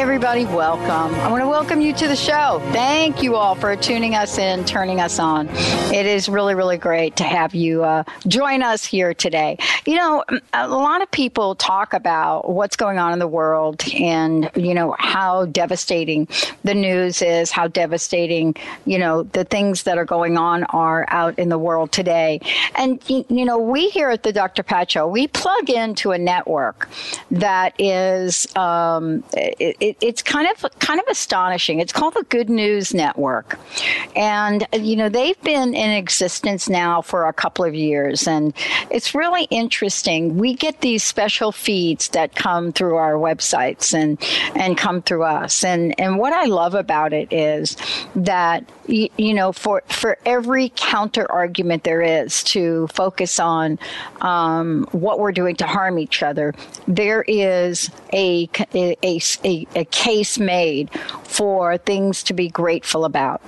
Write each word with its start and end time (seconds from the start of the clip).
Everybody, 0.00 0.46
welcome. 0.46 1.14
I 1.20 1.30
want 1.30 1.42
to 1.42 1.46
welcome 1.46 1.82
you 1.82 1.92
to 1.92 2.08
the 2.08 2.16
show. 2.16 2.58
Thank 2.72 3.22
you 3.22 3.36
all 3.36 3.54
for 3.54 3.76
tuning 3.76 4.14
us 4.14 4.38
in, 4.38 4.64
turning 4.64 4.98
us 4.98 5.18
on. 5.18 5.46
It 5.92 6.06
is 6.06 6.26
really, 6.26 6.54
really 6.54 6.78
great 6.78 7.16
to 7.16 7.24
have 7.24 7.54
you 7.54 7.84
uh, 7.84 8.04
join 8.26 8.62
us 8.62 8.82
here 8.82 9.12
today. 9.12 9.58
You 9.84 9.96
know, 9.96 10.24
a 10.54 10.68
lot 10.68 11.02
of 11.02 11.10
people 11.10 11.54
talk 11.54 11.92
about 11.92 12.48
what's 12.48 12.76
going 12.76 12.96
on 12.98 13.12
in 13.12 13.18
the 13.18 13.28
world 13.28 13.84
and, 13.92 14.50
you 14.56 14.72
know, 14.72 14.96
how 14.98 15.44
devastating 15.44 16.28
the 16.64 16.72
news 16.72 17.20
is, 17.20 17.50
how 17.50 17.68
devastating, 17.68 18.56
you 18.86 18.98
know, 18.98 19.24
the 19.24 19.44
things 19.44 19.82
that 19.82 19.98
are 19.98 20.06
going 20.06 20.38
on 20.38 20.64
are 20.64 21.04
out 21.08 21.38
in 21.38 21.50
the 21.50 21.58
world 21.58 21.92
today. 21.92 22.40
And, 22.74 23.02
you, 23.06 23.26
you 23.28 23.44
know, 23.44 23.58
we 23.58 23.90
here 23.90 24.08
at 24.08 24.22
the 24.22 24.32
Dr. 24.32 24.62
Pat 24.62 24.92
Show, 24.92 25.06
we 25.06 25.28
plug 25.28 25.68
into 25.68 26.12
a 26.12 26.18
network 26.18 26.88
that 27.30 27.78
is, 27.78 28.46
um, 28.56 29.22
it, 29.34 29.89
it, 29.90 29.96
it's 30.00 30.22
kind 30.22 30.48
of 30.48 30.78
kind 30.78 31.00
of 31.00 31.06
astonishing. 31.08 31.80
It's 31.80 31.92
called 31.92 32.14
the 32.14 32.24
Good 32.28 32.48
News 32.48 32.94
Network, 32.94 33.58
and 34.14 34.66
you 34.72 34.96
know 34.96 35.08
they've 35.08 35.40
been 35.42 35.74
in 35.74 35.90
existence 35.90 36.68
now 36.68 37.02
for 37.02 37.26
a 37.26 37.32
couple 37.32 37.64
of 37.64 37.74
years, 37.74 38.26
and 38.26 38.54
it's 38.90 39.14
really 39.14 39.44
interesting. 39.50 40.36
We 40.38 40.54
get 40.54 40.80
these 40.80 41.02
special 41.02 41.52
feeds 41.52 42.08
that 42.10 42.34
come 42.34 42.72
through 42.72 42.96
our 42.96 43.14
websites 43.14 43.92
and 43.92 44.18
and 44.54 44.76
come 44.76 45.02
through 45.02 45.24
us, 45.24 45.64
and 45.64 45.98
and 45.98 46.18
what 46.18 46.32
I 46.32 46.44
love 46.44 46.74
about 46.74 47.12
it 47.12 47.32
is 47.32 47.76
that 48.14 48.64
you, 48.86 49.08
you 49.16 49.34
know 49.34 49.52
for 49.52 49.82
for 49.88 50.18
every 50.24 50.72
counter 50.76 51.30
argument 51.30 51.84
there 51.84 52.02
is 52.02 52.42
to 52.44 52.86
focus 52.88 53.40
on 53.40 53.78
um, 54.20 54.86
what 54.92 55.18
we're 55.18 55.32
doing 55.32 55.56
to 55.56 55.66
harm 55.66 55.98
each 55.98 56.22
other, 56.22 56.54
there 56.86 57.24
is 57.26 57.90
a 58.12 58.48
a, 58.74 58.96
a, 59.44 59.66
a 59.74 59.79
a, 59.80 59.84
case 59.84 60.38
made 60.38 60.90
for 61.24 61.78
things 61.78 62.22
to 62.24 62.34
be 62.34 62.48
grateful 62.48 63.04
about. 63.04 63.42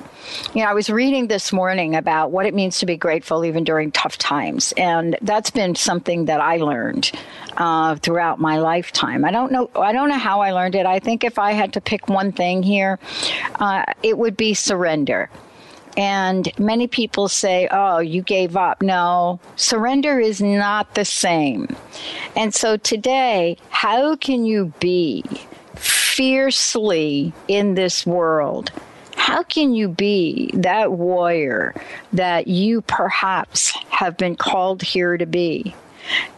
You 0.55 0.63
know, 0.63 0.71
I 0.71 0.75
was 0.75 0.89
reading 0.91 1.29
this 1.29 1.53
morning 1.53 1.95
about 1.95 2.31
what 2.31 2.47
it 2.47 2.55
means 2.55 2.79
to 2.79 2.87
be 2.87 2.97
grateful 2.97 3.45
even 3.45 3.65
during 3.65 3.91
tough 3.91 4.19
times, 4.19 4.73
and 4.77 5.17
that's 5.23 5.51
been 5.51 5.75
something 5.75 6.27
that 6.27 6.41
I 6.41 6.59
learned 6.59 7.11
uh, 7.57 7.97
throughout 7.97 8.39
my 8.39 8.59
lifetime. 8.59 9.25
I 9.25 9.31
don't 9.31 9.53
know. 9.53 9.71
I 9.75 9.93
don't 9.93 10.09
know 10.09 10.19
how 10.19 10.41
I 10.41 10.53
learned 10.53 10.75
it. 10.75 10.87
I 10.87 10.99
think 10.99 11.25
if 11.25 11.39
I 11.39 11.53
had 11.53 11.73
to 11.75 11.81
pick 11.81 12.09
one 12.09 12.33
thing 12.33 12.63
here, 12.63 12.99
uh, 13.57 13.85
it 14.03 14.17
would 14.17 14.37
be 14.37 14.55
surrender. 14.55 15.31
And 15.97 16.51
many 16.59 16.87
people 16.87 17.29
say, 17.29 17.69
oh, 17.71 17.99
you 17.99 18.23
gave 18.23 18.57
up. 18.57 18.81
No, 18.81 19.41
surrender 19.57 20.19
is 20.19 20.41
not 20.41 20.95
the 20.95 21.05
same. 21.05 21.77
And 22.35 22.55
so 22.55 22.79
today, 22.79 23.59
how 23.69 24.17
can 24.17 24.47
you 24.47 24.73
be 24.81 25.23
fiercely 26.13 27.33
in 27.49 27.75
this 27.75 28.07
world, 28.07 28.71
how 29.17 29.43
can 29.43 29.73
you 29.73 29.89
be 29.89 30.51
that 30.53 30.93
warrior 30.93 31.75
that 32.13 32.49
you 32.49 32.83
perhaps 32.83 33.71
have 33.89 34.19
been 34.19 34.37
called 34.37 34.83
here 34.83 35.17
to 35.17 35.25
be? 35.25 35.75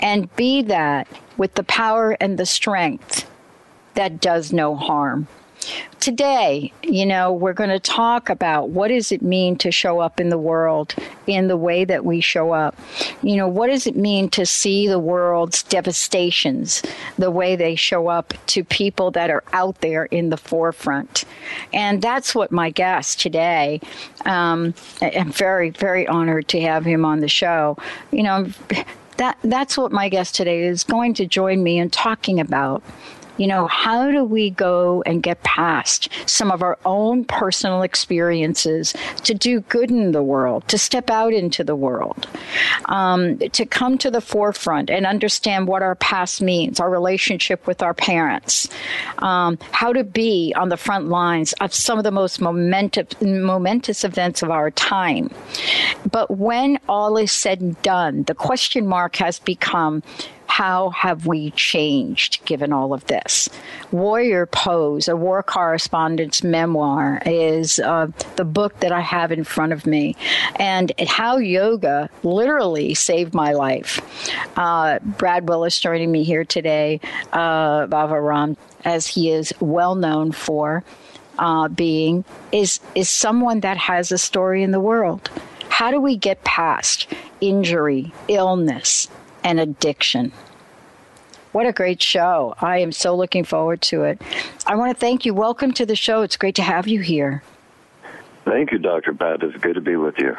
And 0.00 0.34
be 0.36 0.62
that 0.62 1.08
with 1.36 1.54
the 1.54 1.64
power 1.64 2.16
and 2.20 2.38
the 2.38 2.46
strength 2.46 3.28
that 3.94 4.20
does 4.20 4.52
no 4.52 4.76
harm. 4.76 5.26
Today, 6.00 6.72
you 6.82 7.06
know, 7.06 7.32
we're 7.32 7.54
going 7.54 7.70
to 7.70 7.80
talk 7.80 8.28
about 8.28 8.70
what 8.70 8.88
does 8.88 9.10
it 9.10 9.22
mean 9.22 9.56
to 9.56 9.70
show 9.70 10.00
up 10.00 10.20
in 10.20 10.28
the 10.28 10.38
world 10.38 10.94
in 11.26 11.48
the 11.48 11.56
way 11.56 11.84
that 11.84 12.04
we 12.04 12.20
show 12.20 12.52
up. 12.52 12.78
You 13.22 13.36
know, 13.36 13.48
what 13.48 13.68
does 13.68 13.86
it 13.86 13.96
mean 13.96 14.28
to 14.30 14.44
see 14.44 14.86
the 14.86 14.98
world's 14.98 15.62
devastations 15.62 16.82
the 17.18 17.30
way 17.30 17.56
they 17.56 17.74
show 17.74 18.08
up 18.08 18.34
to 18.46 18.64
people 18.64 19.10
that 19.12 19.30
are 19.30 19.44
out 19.52 19.80
there 19.80 20.04
in 20.06 20.30
the 20.30 20.36
forefront. 20.36 21.24
And 21.72 22.02
that's 22.02 22.34
what 22.34 22.52
my 22.52 22.70
guest 22.70 23.20
today, 23.20 23.80
um, 24.24 24.74
I'm 25.00 25.32
very, 25.32 25.70
very 25.70 26.06
honored 26.06 26.48
to 26.48 26.60
have 26.60 26.84
him 26.84 27.04
on 27.04 27.20
the 27.20 27.28
show. 27.28 27.76
You 28.10 28.22
know, 28.22 28.48
that 29.16 29.38
that's 29.44 29.76
what 29.78 29.92
my 29.92 30.08
guest 30.08 30.34
today 30.34 30.64
is 30.64 30.84
going 30.84 31.14
to 31.14 31.26
join 31.26 31.62
me 31.62 31.78
in 31.78 31.90
talking 31.90 32.40
about 32.40 32.82
you 33.36 33.46
know, 33.46 33.66
how 33.66 34.10
do 34.10 34.24
we 34.24 34.50
go 34.50 35.02
and 35.06 35.22
get 35.22 35.42
past 35.42 36.08
some 36.26 36.50
of 36.50 36.62
our 36.62 36.78
own 36.84 37.24
personal 37.24 37.82
experiences 37.82 38.94
to 39.24 39.34
do 39.34 39.60
good 39.60 39.90
in 39.90 40.12
the 40.12 40.22
world, 40.22 40.66
to 40.68 40.78
step 40.78 41.10
out 41.10 41.32
into 41.32 41.64
the 41.64 41.76
world, 41.76 42.26
um, 42.86 43.38
to 43.38 43.66
come 43.66 43.98
to 43.98 44.10
the 44.10 44.20
forefront 44.20 44.90
and 44.90 45.06
understand 45.06 45.66
what 45.66 45.82
our 45.82 45.94
past 45.96 46.40
means, 46.40 46.80
our 46.80 46.90
relationship 46.90 47.66
with 47.66 47.82
our 47.82 47.94
parents, 47.94 48.68
um, 49.18 49.58
how 49.72 49.92
to 49.92 50.04
be 50.04 50.52
on 50.56 50.68
the 50.68 50.76
front 50.76 51.08
lines 51.08 51.52
of 51.54 51.74
some 51.74 51.98
of 51.98 52.04
the 52.04 52.10
most 52.10 52.40
momentous, 52.40 53.20
momentous 53.20 54.04
events 54.04 54.42
of 54.42 54.50
our 54.50 54.70
time. 54.70 55.30
But 56.10 56.30
when 56.30 56.78
all 56.88 57.16
is 57.16 57.32
said 57.32 57.60
and 57.60 57.80
done, 57.82 58.24
the 58.24 58.34
question 58.34 58.86
mark 58.86 59.16
has 59.16 59.38
become 59.38 60.02
how 60.54 60.90
have 60.90 61.26
we 61.26 61.50
changed 61.50 62.38
given 62.44 62.72
all 62.72 62.92
of 62.92 63.04
this? 63.06 63.48
Warrior 63.90 64.46
Pose, 64.46 65.08
a 65.08 65.16
war 65.16 65.42
correspondent's 65.42 66.44
memoir, 66.44 67.20
is 67.26 67.80
uh, 67.80 68.06
the 68.36 68.44
book 68.44 68.78
that 68.78 68.92
I 68.92 69.00
have 69.00 69.32
in 69.32 69.42
front 69.42 69.72
of 69.72 69.84
me, 69.84 70.14
and 70.54 70.92
how 71.08 71.38
yoga 71.38 72.08
literally 72.22 72.94
saved 72.94 73.34
my 73.34 73.52
life. 73.52 74.00
Uh, 74.56 75.00
Brad 75.00 75.48
Willis 75.48 75.80
joining 75.80 76.12
me 76.12 76.22
here 76.22 76.44
today, 76.44 77.00
uh, 77.32 77.88
Bhava 77.88 78.56
as 78.84 79.08
he 79.08 79.32
is 79.32 79.52
well 79.58 79.96
known 79.96 80.30
for. 80.30 80.84
Uh, 81.36 81.66
being 81.66 82.24
is 82.52 82.78
is 82.94 83.10
someone 83.10 83.58
that 83.58 83.76
has 83.76 84.12
a 84.12 84.18
story 84.18 84.62
in 84.62 84.70
the 84.70 84.78
world. 84.78 85.28
How 85.68 85.90
do 85.90 86.00
we 86.00 86.16
get 86.16 86.44
past 86.44 87.12
injury, 87.40 88.12
illness, 88.28 89.08
and 89.44 89.60
addiction. 89.60 90.32
What 91.54 91.66
a 91.66 91.72
great 91.72 92.02
show. 92.02 92.56
I 92.58 92.78
am 92.78 92.90
so 92.90 93.14
looking 93.14 93.44
forward 93.44 93.80
to 93.82 94.02
it. 94.02 94.20
I 94.66 94.74
want 94.74 94.92
to 94.92 94.98
thank 94.98 95.24
you. 95.24 95.32
Welcome 95.34 95.70
to 95.74 95.86
the 95.86 95.94
show. 95.94 96.22
It's 96.22 96.36
great 96.36 96.56
to 96.56 96.62
have 96.62 96.88
you 96.88 96.98
here. 96.98 97.44
Thank 98.44 98.72
you, 98.72 98.78
Dr. 98.78 99.14
Pat. 99.14 99.40
It's 99.40 99.56
good 99.58 99.76
to 99.76 99.80
be 99.80 99.94
with 99.94 100.18
you. 100.18 100.36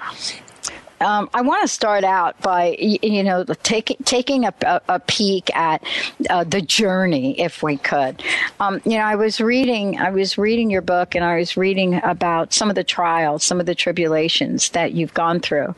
Um, 1.05 1.29
I 1.35 1.41
want 1.41 1.61
to 1.61 1.67
start 1.67 2.03
out 2.03 2.41
by 2.41 2.75
you 2.79 3.21
know 3.21 3.43
taking 3.61 3.97
taking 4.05 4.45
a, 4.45 4.53
a, 4.89 4.99
peek 5.01 5.55
at 5.55 5.83
uh, 6.31 6.43
the 6.43 6.63
journey, 6.63 7.40
if 7.40 7.61
we 7.61 7.78
could. 7.78 8.23
Um, 8.59 8.81
you 8.85 8.97
know, 8.97 9.03
I 9.03 9.16
was 9.16 9.40
reading 9.40 9.99
I 9.99 10.09
was 10.09 10.40
reading 10.40 10.72
your 10.72 10.81
book, 10.81 11.13
and 11.13 11.23
I 11.23 11.37
was 11.37 11.55
reading 11.55 12.02
about 12.03 12.53
some 12.53 12.69
of 12.69 12.75
the 12.75 12.84
trials, 12.84 13.43
some 13.43 13.59
of 13.59 13.67
the 13.67 13.75
tribulations 13.75 14.69
that 14.69 14.93
you've 14.93 15.13
gone 15.13 15.41
through, 15.41 15.75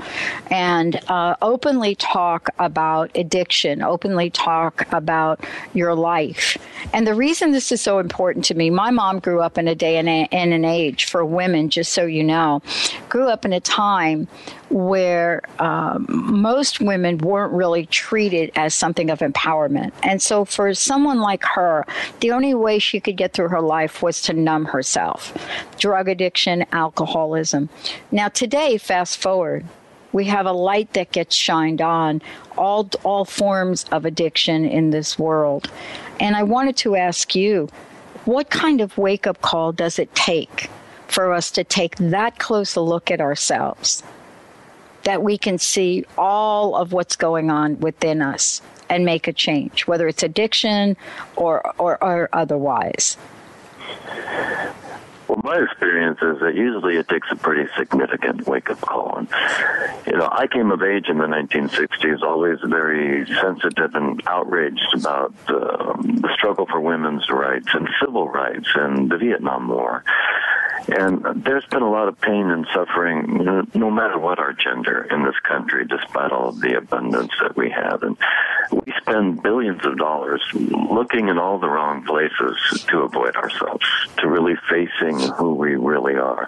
and 0.49 0.97
uh, 1.09 1.35
openly 1.41 1.95
talk 1.95 2.47
about 2.57 3.11
addiction, 3.13 3.81
openly 3.81 4.29
talk 4.29 4.87
about 4.93 5.43
your 5.73 5.93
life. 5.93 6.57
And 6.93 7.05
the 7.05 7.15
reason 7.15 7.51
this 7.51 7.73
is 7.73 7.81
so 7.81 7.99
important 7.99 8.45
to 8.45 8.53
me, 8.53 8.69
my 8.69 8.91
mom 8.91 9.19
grew 9.19 9.41
up 9.41 9.57
in 9.57 9.67
a 9.67 9.75
day 9.75 9.97
and, 9.97 10.07
a, 10.07 10.29
and 10.31 10.53
an 10.53 10.63
age 10.63 11.03
for 11.03 11.25
women, 11.25 11.69
just 11.69 11.91
so 11.91 12.05
you 12.05 12.23
know, 12.23 12.61
grew 13.09 13.27
up 13.27 13.43
in 13.43 13.51
a 13.51 13.59
time 13.59 14.29
where 14.69 15.41
um, 15.59 16.05
most 16.09 16.81
women 16.81 17.17
weren't 17.19 17.53
really 17.53 17.85
treated 17.85 18.51
as 18.55 18.73
something 18.73 19.09
of 19.09 19.19
empowerment. 19.19 19.91
And 20.03 20.21
so, 20.21 20.45
for 20.45 20.73
someone 20.73 21.19
like 21.19 21.43
her, 21.43 21.85
the 22.19 22.31
only 22.31 22.53
way 22.53 22.79
she 22.79 22.99
could 22.99 23.17
get 23.17 23.33
through 23.33 23.49
her 23.49 23.61
life 23.61 24.01
was 24.01 24.21
to 24.23 24.33
numb 24.33 24.65
herself 24.65 25.33
drug 25.77 26.09
addiction, 26.09 26.65
alcoholism. 26.71 27.69
Now, 28.11 28.27
today, 28.27 28.77
fast 28.77 29.21
forward, 29.21 29.65
we 30.11 30.25
have 30.25 30.45
a 30.45 30.51
light 30.51 30.93
that 30.93 31.11
gets 31.11 31.35
shined 31.35 31.81
on 31.81 32.21
all, 32.57 32.89
all 33.03 33.25
forms 33.25 33.85
of 33.91 34.05
addiction 34.05 34.65
in 34.65 34.89
this 34.89 35.19
world. 35.19 35.71
And 36.19 36.35
I 36.35 36.43
wanted 36.43 36.75
to 36.77 36.95
ask 36.95 37.35
you, 37.35 37.69
What 38.25 38.49
kind 38.49 38.81
of 38.81 38.97
wake 38.97 39.27
up 39.27 39.41
call 39.41 39.71
does 39.71 39.99
it 39.99 40.13
take 40.15 40.69
for 41.07 41.31
us 41.31 41.51
to 41.51 41.63
take 41.63 41.95
that 41.97 42.37
close 42.37 42.75
a 42.75 42.81
look 42.81 43.09
at 43.09 43.21
ourselves 43.21 44.03
that 45.07 45.23
we 45.23 45.37
can 45.37 45.57
see 45.57 46.03
all 46.17 46.75
of 46.75 46.91
what's 46.91 47.15
going 47.15 47.49
on 47.49 47.79
within 47.79 48.21
us 48.21 48.61
and 48.89 49.05
make 49.05 49.25
a 49.25 49.31
change, 49.31 49.87
whether 49.87 50.05
it's 50.05 50.21
addiction 50.21 50.97
or, 51.37 51.61
or, 51.77 52.03
or 52.03 52.27
otherwise? 52.33 53.15
Well, 55.27 55.41
my 55.43 55.57
experience 55.61 56.19
is 56.21 56.39
that 56.39 56.55
usually 56.55 56.95
it 56.95 57.09
takes 57.09 57.27
a 57.31 57.35
pretty 57.35 57.69
significant 57.77 58.47
wake 58.47 58.69
up 58.69 58.79
call. 58.79 59.17
And, 59.17 59.27
you 60.07 60.17
know, 60.17 60.29
I 60.31 60.47
came 60.47 60.71
of 60.71 60.81
age 60.81 61.09
in 61.09 61.17
the 61.17 61.25
1960s, 61.25 62.21
always 62.21 62.59
very 62.63 63.25
sensitive 63.25 63.93
and 63.93 64.21
outraged 64.25 64.93
about 64.93 65.33
uh, 65.49 65.93
the 66.01 66.29
struggle 66.35 66.65
for 66.65 66.79
women's 66.79 67.29
rights 67.29 67.67
and 67.73 67.89
civil 68.01 68.29
rights 68.29 68.69
and 68.75 69.09
the 69.09 69.17
Vietnam 69.17 69.67
War. 69.67 70.03
And 70.87 71.43
there's 71.43 71.65
been 71.65 71.81
a 71.81 71.91
lot 71.91 72.07
of 72.07 72.19
pain 72.21 72.49
and 72.49 72.65
suffering, 72.73 73.65
no 73.73 73.91
matter 73.91 74.17
what 74.17 74.39
our 74.39 74.53
gender 74.53 75.05
in 75.11 75.25
this 75.25 75.35
country, 75.43 75.85
despite 75.85 76.31
all 76.31 76.49
of 76.49 76.61
the 76.61 76.77
abundance 76.77 77.33
that 77.41 77.57
we 77.57 77.69
have. 77.69 78.03
And 78.03 78.15
we 78.71 78.93
spend 79.01 79.41
billions 79.41 79.85
of 79.85 79.97
dollars 79.97 80.41
looking 80.53 81.29
in 81.29 81.37
all 81.37 81.59
the 81.59 81.67
wrong 81.67 82.03
places 82.05 82.85
to 82.89 83.01
avoid 83.01 83.35
ourselves, 83.35 83.85
to 84.17 84.27
really 84.27 84.55
facing 84.69 85.19
who 85.35 85.53
we 85.53 85.75
really 85.75 86.15
are. 86.15 86.47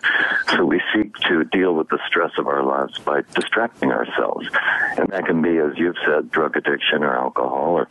So 0.50 0.66
we 0.66 0.82
seek 0.94 1.16
to 1.30 1.44
deal 1.46 1.74
with 1.74 1.90
the 1.90 2.00
stress 2.08 2.32
of 2.38 2.48
our 2.48 2.64
lives 2.64 2.98
by 3.00 3.22
distracting 3.34 3.92
ourselves. 3.92 4.48
And 4.98 5.08
that 5.10 5.26
can 5.26 5.42
be, 5.42 5.58
as 5.58 5.78
you've 5.78 5.96
said, 6.06 6.32
drug 6.32 6.58
addiction 6.58 7.04
or 7.04 7.16
alcohol 7.16 7.80
or 7.80 7.88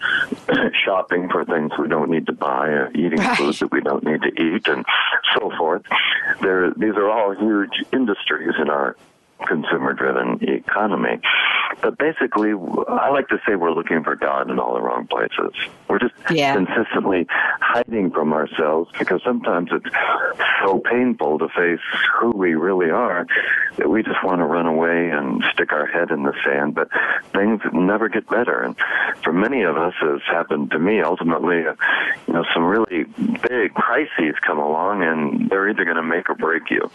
shopping 0.84 1.28
for 1.30 1.44
things 1.44 1.72
we 1.78 1.88
don't 1.88 2.10
need 2.10 2.26
to 2.26 2.32
buy, 2.32 2.68
or 2.68 2.90
eating 2.90 3.18
right. 3.18 3.36
food 3.36 3.54
that 3.54 3.72
we 3.72 3.80
don't 3.80 4.04
need 4.04 4.22
to 4.22 4.42
eat, 4.42 4.68
and 4.68 4.84
so 5.34 5.50
forth. 5.56 5.82
There, 6.40 6.72
these 6.76 6.94
are 6.96 7.08
all 7.08 7.34
huge 7.34 7.84
industries 7.92 8.54
in 8.60 8.68
our 8.68 8.96
consumer 9.46 9.92
driven 9.92 10.38
economy. 10.42 11.20
But 11.80 11.98
basically, 11.98 12.52
I 12.88 13.10
like 13.10 13.28
to 13.28 13.38
say 13.46 13.54
we're 13.54 13.72
looking 13.72 14.02
for 14.02 14.16
God 14.16 14.50
in 14.50 14.58
all 14.58 14.74
the 14.74 14.80
wrong 14.80 15.06
places. 15.06 15.52
We're 15.88 15.98
just 15.98 16.14
yeah. 16.30 16.54
consistently 16.54 17.26
hiding 17.60 18.10
from 18.10 18.32
ourselves 18.32 18.90
because 18.98 19.20
sometimes 19.24 19.70
it's 19.72 19.94
so 20.64 20.80
painful 20.80 21.38
to 21.38 21.48
face 21.48 21.80
who 22.18 22.30
we 22.32 22.54
really 22.54 22.90
are 22.90 23.26
that 23.76 23.88
we 23.88 24.02
just 24.02 24.22
want 24.24 24.40
to 24.40 24.44
run 24.44 24.66
away 24.66 25.10
and 25.10 25.44
stick 25.52 25.72
our 25.72 25.86
head 25.86 26.10
in 26.10 26.24
the 26.24 26.32
sand. 26.44 26.74
But 26.74 26.88
things 27.32 27.60
never 27.72 28.08
get 28.08 28.28
better. 28.28 28.62
And 28.62 28.76
for 29.22 29.32
many 29.32 29.62
of 29.62 29.76
us, 29.76 29.94
as 30.02 30.20
happened 30.26 30.70
to 30.72 30.78
me, 30.78 31.00
ultimately, 31.00 31.66
uh, 31.66 31.74
you 32.26 32.34
know, 32.34 32.44
some 32.54 32.64
really 32.64 33.04
big 33.48 33.74
crises 33.74 34.34
come 34.46 34.58
along 34.58 35.02
and 35.02 35.48
they're 35.50 35.68
either 35.68 35.84
going 35.84 35.96
to 35.96 36.02
make 36.02 36.28
or 36.28 36.34
break 36.34 36.70
you. 36.70 36.90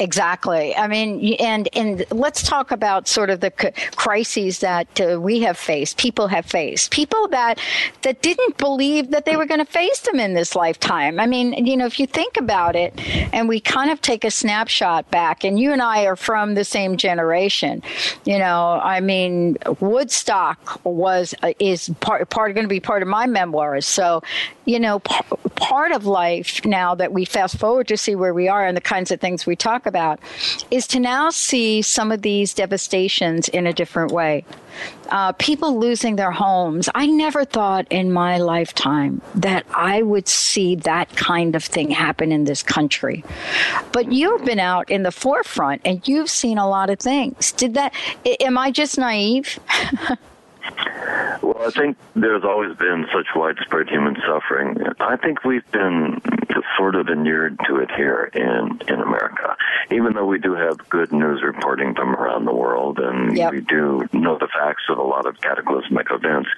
Exactly. 0.00 0.74
I 0.74 0.88
mean, 0.88 1.34
and 1.34 1.68
and 1.72 2.04
let's 2.10 2.42
talk 2.42 2.72
about 2.72 3.06
sort 3.06 3.30
of 3.30 3.38
the 3.38 3.50
crises 3.94 4.58
that 4.58 5.00
uh, 5.00 5.20
we 5.20 5.40
have 5.42 5.56
faced, 5.56 5.98
people 5.98 6.26
have 6.26 6.44
faced, 6.44 6.90
people 6.90 7.28
that 7.28 7.60
that 8.02 8.20
didn't 8.20 8.58
believe 8.58 9.12
that 9.12 9.24
they 9.24 9.36
were 9.36 9.46
going 9.46 9.64
to 9.64 9.72
face 9.72 10.00
them 10.00 10.18
in 10.18 10.34
this 10.34 10.56
lifetime. 10.56 11.20
I 11.20 11.26
mean, 11.26 11.64
you 11.64 11.76
know, 11.76 11.86
if 11.86 12.00
you 12.00 12.08
think 12.08 12.36
about 12.36 12.74
it, 12.74 12.92
and 13.32 13.48
we 13.48 13.60
kind 13.60 13.90
of 13.90 14.00
take 14.00 14.24
a 14.24 14.32
snapshot 14.32 15.08
back, 15.12 15.44
and 15.44 15.60
you 15.60 15.72
and 15.72 15.80
I 15.80 16.06
are 16.06 16.16
from 16.16 16.54
the 16.54 16.64
same 16.64 16.96
generation. 16.96 17.80
You 18.24 18.38
know, 18.40 18.80
I 18.82 18.98
mean, 18.98 19.56
Woodstock 19.78 20.80
was 20.84 21.36
uh, 21.44 21.52
is 21.60 21.88
part 22.00 22.28
part 22.30 22.54
going 22.54 22.64
to 22.64 22.68
be 22.68 22.80
part 22.80 23.02
of 23.02 23.08
my 23.08 23.26
memoirs. 23.26 23.86
So, 23.86 24.24
you 24.64 24.80
know, 24.80 24.98
p- 24.98 25.20
part 25.54 25.92
of 25.92 26.04
life 26.04 26.64
now 26.64 26.96
that 26.96 27.12
we 27.12 27.24
fast 27.24 27.58
forward 27.58 27.86
to 27.88 27.96
see 27.96 28.16
where 28.16 28.34
we 28.34 28.48
are 28.48 28.66
and 28.66 28.76
the 28.76 28.80
kinds 28.80 29.12
of 29.12 29.20
things 29.20 29.46
we 29.46 29.54
talk 29.54 29.83
about 29.86 30.20
is 30.70 30.86
to 30.88 31.00
now 31.00 31.30
see 31.30 31.82
some 31.82 32.12
of 32.12 32.22
these 32.22 32.54
devastations 32.54 33.48
in 33.48 33.66
a 33.66 33.72
different 33.72 34.12
way. 34.12 34.44
Uh, 35.10 35.32
people 35.32 35.78
losing 35.78 36.16
their 36.16 36.32
homes. 36.32 36.88
I 36.94 37.06
never 37.06 37.44
thought 37.44 37.86
in 37.90 38.12
my 38.12 38.38
lifetime 38.38 39.20
that 39.34 39.64
I 39.70 40.02
would 40.02 40.26
see 40.26 40.76
that 40.76 41.14
kind 41.16 41.54
of 41.54 41.62
thing 41.62 41.90
happen 41.90 42.32
in 42.32 42.44
this 42.44 42.62
country. 42.62 43.24
But 43.92 44.12
you've 44.12 44.44
been 44.44 44.58
out 44.58 44.90
in 44.90 45.02
the 45.02 45.12
forefront 45.12 45.82
and 45.84 46.06
you've 46.08 46.30
seen 46.30 46.58
a 46.58 46.68
lot 46.68 46.90
of 46.90 46.98
things. 46.98 47.52
Did 47.52 47.74
that, 47.74 47.94
am 48.40 48.58
I 48.58 48.70
just 48.70 48.98
naive? 48.98 49.58
Well, 51.42 51.56
I 51.66 51.70
think 51.70 51.96
there's 52.14 52.44
always 52.44 52.76
been 52.76 53.06
such 53.12 53.26
widespread 53.34 53.88
human 53.88 54.16
suffering. 54.26 54.76
I 55.00 55.16
think 55.16 55.44
we've 55.44 55.68
been 55.70 56.20
sort 56.76 56.94
of 56.94 57.08
inured 57.08 57.58
to 57.66 57.76
it 57.76 57.90
here 57.96 58.30
in, 58.34 58.80
in 58.88 59.00
America, 59.00 59.56
even 59.90 60.14
though 60.14 60.26
we 60.26 60.38
do 60.38 60.54
have 60.54 60.88
good 60.88 61.12
news 61.12 61.42
reporting 61.42 61.94
from 61.94 62.14
around 62.14 62.44
the 62.44 62.54
world 62.54 62.98
and 62.98 63.36
yep. 63.36 63.52
we 63.52 63.60
do 63.60 64.06
know 64.12 64.38
the 64.38 64.48
facts 64.48 64.84
of 64.88 64.98
a 64.98 65.02
lot 65.02 65.26
of 65.26 65.40
cataclysmic 65.40 66.06
events. 66.10 66.48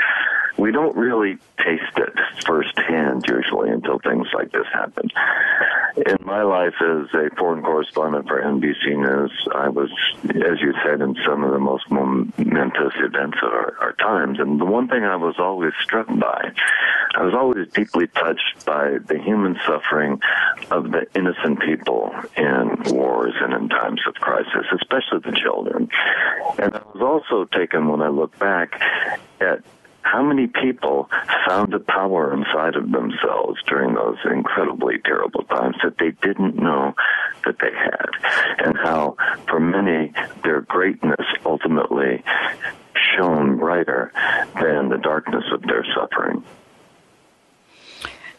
We 0.58 0.73
don't 0.73 0.97
really 0.97 1.38
taste 1.58 1.97
it 1.97 2.14
firsthand 2.47 3.25
usually 3.29 3.70
until 3.70 3.99
things 3.99 4.29
like 4.32 4.53
this 4.53 4.67
happen. 4.73 5.11
In 5.97 6.17
my 6.25 6.43
life 6.43 6.75
as 6.81 7.06
a 7.14 7.35
foreign 7.37 7.62
correspondent 7.62 8.29
for 8.29 8.41
NBC 8.41 8.97
News, 8.97 9.32
I 9.55 9.69
was, 9.69 9.91
as 10.25 10.61
you 10.61 10.73
said, 10.85 11.00
in 11.00 11.17
some 11.26 11.43
of 11.44 11.53
the 11.53 11.58
most 11.58 11.91
momentous 11.91 12.94
events 12.97 13.38
of 13.43 13.49
our, 13.49 13.76
our 13.81 13.93
times. 13.94 14.38
And 14.38 14.61
the 14.61 14.64
one 14.64 14.88
thing 14.88 15.05
I 15.05 15.17
was 15.17 15.37
always 15.38 15.73
struck 15.82 16.06
by, 16.06 16.53
I 17.14 17.23
was 17.23 17.35
always 17.35 17.69
deeply 17.69 18.06
touched 18.09 18.64
by 18.64 18.99
the 19.06 19.19
human 19.19 19.59
suffering 19.67 20.20
of 20.70 20.91
the 20.91 21.06
innocent 21.14 21.61
people 21.61 22.14
in 22.37 22.94
wars 22.94 23.35
and 23.41 23.55
in 23.55 23.69
times 23.69 24.00
of 24.06 24.14
crisis, 24.14 24.67
especially 24.73 25.20
the 25.31 25.37
children. 25.37 25.88
And 26.59 26.75
I 26.75 26.82
was 26.94 27.02
also 27.02 27.44
taken 27.47 27.88
when 27.88 28.02
I 28.02 28.09
look 28.09 28.38
back 28.38 28.81
at 29.41 29.62
how 30.06 30.23
many 30.23 30.47
people 30.47 31.11
found 31.49 31.73
the 31.73 31.81
power 31.81 32.32
inside 32.32 32.76
of 32.76 32.93
themselves 32.93 33.61
during 33.67 33.94
those 33.94 34.17
incredibly 34.25 34.99
terrible 35.05 35.43
times 35.44 35.76
that 35.82 35.99
they 35.99 36.12
didn't 36.23 36.56
know 36.56 36.94
that 37.44 37.56
they 37.61 37.73
had, 37.73 38.64
and 38.64 38.76
how 38.79 39.17
for 39.49 39.58
many 39.58 40.12
their 40.44 40.61
greatness 40.62 41.26
ultimately 41.44 42.23
shone 42.94 43.58
brighter 43.58 44.12
than 44.61 44.88
the 44.88 44.99
darkness 44.99 45.44
of 45.53 45.62
their 45.62 45.85
suffering. 45.94 46.43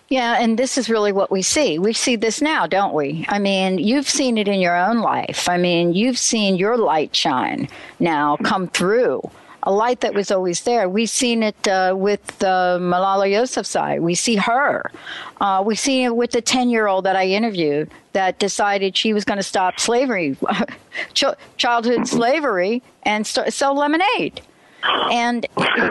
Yeah, 0.09 0.37
and 0.39 0.57
this 0.57 0.77
is 0.77 0.89
really 0.89 1.11
what 1.11 1.31
we 1.31 1.41
see. 1.41 1.79
We 1.79 1.91
see 1.91 2.15
this 2.15 2.41
now, 2.41 2.65
don't 2.65 2.93
we? 2.93 3.25
I 3.27 3.39
mean, 3.39 3.77
you've 3.77 4.07
seen 4.07 4.37
it 4.37 4.47
in 4.47 4.61
your 4.61 4.77
own 4.77 4.99
life. 4.99 5.49
I 5.49 5.57
mean, 5.57 5.93
you've 5.93 6.17
seen 6.17 6.55
your 6.55 6.77
light 6.77 7.13
shine 7.13 7.67
now 7.99 8.37
come 8.37 8.69
through 8.69 9.29
a 9.63 9.71
light 9.71 10.01
that 10.01 10.13
was 10.13 10.31
always 10.31 10.61
there. 10.61 10.87
We've 10.87 11.09
seen 11.09 11.43
it 11.43 11.67
uh, 11.67 11.95
with 11.97 12.43
uh, 12.43 12.77
Malala 12.79 13.29
Yousafzai. 13.29 13.99
We 13.99 14.15
see 14.15 14.35
her. 14.35 14.91
Uh, 15.41 15.63
we 15.65 15.75
see 15.75 16.03
it 16.03 16.15
with 16.15 16.31
the 16.31 16.41
10 16.41 16.69
year 16.69 16.87
old 16.87 17.05
that 17.05 17.15
I 17.15 17.25
interviewed 17.27 17.89
that 18.13 18.39
decided 18.39 18.95
she 18.95 19.13
was 19.13 19.25
going 19.25 19.37
to 19.37 19.43
stop 19.43 19.79
slavery, 19.79 20.37
ch- 21.13 21.23
childhood 21.57 22.07
slavery, 22.07 22.81
and 23.03 23.25
start, 23.25 23.51
sell 23.53 23.75
lemonade. 23.75 24.41
And 25.11 25.45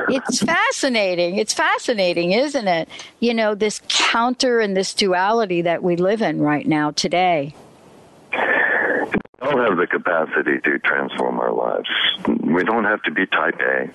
it's 0.08 0.42
fascinating. 0.42 1.36
It's 1.36 1.52
fascinating, 1.52 2.32
isn't 2.32 2.68
it? 2.68 2.88
You 3.20 3.34
know, 3.34 3.54
this 3.54 3.82
counter 3.88 4.60
and 4.60 4.76
this 4.76 4.94
duality 4.94 5.62
that 5.62 5.82
we 5.82 5.96
live 5.96 6.22
in 6.22 6.40
right 6.40 6.66
now 6.66 6.92
today 6.92 7.54
all 9.42 9.58
have 9.58 9.76
the 9.76 9.86
capacity 9.86 10.60
to 10.60 10.78
transform 10.78 11.38
our 11.38 11.52
lives. 11.52 11.88
We 12.26 12.64
don't 12.64 12.84
have 12.84 13.02
to 13.02 13.10
be 13.10 13.26
type 13.26 13.60
A. 13.60 13.90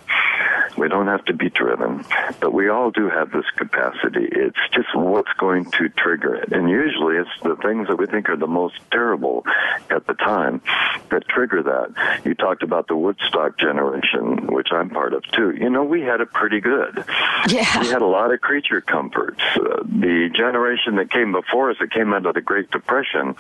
We 0.78 0.88
don't 0.88 1.08
have 1.08 1.26
to 1.26 1.34
be 1.34 1.50
driven, 1.50 2.06
but 2.40 2.54
we 2.54 2.70
all 2.70 2.92
do 2.92 3.10
have 3.10 3.32
this 3.32 3.46
capacity. 3.58 4.28
It's 4.32 4.58
just 4.74 4.96
what's 4.96 5.32
going 5.34 5.70
to 5.72 5.90
trigger 5.90 6.36
it. 6.36 6.52
And 6.52 6.70
usually 6.70 7.18
it's 7.18 7.30
the 7.44 7.56
things 7.58 7.88
that 7.88 7.98
we 7.98 8.06
think 8.06 8.30
are 8.30 8.38
the 8.38 8.48
most 8.48 8.76
terrible 8.92 9.44
at 9.90 10.08
the 10.08 10.14
time 10.14 10.62
that 11.10 11.28
trigger 11.28 11.62
that. 11.64 12.26
You 12.26 12.36
talked 12.36 12.64
about 12.64 12.88
the 12.88 12.96
Woodstock 12.96 13.58
generation, 13.58 14.48
which 14.48 14.70
I'm 14.72 14.90
part 14.90 15.14
of 15.14 15.24
too. 15.32 15.52
You 15.52 15.70
know, 15.70 15.84
we 15.84 16.02
had 16.02 16.22
it 16.22 16.32
pretty 16.32 16.62
good. 16.62 17.04
Yeah. 17.48 17.82
We 17.82 17.88
had 17.88 18.02
a 18.02 18.08
lot 18.08 18.34
of 18.34 18.42
creature 18.42 18.82
comforts. 18.82 19.42
Uh, 19.56 19.84
the 19.84 20.30
generation 20.34 20.96
that 20.98 21.12
came 21.12 21.32
before 21.32 21.72
us, 21.72 21.78
that 21.80 21.92
came 21.92 22.14
out 22.14 22.26
of 22.26 22.34
the 22.34 22.42
Great 22.42 22.72
Depression, 22.72 23.36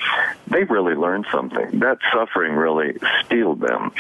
they 0.48 0.64
really 0.64 0.96
learned 0.96 1.26
something. 1.32 1.80
That 1.80 1.91
suffering 2.14 2.54
really 2.54 2.98
steeled 3.26 3.62
them. 3.62 3.92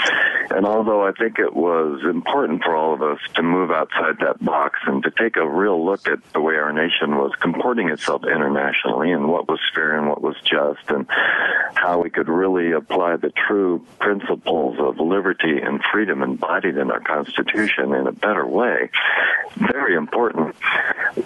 And 0.50 0.66
although 0.66 1.06
I 1.08 1.12
think 1.12 1.40
it 1.40 1.56
was 1.56 2.02
important 2.04 2.64
for 2.64 2.76
all 2.76 2.94
of 2.94 3.02
us 3.02 3.20
to 3.36 3.44
move 3.44 3.72
outside 3.72 4.18
that 4.20 4.44
box 4.44 4.80
and 4.86 5.04
to 5.04 5.12
take 5.12 5.38
a 5.38 5.48
real 5.48 5.84
look 5.84 6.08
at 6.08 6.20
the 6.34 6.42
way 6.42 6.56
our 6.56 6.74
nation 6.74 7.18
was 7.18 7.32
comporting 7.42 7.90
itself 7.90 8.24
internationally 8.24 9.12
and 9.12 9.30
what 9.30 9.48
was 9.48 9.60
fair 9.74 9.98
and 9.98 10.10
what 10.10 10.22
was 10.22 10.36
just 10.44 10.90
and 10.90 11.06
how 11.76 12.02
we 12.02 12.10
could 12.10 12.28
really 12.28 12.72
apply 12.72 13.16
the 13.16 13.32
true 13.48 13.86
principles 14.00 14.78
of 14.80 15.00
liberty 15.00 15.60
and 15.62 15.82
freedom 15.92 16.22
embodied 16.22 16.78
in 16.78 16.92
our 16.92 17.00
Constitution 17.00 17.94
in 17.94 18.08
a 18.08 18.12
better 18.12 18.46
way. 18.46 18.90
Very 19.56 19.96
important. 19.96 20.56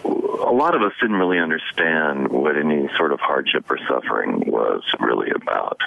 a 0.03 0.51
lot 0.51 0.75
of 0.75 0.81
us 0.81 0.93
didn't 1.01 1.17
really 1.17 1.39
understand 1.39 2.29
what 2.29 2.57
any 2.57 2.89
sort 2.97 3.11
of 3.11 3.19
hardship 3.19 3.69
or 3.69 3.77
suffering 3.87 4.43
was 4.47 4.83
really 4.99 5.31
about. 5.31 5.79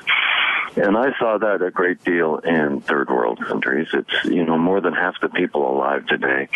And 0.77 0.97
I 0.97 1.17
saw 1.19 1.39
that 1.39 1.63
a 1.63 1.71
great 1.71 2.05
deal 2.05 2.37
in 2.39 2.81
third 2.81 3.09
world 3.09 3.41
countries. 3.45 3.89
It's, 3.93 4.25
you 4.25 4.45
know, 4.45 4.59
more 4.59 4.81
than 4.81 4.93
half 4.93 5.21
the 5.21 5.29
people 5.29 5.69
alive 5.71 6.07
today 6.07 6.49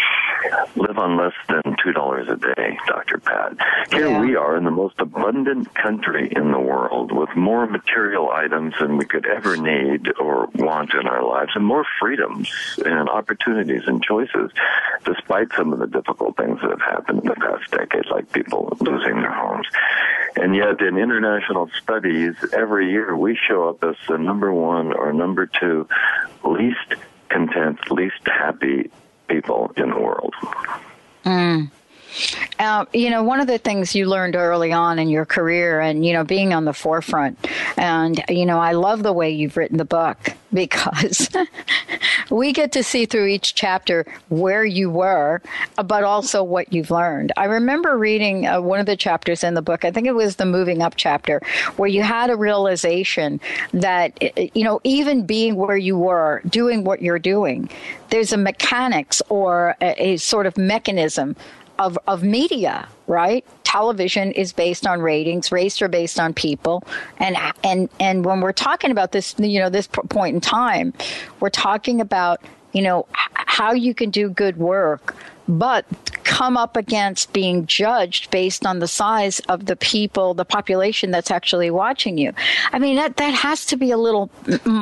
live 0.76 0.99
on 0.99 1.16
less 1.16 1.33
than 1.49 1.62
$2 1.62 2.31
a 2.31 2.54
day, 2.54 2.78
Dr. 2.87 3.19
Pat. 3.19 3.57
Here 3.90 4.09
yeah. 4.09 4.21
we 4.21 4.37
are 4.37 4.57
in 4.57 4.64
the 4.64 4.71
most 4.71 4.95
abundant 4.99 5.75
country 5.75 6.33
in 6.35 6.50
the 6.50 6.59
world 6.59 7.12
with 7.12 7.35
more 7.37 7.66
material 7.66 8.31
items 8.31 8.75
than 8.81 8.97
we 8.97 9.04
could 9.04 9.26
ever 9.26 9.57
need 9.57 10.12
or 10.19 10.49
want 10.54 10.95
in 10.95 11.07
our 11.07 11.25
lives 11.25 11.52
and 11.54 11.64
more 11.64 11.85
freedoms 12.00 12.50
and 12.85 13.09
opportunities 13.09 13.83
and 13.87 14.02
choices 14.02 14.50
despite 15.04 15.52
some 15.57 15.73
of 15.73 15.78
the 15.78 15.87
difficult 15.87 16.37
things 16.37 16.61
that 16.61 16.71
have 16.71 16.81
happened 16.81 17.21
in 17.21 17.26
the 17.26 17.35
past 17.37 17.71
decade, 17.71 18.07
like 18.11 18.33
people 18.33 18.76
losing 18.81 19.16
their 19.21 19.33
homes. 19.33 19.66
And 20.37 20.57
yet, 20.57 20.81
in 20.81 20.97
international 20.97 21.71
studies, 21.83 22.35
every 22.52 22.90
year 22.90 23.14
we 23.16 23.37
show 23.49 23.69
up 23.69 23.85
as 23.85 23.97
the 24.09 24.18
number 24.18 24.52
one 24.52 24.92
or 24.92 25.12
number 25.12 25.47
two 25.47 25.87
least 26.44 26.94
content, 27.30 27.78
least 27.90 28.21
happy 28.26 28.90
people 29.28 29.73
in 29.76 29.90
the 29.90 29.99
world. 29.99 30.35
Mm. 31.25 31.71
Uh, 32.59 32.85
you 32.92 33.11
know, 33.11 33.23
one 33.23 33.40
of 33.40 33.47
the 33.47 33.59
things 33.59 33.95
you 33.95 34.07
learned 34.07 34.37
early 34.37 34.73
on 34.73 34.99
in 34.99 35.09
your 35.09 35.25
career 35.25 35.81
and, 35.81 36.04
you 36.04 36.12
know, 36.12 36.25
being 36.25 36.52
on 36.52 36.64
the 36.64 36.73
forefront, 36.73 37.38
and, 37.76 38.23
you 38.28 38.47
know, 38.47 38.59
I 38.59 38.73
love 38.73 39.02
the 39.02 39.12
way 39.12 39.31
you've 39.31 39.57
written 39.57 39.78
the 39.78 39.85
book 39.85 40.19
because 40.52 41.28
we 42.31 42.52
get 42.52 42.73
to 42.73 42.83
see 42.83 43.07
through 43.07 43.26
each 43.26 43.54
chapter 43.54 44.04
where 44.28 44.64
you 44.64 44.90
were, 44.90 45.40
but 45.85 46.04
also 46.04 46.45
what 46.45 46.73
you've 46.73 46.90
learned. 46.90 47.33
I 47.37 47.47
remember 47.47 47.97
reading 47.97 48.47
uh, 48.47 48.61
one 48.61 48.78
of 48.78 48.87
the 48.87 48.97
chapters 48.97 49.42
in 49.42 49.54
the 49.54 49.62
book, 49.62 49.85
I 49.85 49.90
think 49.90 50.07
it 50.07 50.14
was 50.14 50.37
the 50.37 50.45
moving 50.45 50.83
up 50.83 50.95
chapter, 50.97 51.40
where 51.76 51.88
you 51.88 52.02
had 52.02 52.31
a 52.31 52.37
realization 52.37 53.40
that, 53.73 54.21
you 54.54 54.62
know, 54.64 54.81
even 54.85 55.25
being 55.25 55.57
where 55.57 55.76
you 55.76 55.97
were, 55.97 56.42
doing 56.49 56.85
what 56.85 57.00
you're 57.00 57.19
doing, 57.19 57.71
there's 58.11 58.33
a 58.33 58.37
mechanics 58.37 59.23
or 59.31 59.75
a, 59.81 60.11
a 60.11 60.16
sort 60.19 60.47
of 60.47 60.59
mechanism 60.59 61.35
of, 61.82 61.98
of 62.06 62.22
media, 62.22 62.88
right? 63.06 63.44
Television 63.64 64.32
is 64.32 64.52
based 64.52 64.86
on 64.86 65.00
ratings, 65.00 65.50
rates 65.50 65.82
are 65.82 65.88
based 65.88 66.20
on 66.20 66.32
people, 66.32 66.84
and 67.18 67.36
and 67.64 67.88
and 67.98 68.24
when 68.24 68.40
we're 68.40 68.52
talking 68.52 68.90
about 68.90 69.12
this, 69.12 69.34
you 69.38 69.58
know, 69.58 69.68
this 69.68 69.86
point 69.86 70.34
in 70.34 70.40
time, 70.40 70.92
we're 71.40 71.50
talking 71.50 72.00
about 72.00 72.40
you 72.72 72.82
know 72.82 73.06
how 73.34 73.72
you 73.72 73.94
can 73.94 74.10
do 74.10 74.28
good 74.28 74.56
work 74.56 75.14
but 75.48 75.84
come 76.32 76.56
up 76.56 76.78
against 76.78 77.30
being 77.34 77.66
judged 77.66 78.30
based 78.30 78.64
on 78.64 78.78
the 78.78 78.88
size 78.88 79.40
of 79.50 79.66
the 79.66 79.76
people, 79.76 80.32
the 80.32 80.46
population 80.46 81.10
that's 81.10 81.30
actually 81.30 81.70
watching 81.70 82.16
you. 82.16 82.32
I 82.72 82.78
mean, 82.78 82.96
that, 82.96 83.18
that 83.18 83.34
has 83.34 83.66
to 83.66 83.76
be 83.76 83.90
a 83.90 83.98
little 83.98 84.30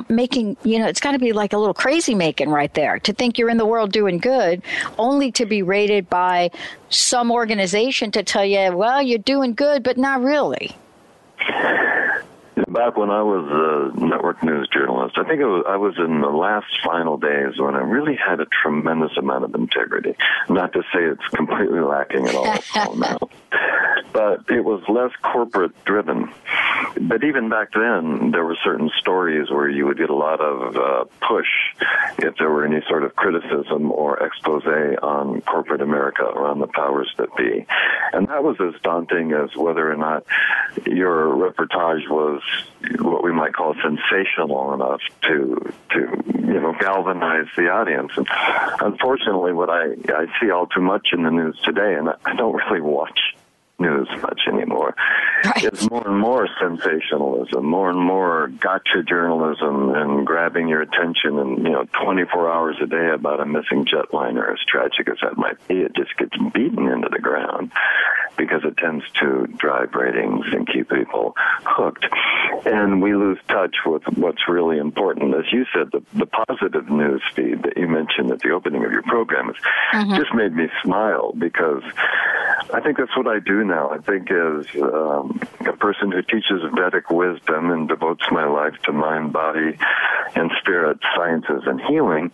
making, 0.08 0.56
you 0.62 0.78
know, 0.78 0.86
it's 0.86 1.00
got 1.00 1.10
to 1.10 1.18
be 1.18 1.32
like 1.32 1.52
a 1.52 1.58
little 1.58 1.74
crazy 1.74 2.14
making 2.14 2.50
right 2.50 2.72
there 2.74 3.00
to 3.00 3.12
think 3.12 3.36
you're 3.36 3.50
in 3.50 3.56
the 3.56 3.66
world 3.66 3.90
doing 3.90 4.18
good, 4.18 4.62
only 4.96 5.32
to 5.32 5.44
be 5.44 5.60
rated 5.64 6.08
by 6.08 6.52
some 6.88 7.32
organization 7.32 8.12
to 8.12 8.22
tell 8.22 8.44
you, 8.44 8.70
well, 8.76 9.02
you're 9.02 9.18
doing 9.18 9.52
good, 9.52 9.82
but 9.82 9.98
not 9.98 10.22
really. 10.22 10.76
Back 12.68 12.96
when 12.96 13.10
I 13.10 13.22
was 13.22 13.92
a 13.96 14.04
network 14.04 14.42
news 14.42 14.68
journalist, 14.72 15.16
I 15.18 15.24
think 15.24 15.40
was, 15.40 15.64
I 15.68 15.76
was 15.76 15.94
in 15.98 16.20
the 16.20 16.28
last 16.28 16.66
final 16.84 17.16
days 17.16 17.58
when 17.58 17.74
I 17.74 17.80
really 17.80 18.16
had 18.16 18.40
a 18.40 18.46
tremendous 18.46 19.16
amount 19.16 19.44
of 19.44 19.54
integrity. 19.54 20.16
Not 20.48 20.72
to 20.72 20.82
say 20.92 21.00
it's 21.04 21.26
completely 21.34 21.80
lacking 21.80 22.26
at 22.26 22.34
all 22.34 22.94
now, 22.96 23.18
but 24.12 24.50
it 24.50 24.64
was 24.64 24.82
less 24.88 25.12
corporate 25.22 25.84
driven. 25.84 26.30
But 27.00 27.24
even 27.24 27.48
back 27.48 27.72
then, 27.72 28.30
there 28.30 28.44
were 28.44 28.56
certain 28.64 28.90
stories 28.98 29.50
where 29.50 29.68
you 29.68 29.86
would 29.86 29.98
get 29.98 30.10
a 30.10 30.14
lot 30.14 30.40
of 30.40 30.76
uh, 30.76 31.04
push 31.26 31.46
if 32.18 32.36
there 32.36 32.50
were 32.50 32.64
any 32.64 32.80
sort 32.88 33.04
of 33.04 33.14
criticism 33.16 33.92
or 33.92 34.18
expose 34.22 34.60
on 35.02 35.40
corporate 35.42 35.80
America 35.80 36.22
or 36.22 36.46
on 36.46 36.58
the 36.58 36.66
powers 36.66 37.12
that 37.18 37.34
be. 37.36 37.66
And 38.12 38.28
that 38.28 38.42
was 38.42 38.56
as 38.60 38.80
daunting 38.82 39.32
as 39.32 39.54
whether 39.56 39.90
or 39.90 39.96
not 39.96 40.24
your 40.86 41.26
reportage 41.26 42.08
was 42.08 42.42
what 42.98 43.22
we 43.22 43.32
might 43.32 43.52
call 43.52 43.74
sensational 43.74 44.74
enough 44.74 45.00
to 45.22 45.72
to 45.90 46.22
you 46.34 46.60
know 46.60 46.74
galvanize 46.78 47.46
the 47.56 47.70
audience. 47.70 48.12
And 48.16 48.26
unfortunately, 48.80 49.52
what 49.52 49.70
I 49.70 49.94
I 50.08 50.26
see 50.40 50.50
all 50.50 50.66
too 50.66 50.80
much 50.80 51.08
in 51.12 51.22
the 51.22 51.30
news 51.30 51.58
today, 51.64 51.94
and 51.94 52.08
I 52.24 52.34
don't 52.34 52.54
really 52.70 52.80
watch 52.80 53.18
news 53.80 54.08
much 54.22 54.42
anymore. 54.46 54.94
Right. 55.44 55.64
It's 55.64 55.88
more 55.90 56.06
and 56.06 56.18
more 56.18 56.48
sensationalism, 56.60 57.64
more 57.64 57.90
and 57.90 57.98
more 57.98 58.48
gotcha 58.60 59.02
journalism, 59.02 59.94
and 59.94 60.26
grabbing 60.26 60.68
your 60.68 60.82
attention. 60.82 61.38
And 61.38 61.58
you 61.58 61.70
know, 61.70 61.86
24 62.04 62.50
hours 62.50 62.76
a 62.82 62.86
day 62.86 63.10
about 63.14 63.40
a 63.40 63.46
missing 63.46 63.86
jetliner, 63.86 64.52
as 64.52 64.58
tragic 64.66 65.08
as 65.08 65.18
that 65.22 65.36
might 65.36 65.66
be, 65.66 65.80
it 65.80 65.94
just 65.94 66.16
gets 66.16 66.36
beaten 66.52 66.88
into 66.88 67.08
the 67.10 67.18
ground 67.20 67.72
because 68.36 68.62
it 68.64 68.76
tends 68.78 69.04
to 69.20 69.46
drive 69.58 69.94
ratings 69.94 70.46
and 70.52 70.66
keep 70.66 70.88
people 70.88 71.34
hooked. 71.36 72.06
And 72.64 73.02
we 73.02 73.14
lose 73.14 73.38
touch 73.48 73.76
with 73.84 74.02
what's 74.16 74.48
really 74.48 74.78
important. 74.78 75.34
As 75.34 75.44
you 75.52 75.66
said, 75.74 75.90
the, 75.92 76.02
the 76.14 76.26
positive 76.26 76.88
news 76.88 77.22
feed 77.34 77.62
that 77.64 77.76
you 77.76 77.86
mentioned 77.86 78.30
at 78.30 78.40
the 78.40 78.50
opening 78.50 78.84
of 78.84 78.92
your 78.92 79.02
program 79.02 79.52
mm-hmm. 79.92 80.16
just 80.16 80.34
made 80.34 80.54
me 80.54 80.68
smile 80.82 81.32
because 81.32 81.82
I 82.72 82.80
think 82.80 82.98
that's 82.98 83.16
what 83.16 83.26
I 83.26 83.40
do 83.40 83.64
now. 83.70 83.90
I 83.90 83.98
think 83.98 84.30
as 84.30 84.66
um, 84.82 85.40
a 85.60 85.72
person 85.72 86.10
who 86.10 86.22
teaches 86.22 86.60
Vedic 86.74 87.08
wisdom 87.10 87.70
and 87.70 87.88
devotes 87.88 88.24
my 88.30 88.44
life 88.44 88.74
to 88.84 88.92
mind, 88.92 89.32
body, 89.32 89.78
and 90.34 90.50
spirit 90.60 90.98
sciences 91.16 91.62
and 91.66 91.80
healing, 91.80 92.30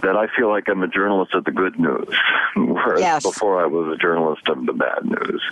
that 0.00 0.16
I 0.16 0.28
feel 0.34 0.48
like 0.48 0.68
I'm 0.68 0.82
a 0.82 0.88
journalist 0.88 1.34
of 1.34 1.44
the 1.44 1.50
good 1.50 1.78
news, 1.78 2.08
whereas 2.56 3.00
yes. 3.00 3.22
before 3.24 3.62
I 3.62 3.66
was 3.66 3.92
a 3.92 4.00
journalist 4.00 4.48
of 4.48 4.64
the 4.64 4.72
bad 4.72 5.04
news. 5.04 5.42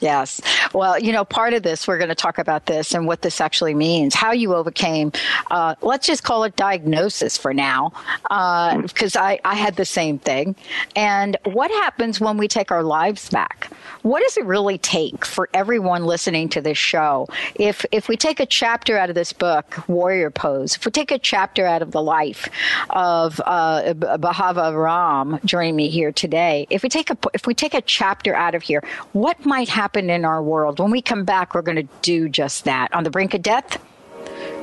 Yes. 0.00 0.40
Well, 0.72 0.98
you 0.98 1.12
know, 1.12 1.24
part 1.24 1.52
of 1.52 1.62
this, 1.62 1.86
we're 1.86 1.98
going 1.98 2.08
to 2.08 2.14
talk 2.14 2.38
about 2.38 2.66
this 2.66 2.94
and 2.94 3.06
what 3.06 3.20
this 3.20 3.40
actually 3.40 3.74
means, 3.74 4.14
how 4.14 4.32
you 4.32 4.54
overcame, 4.54 5.12
uh, 5.50 5.74
let's 5.82 6.06
just 6.06 6.24
call 6.24 6.44
it 6.44 6.56
diagnosis 6.56 7.36
for 7.36 7.52
now, 7.52 7.92
because 8.22 9.14
uh, 9.14 9.20
I, 9.20 9.40
I 9.44 9.54
had 9.54 9.76
the 9.76 9.84
same 9.84 10.18
thing. 10.18 10.56
And 10.96 11.36
what 11.44 11.70
happens 11.70 12.18
when 12.18 12.38
we 12.38 12.48
take 12.48 12.72
our 12.72 12.82
lives 12.82 13.28
back? 13.28 13.70
What 14.02 14.22
does 14.22 14.38
it 14.38 14.46
really 14.46 14.78
take 14.78 15.26
for 15.26 15.50
everyone 15.52 16.06
listening 16.06 16.48
to 16.50 16.62
this 16.62 16.78
show? 16.78 17.28
If, 17.56 17.84
if 17.92 18.08
we 18.08 18.16
take 18.16 18.40
a 18.40 18.46
chapter 18.46 18.96
out 18.96 19.10
of 19.10 19.14
this 19.14 19.34
book, 19.34 19.86
Warrior 19.86 20.30
Pose, 20.30 20.76
if 20.76 20.86
we 20.86 20.92
take 20.92 21.10
a 21.10 21.18
chapter 21.18 21.66
out 21.66 21.82
of 21.82 21.90
the 21.90 22.00
life 22.00 22.48
of 22.88 23.38
uh, 23.44 23.92
Bhava 23.94 24.82
Ram 24.82 25.38
joining 25.44 25.76
me 25.76 25.90
here 25.90 26.10
today, 26.10 26.66
if 26.70 26.82
we 26.82 26.88
take 26.88 27.10
a, 27.10 27.18
if 27.34 27.46
we 27.46 27.52
take 27.52 27.74
a 27.74 27.82
chapter 27.82 28.34
out 28.34 28.54
of 28.54 28.62
here, 28.62 28.82
what 29.12 29.44
might 29.44 29.68
happen 29.68 29.89
happen 29.90 30.08
in 30.08 30.24
our 30.24 30.40
world. 30.40 30.78
When 30.78 30.92
we 30.92 31.02
come 31.02 31.24
back, 31.24 31.52
we're 31.52 31.62
going 31.62 31.84
to 31.84 31.88
do 32.00 32.28
just 32.28 32.62
that. 32.64 32.94
On 32.94 33.02
the 33.02 33.10
brink 33.10 33.34
of 33.34 33.42
death, 33.42 33.74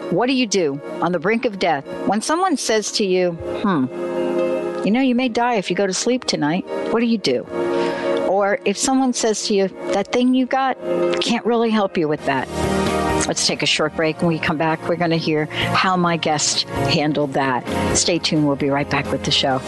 what 0.10 0.28
do 0.28 0.34
you 0.34 0.48
do 0.48 0.80
on 1.02 1.12
the 1.12 1.20
brink 1.20 1.44
of 1.44 1.60
death? 1.60 1.86
When 2.08 2.22
someone 2.22 2.56
says 2.56 2.94
to 2.94 3.06
you, 3.06 3.32
hmm, 3.32 3.88
you 4.86 4.92
know, 4.92 5.02
you 5.02 5.16
may 5.16 5.28
die 5.28 5.56
if 5.56 5.70
you 5.70 5.76
go 5.76 5.86
to 5.86 5.94
sleep 5.94 6.24
tonight, 6.24 6.66
what 6.94 7.02
do 7.02 7.08
you 7.08 7.18
do? 7.18 7.42
Or 8.30 8.60
if 8.64 8.78
someone 8.78 9.12
says 9.12 9.46
to 9.48 9.54
you, 9.54 9.68
that 9.92 10.14
thing 10.14 10.34
you 10.34 10.46
got 10.46 10.78
can't 11.20 11.46
really 11.46 11.72
help 11.72 11.98
you 11.98 12.08
with 12.08 12.26
that. 12.26 12.48
Let's 13.28 13.46
take 13.46 13.62
a 13.64 13.66
short 13.66 13.98
break. 13.98 14.20
When 14.22 14.28
we 14.28 14.40
come 14.40 14.58
back, 14.58 14.88
we're 14.88 14.96
going 14.96 15.12
to 15.12 15.18
hear 15.18 15.48
how 15.76 15.98
my 15.98 16.16
guest 16.16 16.64
handled 16.88 17.34
that. 17.34 17.68
Stay 17.98 18.18
tuned. 18.18 18.48
We'll 18.48 18.56
be 18.56 18.70
right 18.70 18.90
back 18.90 19.12
with 19.12 19.26
the 19.26 19.32
show. 19.32 19.60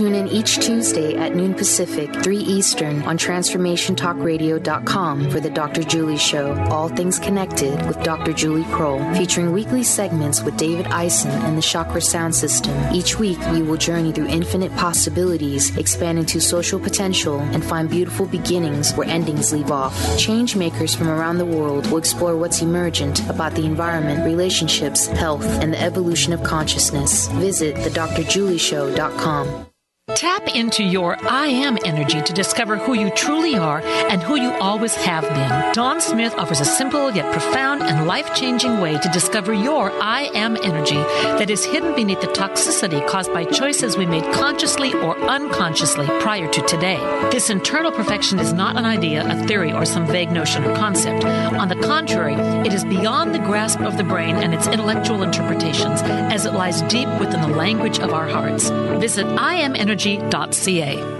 Tune 0.00 0.14
in 0.14 0.28
each 0.28 0.60
Tuesday 0.60 1.18
at 1.18 1.36
noon 1.36 1.52
Pacific, 1.52 2.10
3 2.22 2.38
Eastern 2.38 3.02
on 3.02 3.18
TransformationTalkRadio.com 3.18 5.30
for 5.30 5.40
the 5.40 5.50
Dr. 5.50 5.82
Julie 5.82 6.16
Show, 6.16 6.54
All 6.70 6.88
Things 6.88 7.18
Connected 7.18 7.86
with 7.86 8.02
Dr. 8.02 8.32
Julie 8.32 8.62
Krull, 8.62 9.14
featuring 9.14 9.52
weekly 9.52 9.82
segments 9.82 10.40
with 10.40 10.56
David 10.56 10.86
Eisen 10.86 11.30
and 11.42 11.58
the 11.58 11.60
Chakra 11.60 12.00
Sound 12.00 12.34
System. 12.34 12.74
Each 12.94 13.18
week, 13.18 13.38
we 13.52 13.60
will 13.60 13.76
journey 13.76 14.10
through 14.10 14.28
infinite 14.28 14.74
possibilities, 14.76 15.76
expand 15.76 16.18
into 16.18 16.40
social 16.40 16.80
potential, 16.80 17.38
and 17.38 17.62
find 17.62 17.90
beautiful 17.90 18.24
beginnings 18.24 18.94
where 18.94 19.06
endings 19.06 19.52
leave 19.52 19.70
off. 19.70 20.16
Change 20.16 20.56
makers 20.56 20.94
from 20.94 21.10
around 21.10 21.36
the 21.36 21.44
world 21.44 21.86
will 21.90 21.98
explore 21.98 22.38
what's 22.38 22.62
emergent 22.62 23.20
about 23.28 23.54
the 23.54 23.66
environment, 23.66 24.24
relationships, 24.24 25.08
health, 25.08 25.44
and 25.44 25.74
the 25.74 25.82
evolution 25.82 26.32
of 26.32 26.42
consciousness. 26.42 27.28
Visit 27.32 27.76
thedrjulieshow.com. 27.76 29.69
Tap 30.16 30.54
into 30.54 30.82
your 30.82 31.16
I 31.28 31.46
am 31.46 31.78
energy 31.84 32.20
to 32.20 32.32
discover 32.32 32.76
who 32.76 32.94
you 32.94 33.10
truly 33.10 33.56
are 33.56 33.80
and 33.80 34.22
who 34.22 34.36
you 34.36 34.50
always 34.60 34.94
have 34.96 35.22
been. 35.22 35.72
Dawn 35.72 36.00
Smith 36.00 36.34
offers 36.34 36.60
a 36.60 36.64
simple 36.64 37.10
yet 37.10 37.32
profound 37.32 37.82
and 37.82 38.06
life 38.06 38.34
changing 38.34 38.80
way 38.80 38.98
to 38.98 39.08
discover 39.10 39.52
your 39.54 39.90
I 40.02 40.30
am 40.34 40.56
energy 40.56 40.96
that 40.96 41.48
is 41.48 41.64
hidden 41.64 41.94
beneath 41.94 42.20
the 42.20 42.26
toxicity 42.28 43.06
caused 43.06 43.32
by 43.32 43.44
choices 43.44 43.96
we 43.96 44.06
made 44.06 44.24
consciously 44.32 44.92
or 44.92 45.18
unconsciously 45.18 46.06
prior 46.20 46.50
to 46.50 46.60
today. 46.62 46.98
This 47.30 47.48
internal 47.48 47.92
perfection 47.92 48.38
is 48.38 48.52
not 48.52 48.76
an 48.76 48.84
idea, 48.84 49.26
a 49.26 49.46
theory, 49.46 49.72
or 49.72 49.84
some 49.84 50.06
vague 50.06 50.30
notion 50.30 50.64
or 50.64 50.74
concept. 50.76 51.24
On 51.24 51.68
the 51.68 51.76
contrary, 51.76 52.34
it 52.66 52.72
is 52.72 52.84
beyond 52.84 53.34
the 53.34 53.38
grasp 53.38 53.80
of 53.80 53.96
the 53.96 54.04
brain 54.04 54.36
and 54.36 54.52
its 54.54 54.66
intellectual 54.66 55.22
interpretations 55.22 56.02
as 56.02 56.46
it 56.46 56.52
lies 56.52 56.82
deep 56.82 57.08
within 57.18 57.40
the 57.40 57.56
language 57.56 57.98
of 58.00 58.12
our 58.12 58.28
hearts. 58.28 58.70
Visit 59.00 59.26
iamenergy.ca 60.00 61.19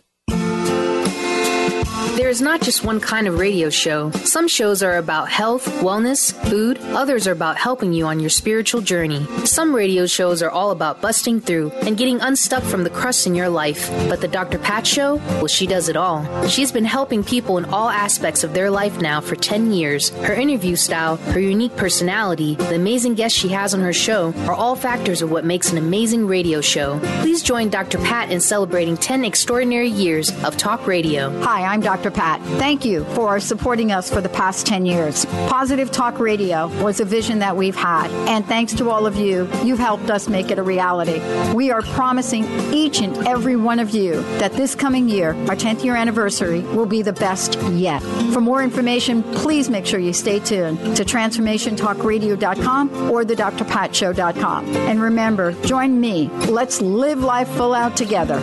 There 2.17 2.27
is 2.27 2.41
not 2.41 2.61
just 2.61 2.83
one 2.83 2.99
kind 2.99 3.25
of 3.25 3.39
radio 3.39 3.69
show. 3.69 4.11
Some 4.11 4.47
shows 4.47 4.83
are 4.83 4.97
about 4.97 5.29
health, 5.29 5.65
wellness, 5.79 6.33
food. 6.49 6.77
Others 6.91 7.25
are 7.25 7.31
about 7.31 7.57
helping 7.57 7.93
you 7.93 8.05
on 8.05 8.19
your 8.19 8.29
spiritual 8.29 8.81
journey. 8.81 9.25
Some 9.45 9.73
radio 9.73 10.05
shows 10.05 10.41
are 10.41 10.49
all 10.49 10.71
about 10.71 11.01
busting 11.01 11.39
through 11.39 11.71
and 11.81 11.97
getting 11.97 12.19
unstuck 12.19 12.63
from 12.63 12.83
the 12.83 12.89
crust 12.89 13.27
in 13.27 13.33
your 13.33 13.47
life. 13.47 13.89
But 14.09 14.19
the 14.19 14.27
Dr. 14.27 14.59
Pat 14.59 14.85
Show, 14.85 15.15
well, 15.15 15.47
she 15.47 15.65
does 15.65 15.87
it 15.87 15.95
all. 15.95 16.25
She's 16.47 16.71
been 16.71 16.83
helping 16.85 17.23
people 17.23 17.57
in 17.57 17.65
all 17.65 17.89
aspects 17.89 18.43
of 18.43 18.53
their 18.53 18.69
life 18.69 18.99
now 18.99 19.21
for 19.21 19.37
10 19.37 19.71
years. 19.71 20.09
Her 20.09 20.33
interview 20.33 20.75
style, 20.75 21.15
her 21.15 21.39
unique 21.39 21.75
personality, 21.77 22.55
the 22.55 22.75
amazing 22.75 23.15
guests 23.15 23.37
she 23.37 23.49
has 23.49 23.73
on 23.73 23.79
her 23.79 23.93
show 23.93 24.33
are 24.47 24.53
all 24.53 24.75
factors 24.75 25.21
of 25.21 25.31
what 25.31 25.45
makes 25.45 25.71
an 25.71 25.77
amazing 25.77 26.27
radio 26.27 26.59
show. 26.59 26.99
Please 27.21 27.41
join 27.41 27.69
Dr. 27.69 27.99
Pat 27.99 28.31
in 28.31 28.41
celebrating 28.41 28.97
10 28.97 29.23
extraordinary 29.23 29.89
years 29.89 30.29
of 30.43 30.57
talk 30.57 30.85
radio. 30.87 31.29
Hi, 31.41 31.63
I'm 31.63 31.79
Dr. 31.79 32.00
Pat. 32.09 32.41
Thank 32.57 32.85
you 32.85 33.03
for 33.13 33.39
supporting 33.39 33.91
us 33.91 34.09
for 34.09 34.21
the 34.21 34.29
past 34.29 34.65
10 34.65 34.85
years. 34.85 35.25
Positive 35.47 35.91
Talk 35.91 36.19
Radio 36.19 36.67
was 36.81 36.99
a 36.99 37.05
vision 37.05 37.39
that 37.39 37.55
we've 37.55 37.75
had, 37.75 38.09
and 38.27 38.45
thanks 38.45 38.73
to 38.75 38.89
all 38.89 39.05
of 39.05 39.17
you, 39.17 39.47
you've 39.63 39.79
helped 39.79 40.09
us 40.09 40.29
make 40.29 40.49
it 40.49 40.57
a 40.57 40.63
reality. 40.63 41.21
We 41.53 41.69
are 41.69 41.81
promising 41.81 42.45
each 42.73 43.01
and 43.01 43.27
every 43.27 43.55
one 43.55 43.79
of 43.79 43.91
you 43.91 44.21
that 44.39 44.53
this 44.53 44.73
coming 44.73 45.09
year, 45.09 45.29
our 45.49 45.55
10th 45.55 45.83
year 45.83 45.95
anniversary, 45.95 46.61
will 46.61 46.85
be 46.85 47.01
the 47.01 47.13
best 47.13 47.59
yet. 47.73 48.01
For 48.33 48.41
more 48.41 48.63
information, 48.63 49.23
please 49.33 49.69
make 49.69 49.85
sure 49.85 49.99
you 49.99 50.13
stay 50.13 50.39
tuned 50.39 50.79
to 50.95 51.03
transformationtalkradio.com 51.03 53.11
or 53.11 53.25
the 53.25 53.35
drpatshow.com. 53.35 54.75
And 54.75 55.01
remember, 55.01 55.51
join 55.63 55.99
me. 55.99 56.29
Let's 56.47 56.81
live 56.81 57.19
life 57.19 57.49
full 57.49 57.73
out 57.73 57.97
together. 57.97 58.39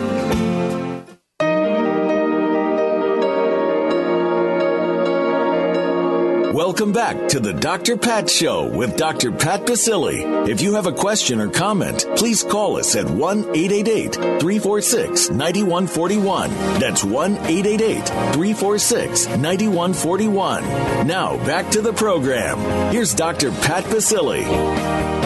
Welcome 6.59 6.91
back 6.91 7.29
to 7.29 7.39
the 7.39 7.53
Dr. 7.53 7.95
Pat 7.95 8.29
Show 8.29 8.67
with 8.67 8.97
Dr. 8.97 9.31
Pat 9.31 9.65
Baccili. 9.65 10.45
If 10.45 10.59
you 10.59 10.73
have 10.73 10.87
a 10.87 10.91
question 10.91 11.39
or 11.39 11.47
comment, 11.47 12.05
please 12.17 12.43
call 12.43 12.75
us 12.75 12.97
at 12.97 13.09
1 13.09 13.55
888 13.55 14.15
346 14.15 15.29
9141. 15.29 16.49
That's 16.81 17.01
1 17.01 17.31
888 17.31 18.05
346 18.05 19.27
9141. 19.37 21.07
Now 21.07 21.37
back 21.45 21.71
to 21.71 21.81
the 21.81 21.93
program. 21.93 22.91
Here's 22.91 23.13
Dr. 23.13 23.51
Pat 23.51 23.85
Baccili. 23.85 25.18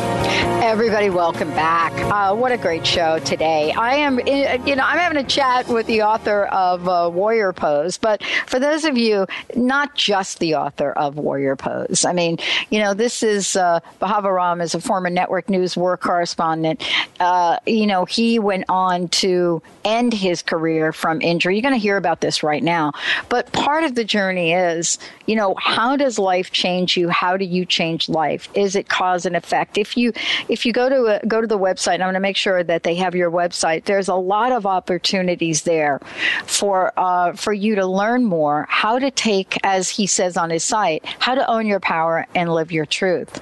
Everybody, 0.64 1.10
welcome 1.10 1.50
back. 1.50 1.94
Uh, 2.12 2.36
what 2.36 2.52
a 2.52 2.58
great 2.58 2.88
show 2.88 3.20
today. 3.20 3.72
I 3.74 3.96
am, 3.96 4.18
you 4.20 4.76
know, 4.76 4.84
I'm 4.84 4.98
having 4.98 5.18
a 5.18 5.28
chat 5.28 5.68
with 5.68 5.86
the 5.86 6.02
author 6.02 6.46
of 6.46 6.88
uh, 6.88 7.12
Warrior 7.14 7.54
Pose, 7.54 7.98
but 7.98 8.24
for 8.48 8.60
those 8.60 8.84
of 8.84 8.98
you, 8.98 9.28
not 9.56 9.94
just 9.96 10.40
the 10.40 10.56
author 10.56 10.92
of 10.94 11.18
Warrior 11.18 11.56
Pose. 11.56 12.06
I 12.06 12.14
mean, 12.14 12.38
you 12.72 12.80
know, 12.80 12.94
this 12.94 13.22
is 13.22 13.56
uh, 13.56 13.82
Bhava 14.02 14.34
Ram 14.34 14.62
is 14.62 14.74
a 14.74 14.82
former 14.82 15.10
network 15.10 15.50
news 15.50 15.78
war 15.78 15.98
correspondent. 15.98 16.84
Uh, 17.20 17.60
you 17.68 17.86
know, 17.86 18.06
he 18.06 18.40
went 18.40 18.66
on 18.70 19.10
to 19.10 19.62
end 19.86 20.14
his 20.14 20.42
career 20.42 20.92
from 20.92 21.22
injury. 21.22 21.56
You're 21.56 21.62
going 21.62 21.76
to 21.76 21.80
hear 21.80 21.98
about 21.98 22.22
this 22.22 22.42
right 22.42 22.64
now. 22.64 22.94
But 23.30 23.52
part 23.52 23.84
of 23.84 23.96
the 23.96 24.04
journey 24.04 24.54
is, 24.54 24.98
you 25.28 25.36
know, 25.36 25.56
how 25.60 25.96
does 25.96 26.18
life 26.18 26.52
change 26.52 26.98
you? 26.98 27.10
How 27.10 27.38
do 27.38 27.46
you 27.46 27.66
change 27.66 28.10
life? 28.10 28.50
Is 28.56 28.76
it 28.76 28.88
cause 28.90 29.26
and 29.26 29.36
effect? 29.36 29.78
If 29.78 29.96
you 29.98 30.14
if 30.50 30.66
you 30.66 30.74
go 30.74 30.90
to 30.90 31.24
a, 31.24 31.26
go 31.28 31.42
to 31.42 31.48
the 31.48 31.58
website, 31.58 31.94
I'm 31.94 32.00
going 32.02 32.14
to 32.14 32.20
make 32.20 32.38
sure 32.38 32.64
that 32.64 32.84
they 32.84 32.96
have 32.96 33.16
your 33.16 33.32
website. 33.32 33.86
There's 33.86 34.08
a 34.08 34.16
lot 34.16 34.52
of 34.52 34.66
opportunities 34.66 35.64
there 35.64 36.00
for 36.46 36.94
uh, 36.98 37.34
for 37.34 37.54
you 37.54 37.76
to 37.76 37.86
learn 37.86 38.26
more 38.26 38.66
how 38.70 39.00
to 39.00 39.12
take, 39.12 39.58
as 39.64 39.90
he 39.90 40.08
says 40.08 40.38
on 40.38 40.50
his 40.50 40.64
site, 40.64 41.06
how 41.20 41.36
to 41.36 41.50
own 41.50 41.68
your 41.68 41.80
power 41.80 42.26
and 42.36 42.54
live 42.54 42.72
your 42.72 42.86
truth. 42.86 43.42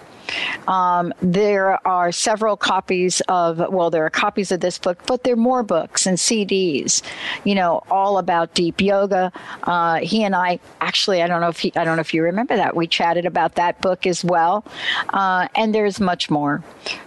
Um, 0.67 1.13
there 1.21 1.85
are 1.87 2.11
several 2.11 2.57
copies 2.57 3.21
of, 3.27 3.57
well, 3.71 3.89
there 3.89 4.05
are 4.05 4.09
copies 4.09 4.51
of 4.51 4.59
this 4.59 4.77
book, 4.77 4.99
but 5.05 5.23
there 5.23 5.33
are 5.33 5.37
more 5.37 5.63
books 5.63 6.05
and 6.05 6.17
CDs, 6.17 7.01
you 7.43 7.55
know, 7.55 7.83
all 7.89 8.17
about 8.17 8.53
deep 8.53 8.81
yoga. 8.81 9.31
Uh, 9.63 9.99
he 9.99 10.23
and 10.23 10.35
I 10.35 10.59
actually, 10.79 11.21
I 11.21 11.27
don't 11.27 11.41
know 11.41 11.49
if 11.49 11.59
he, 11.59 11.71
I 11.75 11.83
don't 11.83 11.97
know 11.97 12.01
if 12.01 12.13
you 12.13 12.23
remember 12.23 12.55
that. 12.55 12.75
We 12.75 12.87
chatted 12.87 13.25
about 13.25 13.55
that 13.55 13.81
book 13.81 14.05
as 14.07 14.23
well. 14.23 14.65
Uh, 15.09 15.47
and 15.55 15.73
there's 15.73 15.99
much 15.99 16.29
more. 16.29 16.63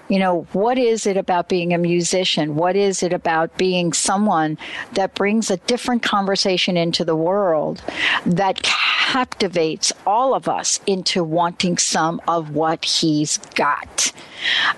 You 0.08 0.18
know, 0.18 0.46
what 0.52 0.78
is 0.78 1.06
it 1.06 1.16
about 1.16 1.48
being 1.48 1.72
a 1.72 1.78
musician? 1.78 2.56
What 2.56 2.76
is 2.76 3.02
it 3.02 3.12
about 3.12 3.56
being 3.56 3.92
someone 3.92 4.58
that 4.92 5.14
brings 5.14 5.50
a 5.50 5.56
different 5.58 6.02
conversation 6.02 6.76
into 6.76 7.04
the 7.04 7.16
world 7.16 7.82
that 8.26 8.62
captivates 8.62 9.92
all 10.06 10.34
of 10.34 10.48
us 10.48 10.80
into 10.86 11.24
wanting 11.24 11.78
some 11.78 12.20
of 12.28 12.50
what 12.50 12.84
he's 12.84 13.38
got? 13.54 14.12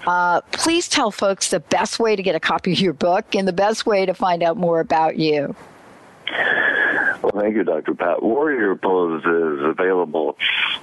Uh, 0.06 0.40
please 0.52 0.88
tell 0.88 1.10
folks 1.10 1.50
the 1.50 1.60
best 1.60 1.98
way 1.98 2.14
to 2.14 2.22
get 2.22 2.36
a 2.36 2.40
copy 2.40 2.72
of 2.72 2.80
your 2.80 2.92
book 2.92 3.34
and 3.34 3.48
the 3.48 3.52
best 3.52 3.84
way 3.84 4.06
to 4.06 4.14
find 4.14 4.42
out 4.42 4.56
more 4.56 4.78
about 4.78 5.16
you. 5.16 5.56
Well, 7.22 7.32
thank 7.40 7.56
you, 7.56 7.64
Dr. 7.64 7.94
Pat. 7.94 8.22
Warrior 8.22 8.76
Pose 8.76 9.24
is 9.24 9.64
available, 9.64 10.36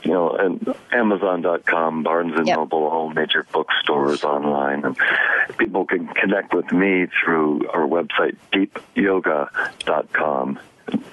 you 0.03 0.12
know, 0.12 0.38
at 0.38 0.77
Amazon.com, 0.91 2.03
Barnes 2.03 2.34
and 2.36 2.47
yep. 2.47 2.58
Noble, 2.58 2.86
all 2.86 3.10
major 3.10 3.45
bookstores 3.51 4.23
online, 4.23 4.84
and 4.84 4.97
people 5.58 5.86
can 5.86 6.08
connect 6.08 6.53
with 6.53 6.71
me 6.71 7.08
through 7.23 7.67
our 7.69 7.88
website, 7.88 8.36
DeepYoga.com 8.51 10.60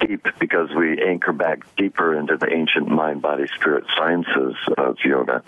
deep 0.00 0.26
because 0.38 0.70
we 0.74 1.00
anchor 1.02 1.32
back 1.32 1.60
deeper 1.76 2.18
into 2.18 2.36
the 2.36 2.52
ancient 2.52 2.88
mind 2.88 3.22
body 3.22 3.46
spirit 3.54 3.84
sciences 3.96 4.54
of 4.76 4.96
yoga. 5.04 5.42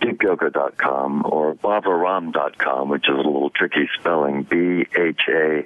Deepyoga.com 0.00 1.24
or 1.26 1.54
bhavaram.com, 1.54 2.88
which 2.88 3.08
is 3.08 3.14
a 3.14 3.18
little 3.18 3.50
tricky 3.50 3.88
spelling 3.98 4.42
B 4.44 4.86
H 4.96 5.22
A 5.28 5.64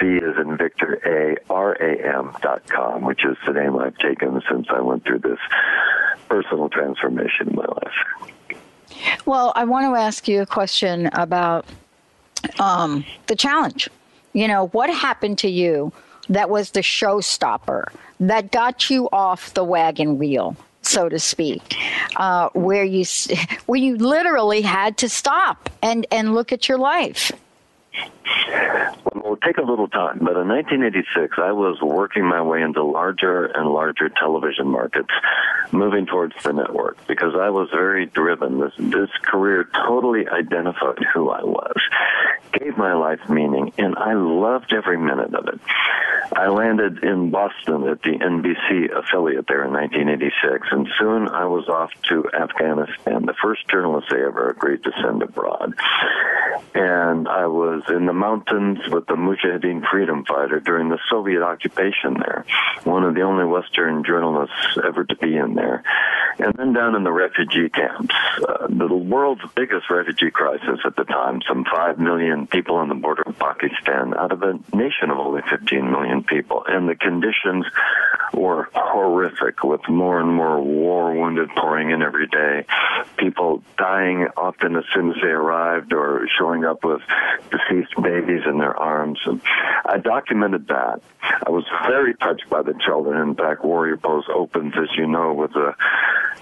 V 0.00 0.06
is 0.06 0.36
in 0.38 0.56
Victor 0.56 1.00
A 1.04 1.52
R 1.52 1.72
A 1.74 2.16
M.com, 2.18 3.02
which 3.02 3.24
is 3.24 3.36
the 3.46 3.52
name 3.52 3.76
I've 3.76 3.98
taken 3.98 4.40
since 4.50 4.66
I 4.70 4.80
went 4.80 5.04
through 5.04 5.20
this 5.20 5.38
personal 6.28 6.68
transformation 6.68 7.48
in 7.48 7.56
my 7.56 7.66
life. 7.66 8.40
Well, 9.26 9.52
I 9.56 9.64
want 9.64 9.92
to 9.92 10.00
ask 10.00 10.28
you 10.28 10.42
a 10.42 10.46
question 10.46 11.06
about 11.12 11.64
um, 12.58 13.04
the 13.26 13.36
challenge 13.36 13.88
You 14.32 14.48
know, 14.48 14.68
what 14.68 14.90
happened 14.90 15.38
to 15.38 15.48
you 15.48 15.92
that 16.30 16.48
was 16.48 16.70
the 16.70 16.80
showstopper 16.80 17.84
that 18.20 18.50
got 18.50 18.88
you 18.88 19.08
off 19.12 19.52
the 19.54 19.64
wagon 19.64 20.18
wheel? 20.18 20.56
so 20.82 21.08
to 21.08 21.18
speak, 21.18 21.76
uh, 22.16 22.48
where 22.54 22.84
you 22.84 23.04
where 23.66 23.78
you 23.78 23.96
literally 23.96 24.62
had 24.62 24.96
to 24.98 25.08
stop 25.08 25.70
and 25.82 26.06
and 26.10 26.34
look 26.34 26.52
at 26.52 26.68
your 26.68 26.78
life. 26.78 27.32
Well, 28.48 29.12
it'll 29.16 29.36
take 29.36 29.58
a 29.58 29.62
little 29.62 29.88
time, 29.88 30.18
but 30.20 30.36
in 30.36 30.48
1986, 30.48 31.38
I 31.38 31.52
was 31.52 31.80
working 31.80 32.24
my 32.24 32.42
way 32.42 32.62
into 32.62 32.82
larger 32.82 33.46
and 33.46 33.68
larger 33.68 34.08
television 34.08 34.68
markets, 34.68 35.10
moving 35.72 36.06
towards 36.06 36.34
the 36.42 36.52
network 36.52 37.06
because 37.06 37.34
I 37.34 37.50
was 37.50 37.68
very 37.70 38.06
driven. 38.06 38.60
This, 38.60 38.72
this 38.78 39.10
career 39.22 39.68
totally 39.86 40.28
identified 40.28 40.98
who 41.14 41.30
I 41.30 41.42
was, 41.42 41.76
gave 42.58 42.76
my 42.76 42.94
life 42.94 43.20
meaning, 43.28 43.72
and 43.78 43.96
I 43.96 44.14
loved 44.14 44.72
every 44.72 44.98
minute 44.98 45.34
of 45.34 45.48
it. 45.48 45.60
I 46.32 46.48
landed 46.48 47.02
in 47.02 47.30
Boston 47.30 47.88
at 47.88 48.02
the 48.02 48.12
NBC 48.12 48.96
affiliate 48.96 49.46
there 49.48 49.64
in 49.64 49.72
1986, 49.72 50.68
and 50.70 50.88
soon 50.98 51.28
I 51.28 51.44
was 51.46 51.68
off 51.68 51.90
to 52.08 52.24
Afghanistan, 52.32 53.26
the 53.26 53.34
first 53.42 53.66
journalist 53.68 54.08
they 54.10 54.22
ever 54.22 54.50
agreed 54.50 54.84
to 54.84 54.92
send 55.02 55.22
abroad. 55.22 55.74
And 56.74 57.28
I 57.28 57.46
was 57.46 57.82
in 57.88 58.06
the 58.06 58.12
mountains 58.20 58.78
with 58.90 59.06
the 59.06 59.14
Mujahideen 59.14 59.82
freedom 59.90 60.26
fighter 60.26 60.60
during 60.60 60.90
the 60.90 60.98
Soviet 61.10 61.42
occupation 61.42 62.14
there, 62.14 62.44
one 62.84 63.02
of 63.02 63.14
the 63.14 63.22
only 63.22 63.46
Western 63.46 64.04
journalists 64.04 64.76
ever 64.86 65.04
to 65.04 65.16
be 65.16 65.34
in 65.36 65.54
there. 65.54 65.82
And 66.38 66.54
then 66.54 66.72
down 66.72 66.94
in 66.94 67.04
the 67.04 67.12
refugee 67.12 67.68
camps, 67.68 68.14
uh, 68.48 68.66
the 68.68 68.94
world's 68.94 69.42
biggest 69.54 69.90
refugee 69.90 70.30
crisis 70.30 70.80
at 70.84 70.96
the 70.96 71.04
time, 71.04 71.40
some 71.46 71.64
5 71.64 71.98
million 71.98 72.46
people 72.46 72.76
on 72.76 72.88
the 72.88 72.94
border 72.94 73.22
of 73.26 73.38
Pakistan 73.38 74.14
out 74.16 74.32
of 74.32 74.42
a 74.42 74.54
nation 74.74 75.10
of 75.10 75.18
only 75.18 75.42
15 75.50 75.90
million 75.90 76.24
people. 76.24 76.64
And 76.66 76.88
the 76.88 76.94
conditions 76.94 77.66
were 78.32 78.68
horrific 78.74 79.64
with 79.64 79.80
more 79.88 80.20
and 80.20 80.32
more 80.32 80.60
war 80.60 81.12
wounded 81.12 81.48
pouring 81.56 81.90
in 81.90 82.02
every 82.02 82.26
day. 82.26 82.64
People 83.16 83.62
dying 83.76 84.28
often 84.36 84.76
as 84.76 84.84
soon 84.94 85.10
as 85.10 85.16
they 85.22 85.28
arrived 85.28 85.92
or 85.92 86.26
showing 86.38 86.64
up 86.64 86.84
with 86.84 87.00
deceased 87.50 87.94
babies 88.00 88.42
in 88.46 88.58
their 88.58 88.76
arms. 88.76 89.18
And 89.26 89.40
I 89.84 89.98
documented 89.98 90.68
that. 90.68 91.02
I 91.22 91.50
was 91.50 91.64
very 91.86 92.14
touched 92.14 92.48
by 92.48 92.62
the 92.62 92.74
children. 92.84 93.28
In 93.28 93.34
fact, 93.34 93.64
Warrior 93.64 93.96
Pose 93.96 94.24
opens, 94.32 94.74
as 94.76 94.88
you 94.96 95.06
know, 95.06 95.32
with 95.34 95.52
a, 95.56 95.74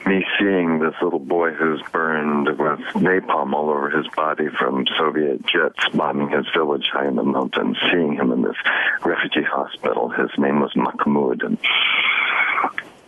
me 0.07 0.25
seeing 0.39 0.79
this 0.79 0.95
little 1.03 1.19
boy 1.19 1.53
who's 1.53 1.83
burned 1.93 2.49
with 2.49 2.81
napalm 2.95 3.53
all 3.53 3.71
over 3.71 3.91
his 3.91 4.07
body 4.09 4.49
from 4.59 4.87
Soviet 4.97 5.45
jets 5.47 5.89
bombing 5.95 6.31
his 6.31 6.47
village 6.57 6.89
high 6.93 7.07
in 7.07 7.17
the 7.17 7.23
mountains, 7.23 7.77
seeing 7.91 8.15
him 8.15 8.33
in 8.33 8.43
this 8.43 8.57
refugee 9.05 9.43
hospital. 9.43 10.09
His 10.09 10.31
name 10.39 10.61
was 10.61 10.75
Mahmoud. 10.75 11.43
And 11.43 11.59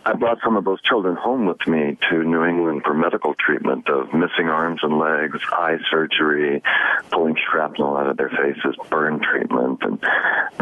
I 0.03 0.13
brought 0.13 0.39
some 0.43 0.57
of 0.57 0.65
those 0.65 0.81
children 0.81 1.15
home 1.15 1.45
with 1.45 1.65
me 1.67 1.95
to 2.09 2.23
New 2.23 2.43
England 2.43 2.81
for 2.83 2.93
medical 2.93 3.35
treatment 3.35 3.87
of 3.87 4.11
missing 4.13 4.49
arms 4.49 4.79
and 4.81 4.97
legs, 4.97 5.39
eye 5.51 5.77
surgery, 5.91 6.63
pulling 7.11 7.35
shrapnel 7.35 7.95
out 7.97 8.07
of 8.07 8.17
their 8.17 8.29
faces, 8.29 8.75
burn 8.89 9.19
treatment. 9.21 9.83
And 9.83 9.99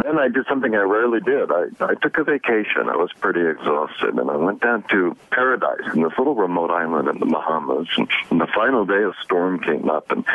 then 0.03 0.19
I 0.19 0.27
did 0.27 0.45
something 0.49 0.75
I 0.75 0.81
rarely 0.81 1.21
did. 1.21 1.51
I, 1.51 1.67
I 1.79 1.93
took 2.01 2.17
a 2.17 2.25
vacation. 2.25 2.89
I 2.89 2.97
was 2.97 3.11
pretty 3.21 3.47
exhausted, 3.47 4.15
and 4.15 4.29
I 4.29 4.35
went 4.35 4.61
down 4.61 4.83
to 4.91 5.15
Paradise 5.31 5.93
in 5.93 6.01
this 6.03 6.13
little 6.17 6.35
remote 6.35 6.71
island 6.71 7.07
in 7.07 7.19
the 7.19 7.25
Bahamas. 7.25 7.87
And, 7.95 8.09
and 8.31 8.41
the 8.41 8.47
final 8.53 8.85
day, 8.85 9.03
a 9.03 9.13
storm 9.23 9.61
came 9.61 9.89
up, 9.89 10.11
and 10.11 10.25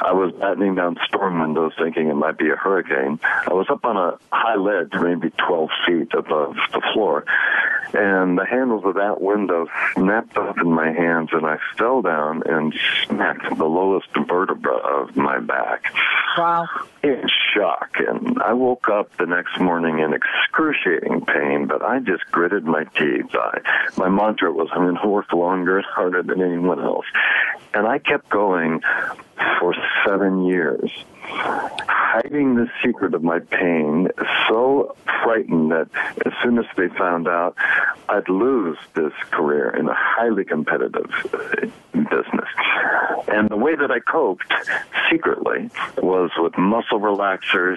I 0.00 0.12
was 0.12 0.32
battening 0.32 0.74
down 0.74 0.96
storm 1.06 1.40
windows 1.40 1.72
thinking 1.78 2.08
it 2.08 2.14
might 2.14 2.38
be 2.38 2.48
a 2.48 2.56
hurricane. 2.56 3.20
I 3.22 3.52
was 3.52 3.66
up 3.68 3.84
on 3.84 3.98
a 3.98 4.18
high 4.32 4.56
ledge, 4.56 4.92
maybe 4.94 5.30
12 5.36 5.68
feet 5.86 6.14
above 6.14 6.56
the 6.72 6.80
floor 6.94 7.26
and 7.94 8.37
the 8.38 8.46
handles 8.46 8.84
of 8.84 8.94
that 8.94 9.20
window 9.20 9.66
snapped 9.94 10.36
off 10.36 10.56
in 10.58 10.72
my 10.72 10.92
hands, 10.92 11.30
and 11.32 11.44
I 11.44 11.58
fell 11.76 12.02
down 12.02 12.44
and 12.46 12.72
smacked 13.04 13.58
the 13.58 13.64
lowest 13.64 14.06
vertebra 14.14 14.76
of 14.76 15.16
my 15.16 15.40
back. 15.40 15.92
Wow. 16.36 16.68
In 17.02 17.28
shock. 17.52 17.96
And 17.98 18.40
I 18.40 18.52
woke 18.52 18.88
up 18.88 19.16
the 19.16 19.26
next 19.26 19.58
morning 19.58 19.98
in 19.98 20.14
excruciating 20.14 21.26
pain, 21.26 21.66
but 21.66 21.82
I 21.82 21.98
just 21.98 22.30
gritted 22.30 22.64
my 22.64 22.84
teeth. 22.84 23.34
I, 23.34 23.60
my 23.96 24.08
mantra 24.08 24.52
was, 24.52 24.68
I'm 24.72 24.82
going 24.82 24.98
to 25.02 25.08
work 25.08 25.32
longer 25.32 25.78
and 25.78 25.86
harder 25.86 26.22
than 26.22 26.40
anyone 26.40 26.80
else. 26.80 27.06
And 27.74 27.88
I 27.88 27.98
kept 27.98 28.28
going 28.28 28.82
for 29.58 29.74
seven 30.06 30.44
years 30.44 30.92
hiding 31.28 32.54
the 32.54 32.68
secret 32.84 33.14
of 33.14 33.22
my 33.22 33.38
pain, 33.38 34.08
so 34.48 34.96
frightened 35.22 35.70
that 35.70 35.88
as 36.24 36.32
soon 36.42 36.58
as 36.58 36.64
they 36.76 36.88
found 36.88 37.28
out, 37.28 37.54
I'd 38.08 38.28
lose 38.28 38.78
this 38.94 39.12
career 39.30 39.70
in 39.70 39.88
a 39.88 39.94
highly 39.94 40.44
competitive 40.44 41.10
uh, 41.32 41.66
business. 41.92 42.48
And 43.28 43.48
the 43.50 43.56
way 43.56 43.76
that 43.76 43.90
I 43.90 44.00
coped 44.00 44.52
secretly 45.10 45.70
was 45.98 46.30
with 46.38 46.56
muscle 46.56 47.00
relaxers 47.00 47.76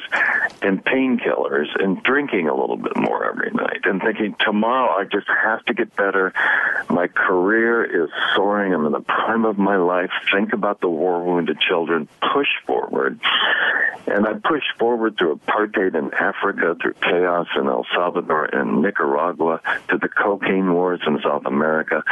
and 0.61 0.83
painkillers 0.85 1.67
and 1.81 2.01
drinking 2.03 2.47
a 2.47 2.55
little 2.55 2.77
bit 2.77 2.95
more 2.95 3.25
every 3.25 3.51
night 3.51 3.81
and 3.83 4.01
thinking, 4.01 4.35
tomorrow 4.39 4.91
I 4.97 5.03
just 5.03 5.27
have 5.27 5.65
to 5.65 5.73
get 5.73 5.93
better. 5.95 6.33
My 6.89 7.07
career 7.07 7.83
is 7.83 8.09
soaring. 8.35 8.73
I'm 8.73 8.85
in 8.85 8.91
the 8.93 9.01
prime 9.01 9.45
of 9.45 9.57
my 9.57 9.75
life. 9.75 10.11
Think 10.31 10.53
about 10.53 10.79
the 10.79 10.89
war 10.89 11.23
wounded 11.23 11.59
children. 11.59 12.07
Push 12.33 12.49
forward. 12.65 13.19
And 14.07 14.27
I 14.27 14.33
pushed 14.33 14.73
forward 14.79 15.17
through 15.17 15.37
apartheid 15.37 15.95
in 15.95 16.13
Africa, 16.13 16.75
through 16.81 16.95
chaos 17.01 17.47
in 17.55 17.67
El 17.67 17.85
Salvador 17.93 18.45
and 18.45 18.81
Nicaragua, 18.81 19.61
to 19.89 19.97
the 19.97 20.09
cocaine 20.09 20.73
wars 20.73 21.01
in 21.05 21.19
South 21.23 21.45
America 21.45 22.03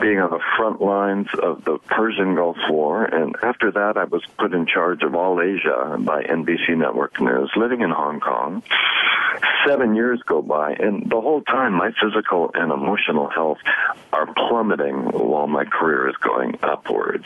being 0.00 0.18
on 0.18 0.30
the 0.30 0.40
front 0.56 0.80
lines 0.80 1.28
of 1.42 1.64
the 1.64 1.78
Persian 1.78 2.34
Gulf 2.34 2.56
War, 2.68 3.04
and 3.04 3.34
after 3.42 3.70
that, 3.72 3.96
I 3.96 4.04
was 4.04 4.22
put 4.38 4.52
in 4.52 4.66
charge 4.66 5.02
of 5.02 5.14
all 5.14 5.40
Asia 5.40 5.96
by 5.98 6.22
NBC 6.22 6.76
Network 6.76 7.20
News, 7.20 7.50
living 7.56 7.80
in 7.80 7.90
Hong 7.90 8.20
Kong. 8.20 8.62
Seven 9.66 9.94
years 9.94 10.22
go 10.24 10.40
by, 10.42 10.72
and 10.72 11.10
the 11.10 11.20
whole 11.20 11.42
time, 11.42 11.74
my 11.74 11.90
physical 12.00 12.50
and 12.54 12.72
emotional 12.72 13.28
health 13.28 13.58
are 14.12 14.26
plummeting 14.32 15.10
while 15.12 15.46
my 15.46 15.64
career 15.64 16.08
is 16.08 16.16
going 16.16 16.56
upwards. 16.62 17.24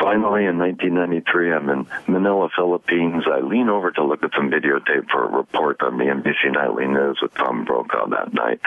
Finally, 0.00 0.46
in 0.46 0.58
1993, 0.58 1.52
I'm 1.52 1.70
in 1.70 1.86
Manila, 2.08 2.48
Philippines. 2.56 3.24
I 3.26 3.40
lean 3.40 3.68
over 3.68 3.90
to 3.92 4.04
look 4.04 4.22
at 4.22 4.32
some 4.34 4.50
videotape 4.50 5.10
for 5.10 5.24
a 5.24 5.36
report 5.36 5.80
on 5.82 5.98
the 5.98 6.04
NBC 6.04 6.52
Nightly 6.52 6.86
News 6.86 7.18
with 7.22 7.34
Tom 7.34 7.64
Brokaw 7.64 8.08
that 8.08 8.34
night, 8.34 8.60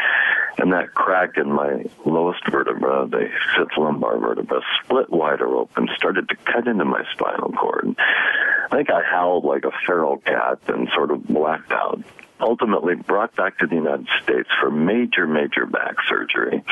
and 0.57 0.71
that 0.73 0.93
crack 0.93 1.37
in 1.37 1.51
my 1.51 1.85
lowest 2.05 2.47
vertebra, 2.49 3.07
the 3.07 3.22
fifth 3.55 3.77
lumbar 3.77 4.17
vertebra 4.17 4.61
split 4.83 5.09
wider 5.09 5.47
open, 5.55 5.87
started 5.95 6.29
to 6.29 6.35
cut 6.35 6.67
into 6.67 6.85
my 6.85 7.03
spinal 7.13 7.51
cord. 7.51 7.95
I 7.97 8.75
think 8.75 8.89
I 8.89 9.01
howled 9.03 9.45
like 9.45 9.65
a 9.65 9.71
feral 9.85 10.17
cat 10.17 10.59
and 10.67 10.89
sort 10.95 11.11
of 11.11 11.25
blacked 11.27 11.71
out 11.71 12.03
ultimately 12.39 12.95
brought 12.95 13.35
back 13.35 13.57
to 13.59 13.67
the 13.67 13.75
United 13.75 14.07
States 14.21 14.49
for 14.59 14.69
major, 14.69 15.25
major 15.25 15.65
back 15.65 15.95
surgery, 16.09 16.63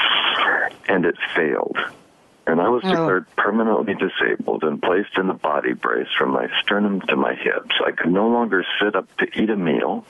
and 0.88 1.06
it 1.06 1.16
failed. 1.34 1.78
And 2.52 2.60
I 2.60 2.68
was 2.68 2.82
oh. 2.84 2.90
declared 2.90 3.36
permanently 3.38 3.96
disabled 3.96 4.64
and 4.64 4.82
placed 4.82 5.18
in 5.18 5.30
a 5.30 5.34
body 5.34 5.72
brace 5.72 6.10
from 6.18 6.32
my 6.32 6.48
sternum 6.62 7.00
to 7.08 7.16
my 7.16 7.34
hips. 7.34 7.76
I 7.86 7.92
could 7.92 8.12
no 8.12 8.28
longer 8.28 8.66
sit 8.82 8.94
up 8.96 9.08
to 9.18 9.42
eat 9.42 9.50
a 9.50 9.56
meal 9.56 10.06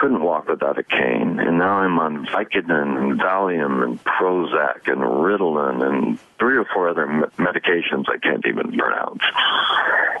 couldn't 0.00 0.22
walk 0.22 0.48
without 0.48 0.78
a 0.78 0.82
cane, 0.82 1.38
and 1.38 1.58
now 1.58 1.74
I'm 1.74 1.98
on 1.98 2.26
Vicodin 2.26 2.70
and 2.70 3.20
Valium 3.20 3.84
and 3.84 4.02
Prozac 4.02 4.90
and 4.90 5.02
Ritalin 5.02 5.82
and 5.82 6.18
three 6.40 6.56
or 6.56 6.64
four 6.74 6.88
other 6.88 7.06
medications 7.38 8.06
I 8.08 8.18
can't 8.18 8.44
even 8.46 8.76
pronounce. 8.76 9.22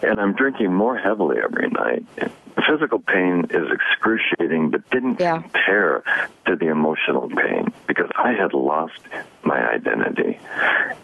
And 0.02 0.20
I'm 0.20 0.34
drinking 0.34 0.72
more 0.72 0.96
heavily 0.96 1.38
every 1.42 1.68
night. 1.68 2.04
The 2.16 2.62
physical 2.68 2.98
pain 2.98 3.46
is 3.50 3.68
excruciating, 3.72 4.70
but 4.70 4.88
didn't 4.90 5.18
yeah. 5.18 5.40
compare 5.40 6.04
to 6.46 6.56
the 6.56 6.68
emotional 6.68 7.28
pain 7.28 7.72
because 7.86 8.10
I 8.16 8.32
had 8.32 8.52
lost 8.52 9.00
my 9.42 9.58
identity. 9.70 10.38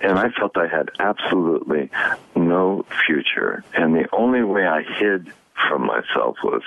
And 0.02 0.18
I 0.18 0.30
felt 0.30 0.56
I 0.56 0.66
had 0.66 0.90
absolutely 0.98 1.90
no 2.34 2.84
future. 3.06 3.64
And 3.74 3.94
the 3.94 4.08
only 4.12 4.42
way 4.42 4.66
I 4.66 4.82
hid 4.82 5.32
from 5.68 5.86
myself 5.86 6.36
was 6.42 6.62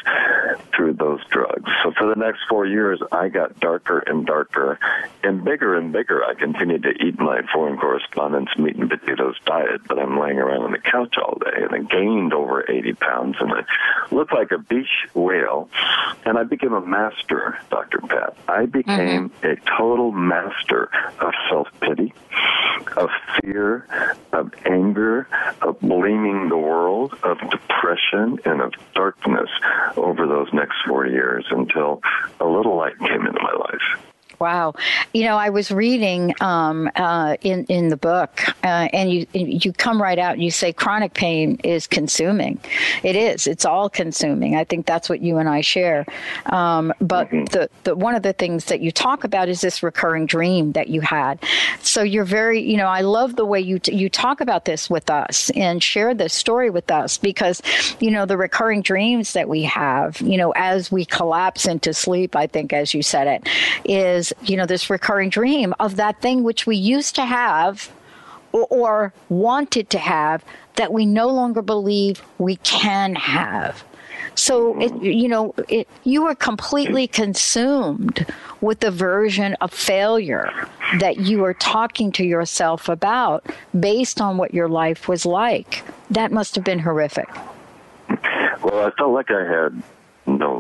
through 0.76 0.94
those 0.94 1.24
drugs. 1.30 1.70
So 1.84 1.92
for 1.98 2.08
the 2.08 2.20
next 2.20 2.40
four 2.50 2.66
years, 2.66 3.02
I 3.12 3.30
got 3.30 3.60
darker 3.60 4.00
and 4.00 4.26
darker 4.26 4.80
and 5.24 5.44
bigger 5.44 5.76
and 5.76 5.92
bigger. 5.92 6.24
I 6.24 6.34
continued 6.34 6.84
to 6.84 6.90
eat 6.90 7.20
my 7.20 7.42
foreign 7.54 7.78
correspondence 7.78 8.50
meat 8.58 8.76
and 8.76 8.90
potatoes 8.90 9.36
diet, 9.46 9.82
but 9.88 10.00
I'm 10.00 10.20
laying 10.20 10.38
around 10.38 10.64
on 10.64 10.72
the 10.72 10.80
couch 10.80 11.16
all 11.18 11.38
day 11.40 11.64
and 11.64 11.74
I 11.74 11.80
gained 11.80 12.34
over 12.34 12.70
80 12.70 12.94
pounds 12.94 13.36
and 13.40 13.52
I 13.52 13.64
looked 14.12 14.34
like 14.34 14.52
a 14.52 14.58
beach 14.58 15.08
whale. 15.14 15.70
And 16.26 16.38
I 16.38 16.44
became 16.44 16.74
a 16.74 16.86
master, 16.86 17.58
Dr. 17.70 18.00
Pat. 18.00 18.36
I 18.48 18.66
became 18.66 19.30
mm-hmm. 19.30 19.46
a 19.46 19.78
total 19.78 20.12
master 20.12 20.90
of 21.20 21.34
self 21.50 21.68
pity 21.82 22.14
of 22.98 23.10
fear, 23.42 23.86
of 24.34 24.52
anger, 24.66 25.28
of 25.62 25.80
blaming 25.80 26.50
the 26.50 26.58
world, 26.58 27.16
of 27.24 27.38
depression, 27.50 28.40
and 28.46 28.62
of 28.62 28.74
darkness 28.96 29.50
over 29.96 30.28
those 30.28 30.48
next 30.54 30.76
four 30.88 31.06
years 31.08 31.46
until 31.52 32.02
a 32.40 32.46
little 32.46 32.76
light 32.78 32.98
came 33.00 33.26
into 33.26 33.40
my 33.42 33.54
life. 33.54 34.09
Wow, 34.40 34.76
you 35.14 35.26
know, 35.26 35.36
I 35.36 35.50
was 35.50 35.70
reading 35.70 36.34
um, 36.42 36.90
uh, 36.96 37.36
in 37.42 37.66
in 37.66 37.90
the 37.90 37.98
book, 37.98 38.42
uh, 38.64 38.88
and 38.94 39.12
you 39.12 39.28
you 39.34 39.74
come 39.74 40.02
right 40.02 40.18
out 40.18 40.34
and 40.34 40.44
you 40.44 40.52
say 40.52 40.72
chronic 40.72 41.14
pain 41.14 41.60
is 41.64 41.88
consuming. 41.88 42.60
It 43.04 43.16
is. 43.16 43.48
It's 43.48 43.66
all 43.66 43.90
consuming. 43.90 44.56
I 44.56 44.64
think 44.64 44.86
that's 44.86 45.10
what 45.10 45.22
you 45.22 45.38
and 45.38 45.50
I 45.50 45.62
share. 45.62 46.06
Um, 46.46 46.94
but 47.02 47.28
mm-hmm. 47.28 47.46
the, 47.46 47.70
the 47.84 47.96
one 47.96 48.16
of 48.16 48.24
the 48.24 48.34
things 48.34 48.66
that 48.66 48.80
you 48.80 48.92
talk 48.92 49.24
about 49.24 49.50
is 49.50 49.62
this 49.62 49.84
recurring 49.84 50.26
dream 50.26 50.72
that 50.74 50.88
you 50.88 51.02
had. 51.02 51.40
So 51.82 52.02
you're 52.02 52.24
very, 52.24 52.62
you 52.62 52.78
know, 52.78 52.88
I 52.88 53.02
love 53.02 53.36
the 53.36 53.46
way 53.46 53.60
you 53.60 53.80
t- 53.80 53.96
you 53.96 54.10
talk 54.10 54.42
about 54.42 54.66
this 54.66 54.90
with 54.90 55.10
us 55.10 55.50
and 55.52 55.84
share 55.84 56.14
this 56.14 56.34
story 56.34 56.70
with 56.70 56.90
us 56.92 57.18
because, 57.18 57.62
you 58.00 58.12
know, 58.12 58.26
the 58.26 58.38
recurring 58.38 58.82
dreams 58.82 59.34
that 59.34 59.50
we 59.50 59.64
have, 59.64 60.22
you 60.22 60.38
know, 60.38 60.52
as 60.56 60.92
we 60.92 61.06
collapse 61.06 61.66
into 61.66 61.94
sleep. 61.94 62.36
I 62.36 62.48
think, 62.48 62.74
as 62.74 62.94
you 62.94 63.04
said 63.04 63.28
it, 63.28 63.50
is 63.86 64.29
you 64.44 64.58
know, 64.58 64.66
this 64.66 64.90
recurring 64.90 65.30
dream 65.30 65.74
of 65.80 65.96
that 65.98 66.22
thing 66.22 66.44
which 66.44 66.66
we 66.66 66.76
used 66.76 67.16
to 67.16 67.26
have 67.26 67.92
or, 68.52 68.68
or 68.70 69.14
wanted 69.30 69.90
to 69.92 70.00
have 70.00 70.44
that 70.76 70.94
we 70.94 71.06
no 71.06 71.28
longer 71.28 71.62
believe 71.62 72.22
we 72.38 72.56
can 72.58 73.16
have. 73.16 73.84
So, 74.36 74.80
it, 74.80 74.96
you 75.02 75.28
know, 75.28 75.54
it, 75.68 75.88
you 76.06 76.24
were 76.24 76.36
completely 76.36 77.08
consumed 77.08 78.26
with 78.62 78.80
the 78.80 78.92
version 78.92 79.56
of 79.56 79.74
failure 79.74 80.50
that 81.00 81.18
you 81.18 81.40
were 81.40 81.54
talking 81.54 82.12
to 82.14 82.24
yourself 82.26 82.88
about 82.88 83.46
based 83.78 84.22
on 84.22 84.38
what 84.38 84.54
your 84.54 84.70
life 84.70 85.08
was 85.08 85.26
like. 85.26 85.84
That 86.10 86.32
must 86.32 86.56
have 86.56 86.64
been 86.64 86.80
horrific. 86.80 87.30
Well, 88.64 88.86
I 88.86 88.92
felt 88.98 89.12
like 89.12 89.30
I 89.30 89.44
had 89.44 89.84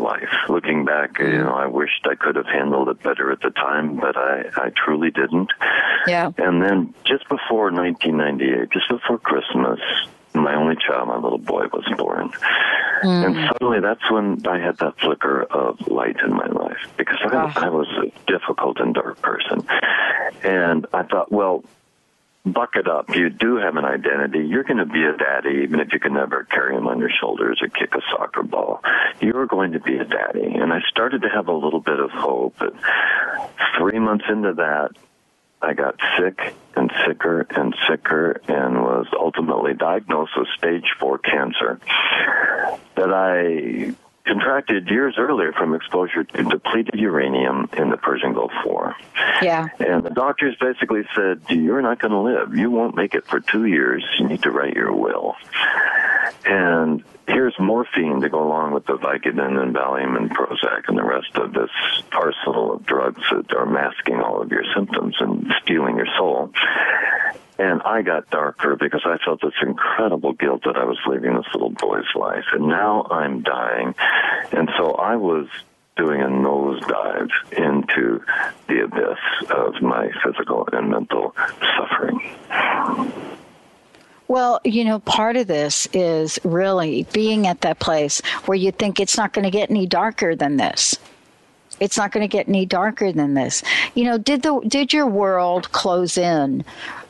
life. 0.09 0.33
Looking 0.47 0.85
back, 0.85 1.19
you 1.19 1.25
mm. 1.25 1.45
know, 1.45 1.53
I 1.53 1.67
wished 1.67 2.07
I 2.09 2.15
could 2.15 2.35
have 2.35 2.45
handled 2.47 2.89
it 2.89 3.01
better 3.03 3.31
at 3.31 3.41
the 3.41 3.51
time, 3.51 3.97
but 3.97 4.17
I, 4.17 4.49
I 4.55 4.71
truly 4.75 5.11
didn't. 5.11 5.51
Yeah. 6.07 6.31
And 6.37 6.61
then 6.61 6.93
just 7.05 7.27
before 7.29 7.71
1998, 7.71 8.69
just 8.71 8.89
before 8.89 9.19
Christmas, 9.19 9.79
my 10.33 10.55
only 10.55 10.75
child, 10.75 11.07
my 11.07 11.17
little 11.17 11.37
boy, 11.37 11.65
was 11.73 11.85
born. 11.97 12.29
Mm. 13.03 13.25
And 13.25 13.49
suddenly 13.51 13.79
that's 13.79 14.09
when 14.11 14.45
I 14.47 14.59
had 14.59 14.77
that 14.77 14.99
flicker 14.99 15.43
of 15.43 15.87
light 15.87 16.17
in 16.25 16.33
my 16.33 16.47
life 16.47 16.91
because 16.97 17.17
I, 17.23 17.29
oh. 17.33 17.51
I 17.55 17.69
was 17.69 17.87
a 18.03 18.31
difficult 18.31 18.79
and 18.79 18.93
dark 18.93 19.21
person. 19.21 19.65
And 20.43 20.85
I 20.93 21.03
thought, 21.03 21.31
well, 21.31 21.63
bucket 22.51 22.87
up. 22.87 23.15
You 23.15 23.29
do 23.29 23.57
have 23.57 23.75
an 23.75 23.85
identity. 23.85 24.39
You're 24.47 24.63
going 24.63 24.77
to 24.77 24.85
be 24.85 25.03
a 25.03 25.15
daddy, 25.15 25.61
even 25.63 25.79
if 25.79 25.93
you 25.93 25.99
can 25.99 26.13
never 26.13 26.43
carry 26.45 26.75
him 26.75 26.87
on 26.87 26.99
your 26.99 27.09
shoulders 27.09 27.59
or 27.61 27.67
kick 27.69 27.95
a 27.95 28.01
soccer 28.11 28.43
ball. 28.43 28.81
You're 29.21 29.47
going 29.47 29.73
to 29.73 29.79
be 29.79 29.97
a 29.97 30.05
daddy. 30.05 30.45
And 30.55 30.73
I 30.73 30.79
started 30.89 31.21
to 31.23 31.29
have 31.29 31.47
a 31.47 31.53
little 31.53 31.79
bit 31.79 31.99
of 31.99 32.11
hope. 32.11 32.55
But 32.59 32.73
three 33.77 33.99
months 33.99 34.25
into 34.29 34.53
that, 34.53 34.91
I 35.61 35.73
got 35.73 35.95
sick 36.17 36.55
and 36.75 36.91
sicker 37.05 37.45
and 37.49 37.75
sicker 37.89 38.41
and 38.47 38.81
was 38.81 39.07
ultimately 39.13 39.73
diagnosed 39.73 40.31
with 40.37 40.47
stage 40.57 40.85
four 40.99 41.17
cancer 41.17 41.79
that 42.95 43.13
I 43.13 43.93
contracted 44.25 44.87
years 44.89 45.15
earlier 45.17 45.51
from 45.53 45.73
exposure 45.73 46.23
to 46.23 46.43
depleted 46.43 46.99
uranium 46.99 47.69
in 47.77 47.89
the 47.89 47.97
Persian 47.97 48.33
Gulf 48.33 48.51
War. 48.65 48.95
Yeah. 49.41 49.69
And 49.79 50.03
the 50.03 50.09
doctors 50.09 50.55
basically 50.59 51.03
said, 51.15 51.41
You're 51.49 51.81
not 51.81 51.99
going 51.99 52.11
to 52.11 52.19
live. 52.19 52.55
You 52.55 52.71
won't 52.71 52.95
make 52.95 53.15
it 53.15 53.25
for 53.25 53.39
two 53.39 53.65
years. 53.65 54.03
You 54.19 54.27
need 54.27 54.43
to 54.43 54.51
write 54.51 54.75
your 54.75 54.93
will. 54.93 55.35
And 56.45 57.03
here's 57.27 57.53
morphine 57.59 58.21
to 58.21 58.29
go 58.29 58.43
along 58.43 58.73
with 58.73 58.85
the 58.85 58.97
Vicodin 58.97 59.61
and 59.61 59.75
Valium 59.75 60.17
and 60.17 60.29
Prozac 60.29 60.87
and 60.87 60.97
the 60.97 61.03
rest 61.03 61.35
of 61.35 61.53
this 61.53 61.69
arsenal 62.11 62.73
of 62.73 62.85
drugs 62.85 63.21
that 63.31 63.53
are 63.53 63.65
masking 63.65 64.19
all 64.19 64.41
of 64.41 64.51
your 64.51 64.63
symptoms 64.75 65.15
and 65.19 65.53
stealing 65.63 65.97
your 65.97 66.07
soul. 66.17 66.51
And 67.59 67.81
I 67.81 68.01
got 68.03 68.29
darker 68.29 68.77
because 68.77 69.01
I 69.03 69.17
felt 69.23 69.41
this 69.41 69.53
incredible 69.61 70.31
guilt 70.31 70.63
that 70.63 70.77
I 70.77 70.85
was 70.85 70.97
leaving 71.05 71.35
this 71.35 71.45
little 71.53 71.71
boy's 71.71 72.05
life. 72.15 72.45
And 72.53 72.67
now 72.67 73.05
I'm 73.11 73.41
dying. 73.41 73.93
And 74.53 74.69
so 74.77 74.93
I 74.93 75.17
was 75.17 75.47
doing 75.97 76.21
a 76.21 76.27
nosedive 76.27 77.29
into 77.51 78.23
the 78.69 78.83
abyss 78.83 79.51
of 79.51 79.81
my 79.81 80.09
physical 80.23 80.69
and 80.71 80.89
mental 80.89 81.35
suffering. 81.77 82.21
Well, 84.29 84.61
you 84.63 84.85
know, 84.85 84.99
part 84.99 85.35
of 85.35 85.47
this 85.47 85.87
is 85.91 86.39
really 86.45 87.05
being 87.11 87.45
at 87.45 87.61
that 87.61 87.79
place 87.79 88.21
where 88.45 88.55
you 88.55 88.71
think 88.71 89.01
it's 89.01 89.17
not 89.17 89.33
going 89.33 89.43
to 89.43 89.51
get 89.51 89.69
any 89.69 89.85
darker 89.85 90.33
than 90.33 90.55
this. 90.55 90.97
It's 91.81 91.97
not 91.97 92.11
going 92.11 92.21
to 92.21 92.27
get 92.27 92.47
any 92.47 92.65
darker 92.65 93.11
than 93.11 93.33
this. 93.33 93.63
You 93.95 94.05
know, 94.05 94.17
did 94.17 94.43
the 94.43 94.59
did 94.67 94.93
your 94.93 95.07
world 95.07 95.71
close 95.71 96.17
in 96.17 96.63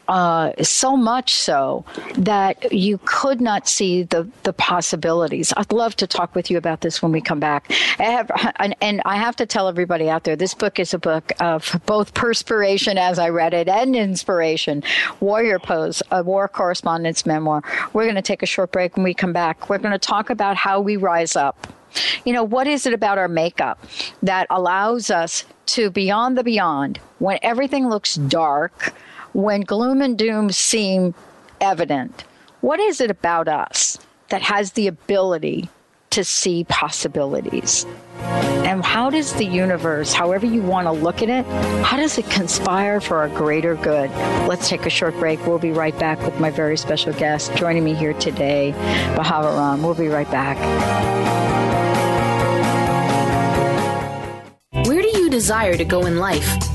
uh, 0.10 0.52
so 0.63 0.98
much 0.98 1.36
so 1.36 1.86
that 2.17 2.74
you 2.74 3.00
could 3.06 3.39
not 3.39 3.67
see 3.67 4.02
the, 4.04 4.28
the 4.41 4.52
possibilities. 4.52 5.54
I'd 5.56 5.72
love 5.72 5.95
to 5.98 6.08
talk 6.08 6.34
with 6.34 6.50
you 6.50 6.58
about 6.58 6.82
this 6.82 7.02
when 7.02 7.12
we 7.12 7.22
come 7.22 7.39
back. 7.39 7.72
I 8.00 8.06
have, 8.06 8.32
and, 8.56 8.76
and 8.82 9.04
I 9.06 9.17
have 9.17 9.36
to 9.36 9.45
tell 9.45 9.67
everybody 9.67 10.10
out 10.10 10.24
there 10.24 10.36
this 10.36 10.56
book 10.56 10.80
is 10.80 10.95
a 10.95 10.98
book 10.98 11.32
of 11.39 11.80
both 11.86 12.15
perspiration 12.15 12.98
as 12.98 13.19
I 13.19 13.30
read 13.30 13.54
it 13.54 13.67
and 13.67 13.95
inspiration. 13.95 14.82
Warrior 15.19 15.60
Pose, 15.60 16.02
a 16.10 16.24
war 16.24 16.48
correspondence 16.48 17.28
memoir. 17.28 17.62
We're 17.93 18.06
going 18.06 18.15
to 18.15 18.24
take 18.24 18.41
a 18.41 18.48
short 18.48 18.72
break 18.72 18.98
when 18.98 19.04
we 19.04 19.13
come 19.13 19.32
back. 19.32 19.69
We're 19.69 19.78
going 19.78 19.91
to 19.91 20.00
talk 20.00 20.32
about 20.32 20.56
how 20.56 20.82
we 20.82 20.98
rise 20.98 21.36
up. 21.36 21.67
You 22.26 22.34
know, 22.34 22.43
what 22.43 22.65
is 22.65 22.88
it 22.88 22.93
about 22.93 23.19
our 23.19 23.28
makeup 23.28 23.86
that 24.24 24.48
allows 24.50 25.12
us 25.12 25.45
to 25.67 25.91
beyond 25.91 26.36
the 26.36 26.43
beyond 26.43 27.00
when 27.19 27.38
everything 27.43 27.89
looks 27.89 28.15
dark? 28.15 28.93
When 29.34 29.62
gloom 29.62 30.02
and 30.02 30.18
doom 30.18 30.52
seem 30.52 31.13
evident, 31.62 32.24
what 32.62 32.80
is 32.80 33.00
it 33.00 33.12
about 33.12 33.48
us 33.48 34.00
that 34.30 34.42
has 34.42 34.72
the 34.72 34.88
ability 34.88 35.70
to 36.10 36.24
see 36.24 36.63
possibilities? 36.63 37.86
And 38.65 38.84
how 38.84 39.12
does 39.12 39.34
the 39.34 39.46
universe, 39.46 40.13
however 40.13 40.48
you 40.48 40.63
want 40.63 40.88
to 40.88 40.92
look 40.92 41.22
at 41.22 41.30
it, 41.30 41.46
how 41.86 41.98
does 41.98 42.18
it 42.18 42.28
conspire 42.32 43.00
for 43.00 43.24
a 43.24 43.30
greater 43.30 43.76
good? 43.76 44.10
Let's 44.48 44.68
take 44.68 44.88
a 44.88 44.89
short 44.89 45.13
break. 45.15 45.46
We'll 45.46 45.60
be 45.60 45.72
right 45.72 45.98
back 46.00 46.20
with 46.24 46.39
my 46.39 46.50
very 46.50 46.76
special 46.76 47.13
guest 47.13 47.56
joining 47.56 47.84
me 47.84 47.94
here 47.94 48.13
today, 48.13 48.74
Bhava 49.15 49.56
Ram. 49.56 49.84
We'll 49.84 49.94
be 49.94 50.08
right 50.08 50.30
back. 50.32 50.58
Where 54.88 55.04
do 55.04 55.08
you 55.20 55.30
desire 55.30 55.78
to 55.78 55.86
go 55.86 56.08
in 56.08 56.18
life? 56.18 56.69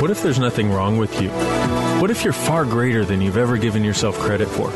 What 0.00 0.12
if 0.12 0.22
there's 0.22 0.38
nothing 0.38 0.70
wrong 0.70 0.96
with 0.96 1.20
you? 1.20 1.28
What 2.00 2.12
if 2.12 2.22
you're 2.22 2.32
far 2.32 2.64
greater 2.64 3.04
than 3.04 3.20
you've 3.20 3.36
ever 3.36 3.56
given 3.56 3.82
yourself 3.82 4.16
credit 4.16 4.46
for? 4.46 4.70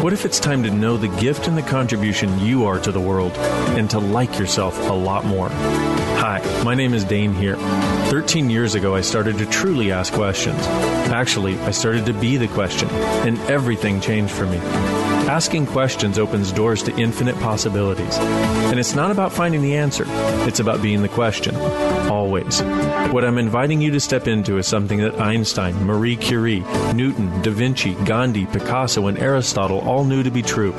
What 0.00 0.12
if 0.12 0.24
it's 0.24 0.38
time 0.38 0.62
to 0.62 0.70
know 0.70 0.96
the 0.96 1.08
gift 1.20 1.48
and 1.48 1.58
the 1.58 1.62
contribution 1.62 2.38
you 2.38 2.64
are 2.64 2.78
to 2.78 2.92
the 2.92 3.00
world 3.00 3.32
and 3.76 3.90
to 3.90 3.98
like 3.98 4.38
yourself 4.38 4.78
a 4.88 4.92
lot 4.92 5.24
more? 5.24 5.48
Hi, 5.48 6.40
my 6.64 6.76
name 6.76 6.94
is 6.94 7.02
Dain 7.02 7.34
Heer. 7.34 7.56
13 8.10 8.50
years 8.50 8.76
ago, 8.76 8.94
I 8.94 9.00
started 9.00 9.36
to 9.38 9.46
truly 9.46 9.90
ask 9.90 10.12
questions. 10.12 10.60
Actually, 11.10 11.58
I 11.62 11.72
started 11.72 12.06
to 12.06 12.12
be 12.12 12.36
the 12.36 12.46
question, 12.46 12.88
and 12.88 13.40
everything 13.50 14.00
changed 14.00 14.32
for 14.32 14.46
me. 14.46 14.60
Asking 15.28 15.66
questions 15.66 16.18
opens 16.18 16.52
doors 16.52 16.82
to 16.82 16.96
infinite 16.96 17.36
possibilities. 17.36 18.16
And 18.18 18.78
it's 18.78 18.94
not 18.94 19.10
about 19.10 19.32
finding 19.32 19.62
the 19.62 19.76
answer, 19.76 20.04
it's 20.46 20.60
about 20.60 20.82
being 20.82 21.02
the 21.02 21.08
question. 21.08 21.56
Always. 22.10 22.60
What 23.12 23.24
I'm 23.24 23.38
inviting 23.38 23.80
you 23.80 23.90
to 23.92 24.00
step 24.00 24.26
into 24.26 24.58
is 24.58 24.66
something 24.66 24.98
that 24.98 25.18
Einstein, 25.20 25.74
Marie 25.84 26.16
Curie, 26.16 26.60
Newton, 26.92 27.42
Da 27.42 27.50
Vinci, 27.50 27.94
Gandhi, 28.04 28.46
Picasso, 28.46 29.06
and 29.06 29.18
Aristotle 29.18 29.80
all 29.80 30.04
knew 30.04 30.22
to 30.22 30.30
be 30.30 30.42
true. 30.42 30.72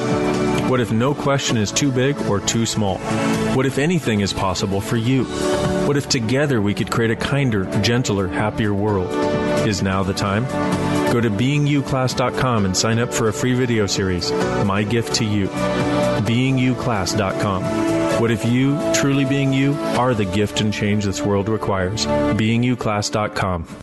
What 0.70 0.80
if 0.80 0.92
no 0.92 1.14
question 1.14 1.58
is 1.58 1.72
too 1.72 1.92
big 1.92 2.18
or 2.28 2.40
too 2.40 2.66
small? 2.66 2.98
What 3.56 3.66
if 3.66 3.78
anything 3.78 4.22
is 4.22 4.34
possible 4.34 4.82
for 4.82 4.98
you? 4.98 5.26
What 5.86 5.98
if 5.98 6.10
together 6.10 6.62
we 6.62 6.74
could 6.74 6.92
create 6.92 7.12
a 7.12 7.16
kinder, 7.16 7.66
gentler, 7.82 8.28
happier 8.28 8.74
world? 8.74 9.10
Is 9.68 9.82
now 9.82 10.04
the 10.04 10.14
time? 10.14 10.46
Go 11.14 11.22
to 11.22 11.30
beinguclass.com 11.30 12.66
and 12.66 12.76
sign 12.76 12.98
up 12.98 13.14
for 13.14 13.28
a 13.28 13.34
free 13.34 13.54
video 13.54 13.86
series, 13.86 14.32
My 14.66 14.82
Gift 14.82 15.14
to 15.18 15.24
You. 15.24 15.48
beinguclass.com. 16.26 18.20
What 18.20 18.32
if 18.32 18.44
you, 18.44 18.80
truly 18.96 19.24
being 19.24 19.54
you, 19.54 19.76
are 19.96 20.16
the 20.16 20.26
gift 20.26 20.60
and 20.62 20.74
change 20.74 21.06
this 21.06 21.22
world 21.22 21.50
requires? 21.50 22.08
beinguclass.com. 22.08 23.83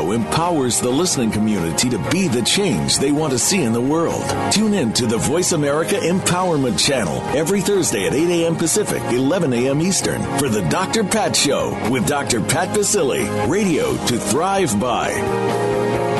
empowers 0.00 0.80
the 0.80 0.90
listening 0.90 1.30
community 1.30 1.90
to 1.90 1.98
be 2.10 2.26
the 2.26 2.42
change 2.42 2.96
they 2.98 3.12
want 3.12 3.32
to 3.32 3.38
see 3.38 3.62
in 3.62 3.72
the 3.72 3.80
world. 3.80 4.24
Tune 4.50 4.72
in 4.72 4.92
to 4.94 5.06
the 5.06 5.18
Voice 5.18 5.52
America 5.52 5.96
Empowerment 5.96 6.78
Channel 6.78 7.20
every 7.36 7.60
Thursday 7.60 8.06
at 8.06 8.14
8 8.14 8.42
a.m. 8.42 8.56
Pacific, 8.56 9.02
11 9.12 9.52
a.m. 9.52 9.80
Eastern 9.82 10.22
for 10.38 10.48
the 10.48 10.62
Dr. 10.70 11.04
Pat 11.04 11.36
Show 11.36 11.78
with 11.90 12.06
Dr. 12.06 12.40
Pat 12.40 12.74
Baccili. 12.74 13.28
Radio 13.48 13.94
to 14.06 14.18
thrive 14.18 14.80
by. 14.80 16.11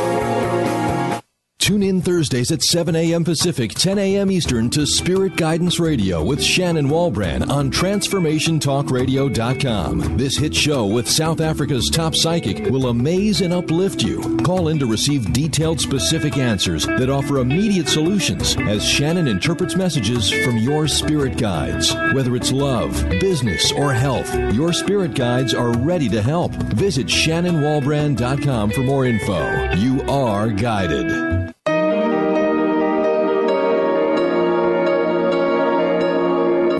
Tune 1.72 1.84
in 1.84 2.02
Thursdays 2.02 2.52
at 2.52 2.62
7 2.62 2.94
a.m. 2.94 3.24
Pacific, 3.24 3.72
10 3.72 3.96
a.m. 3.96 4.30
Eastern 4.30 4.68
to 4.68 4.86
Spirit 4.86 5.36
Guidance 5.36 5.80
Radio 5.80 6.22
with 6.22 6.44
Shannon 6.44 6.88
Walbrand 6.88 7.48
on 7.48 7.70
TransformationTalkRadio.com. 7.70 10.18
This 10.18 10.36
hit 10.36 10.54
show 10.54 10.84
with 10.84 11.08
South 11.08 11.40
Africa's 11.40 11.88
top 11.88 12.14
psychic 12.14 12.70
will 12.70 12.88
amaze 12.88 13.40
and 13.40 13.54
uplift 13.54 14.02
you. 14.02 14.36
Call 14.44 14.68
in 14.68 14.78
to 14.80 14.86
receive 14.86 15.32
detailed, 15.32 15.80
specific 15.80 16.36
answers 16.36 16.84
that 16.84 17.08
offer 17.08 17.38
immediate 17.38 17.88
solutions 17.88 18.54
as 18.58 18.86
Shannon 18.86 19.26
interprets 19.26 19.74
messages 19.74 20.30
from 20.30 20.58
your 20.58 20.86
spirit 20.86 21.38
guides. 21.38 21.94
Whether 22.12 22.36
it's 22.36 22.52
love, 22.52 23.02
business, 23.18 23.72
or 23.72 23.94
health, 23.94 24.30
your 24.52 24.74
spirit 24.74 25.14
guides 25.14 25.54
are 25.54 25.72
ready 25.78 26.10
to 26.10 26.20
help. 26.20 26.52
Visit 26.52 27.06
ShannonWalbrand.com 27.06 28.72
for 28.72 28.82
more 28.82 29.06
info. 29.06 29.72
You 29.76 30.02
are 30.02 30.50
guided. 30.50 31.54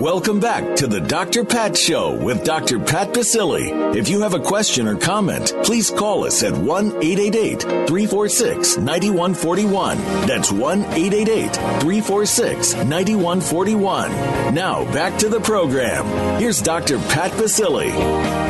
Welcome 0.03 0.41
back 0.41 0.75
to 0.75 0.87
the 0.87 0.99
Dr. 0.99 1.45
Pat 1.45 1.77
Show 1.77 2.13
with 2.13 2.43
Dr. 2.43 2.77
Pat 2.77 3.13
Baccili. 3.13 3.95
If 3.95 4.09
you 4.09 4.19
have 4.19 4.33
a 4.33 4.39
question 4.39 4.85
or 4.85 4.97
comment, 4.97 5.53
please 5.63 5.89
call 5.89 6.25
us 6.25 6.43
at 6.43 6.51
1 6.51 6.87
888 6.87 7.61
346 7.61 8.79
9141. 8.79 9.97
That's 10.27 10.51
1 10.51 10.81
888 10.81 11.53
346 11.55 12.73
9141. 12.73 14.53
Now 14.53 14.83
back 14.91 15.17
to 15.19 15.29
the 15.29 15.39
program. 15.39 16.37
Here's 16.37 16.61
Dr. 16.61 16.97
Pat 16.97 17.31
Baccili. 17.31 18.42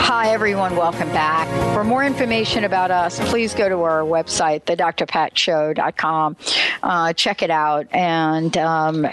Hi, 0.00 0.30
everyone. 0.30 0.74
Welcome 0.74 1.08
back. 1.08 1.46
For 1.74 1.84
more 1.84 2.02
information 2.02 2.64
about 2.64 2.90
us, 2.90 3.20
please 3.30 3.52
go 3.52 3.68
to 3.68 3.82
our 3.82 4.00
website, 4.00 4.62
thedrpatshow.com. 4.62 6.36
Uh, 6.82 7.12
check 7.12 7.42
it 7.42 7.50
out. 7.50 7.86
And 7.92 8.56
um, 8.56 9.06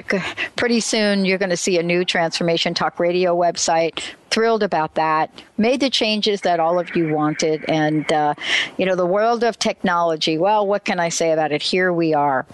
pretty 0.55 0.79
soon, 0.79 1.25
you're 1.25 1.37
going 1.37 1.49
to 1.49 1.57
see 1.57 1.77
a 1.77 1.83
new 1.83 2.05
Transformation 2.05 2.73
Talk 2.73 2.99
Radio 2.99 3.35
website 3.35 4.13
thrilled 4.29 4.63
about 4.63 4.95
that. 4.95 5.31
Made 5.57 5.79
the 5.79 5.89
changes 5.89 6.41
that 6.41 6.59
all 6.59 6.79
of 6.79 6.95
you 6.95 7.13
wanted. 7.13 7.63
And, 7.69 8.11
uh, 8.11 8.33
you 8.77 8.85
know, 8.85 8.95
the 8.95 9.05
world 9.05 9.43
of 9.43 9.57
technology, 9.57 10.37
well, 10.37 10.67
what 10.67 10.85
can 10.85 10.99
I 10.99 11.09
say 11.09 11.31
about 11.31 11.51
it? 11.51 11.61
Here 11.61 11.93
we 11.93 12.13
are. 12.13 12.45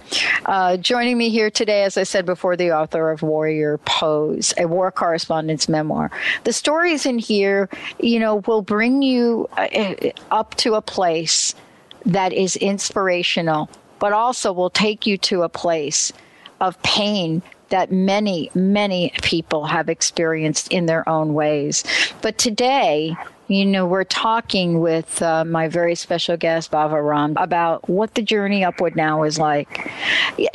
Uh, 0.46 0.78
joining 0.78 1.18
me 1.18 1.30
here 1.30 1.50
today, 1.50 1.84
as 1.84 1.98
I 1.98 2.04
said 2.04 2.26
before, 2.26 2.56
the 2.56 2.72
author 2.72 3.10
of 3.12 3.22
Warrior 3.22 3.78
Pose, 3.80 4.54
a 4.58 4.68
war 4.68 4.92
correspondence 4.92 5.68
memoir. 5.68 6.12
The 6.44 6.54
stories 6.54 7.06
in 7.06 7.20
here, 7.20 7.70
you 8.00 8.20
know, 8.20 8.38
will 8.48 8.62
bring 8.62 9.02
you 9.02 9.50
uh, 9.58 9.94
up 10.30 10.56
to 10.56 10.76
a 10.76 10.82
place 10.82 11.56
that 12.06 12.34
is 12.34 12.56
inspirational, 12.56 13.70
but 14.00 14.14
also 14.14 14.52
will 14.52 14.70
take 14.70 15.06
you 15.06 15.18
to 15.18 15.44
a 15.44 15.50
place 15.50 16.12
of 16.60 16.82
pain 16.84 17.42
that 17.72 17.92
many, 17.92 18.50
many 18.54 19.12
people 19.22 19.66
have 19.66 19.90
experienced 19.90 20.72
in 20.72 20.86
their 20.86 21.08
own 21.10 21.34
ways. 21.34 21.84
But 22.22 22.38
today, 22.38 23.18
you 23.48 23.66
know, 23.66 23.86
we're 23.86 24.06
talking 24.06 24.80
with 24.80 25.22
uh, 25.22 25.44
my 25.44 25.68
very 25.68 25.96
special 25.96 26.38
guest, 26.38 26.72
Bhava 26.72 27.06
Ram, 27.06 27.34
about 27.36 27.90
what 27.90 28.16
the 28.16 28.22
journey 28.22 28.64
upward 28.64 28.96
now 28.96 29.24
is 29.24 29.38
like. 29.38 29.92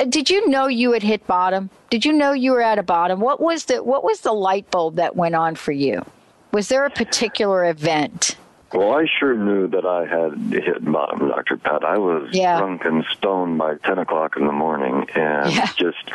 Did 0.09 0.31
you 0.31 0.49
know 0.49 0.65
you 0.65 0.93
had 0.93 1.03
hit 1.03 1.27
bottom? 1.27 1.69
Did 1.91 2.05
you 2.05 2.13
know 2.13 2.31
you 2.31 2.53
were 2.53 2.61
at 2.61 2.79
a 2.79 2.83
bottom? 2.83 3.19
What 3.19 3.39
was 3.39 3.65
the 3.65 3.83
what 3.83 4.03
was 4.03 4.21
the 4.21 4.33
light 4.33 4.71
bulb 4.71 4.95
that 4.95 5.15
went 5.15 5.35
on 5.35 5.53
for 5.55 5.71
you? 5.71 6.03
Was 6.51 6.69
there 6.69 6.85
a 6.85 6.89
particular 6.89 7.65
event? 7.69 8.35
Well, 8.73 8.93
I 8.93 9.05
sure 9.19 9.35
knew 9.35 9.67
that 9.69 9.85
I 9.85 10.05
had 10.05 10.37
hit 10.51 10.83
bottom, 10.83 11.29
Dr. 11.29 11.57
Pat. 11.57 11.85
I 11.85 11.97
was 11.97 12.29
yeah. 12.33 12.57
drunk 12.57 12.83
and 12.83 13.05
stoned 13.17 13.57
by 13.57 13.75
10 13.75 13.97
o'clock 13.97 14.35
in 14.35 14.45
the 14.45 14.51
morning 14.51 15.07
and 15.15 15.51
yeah. 15.51 15.71
just 15.77 16.11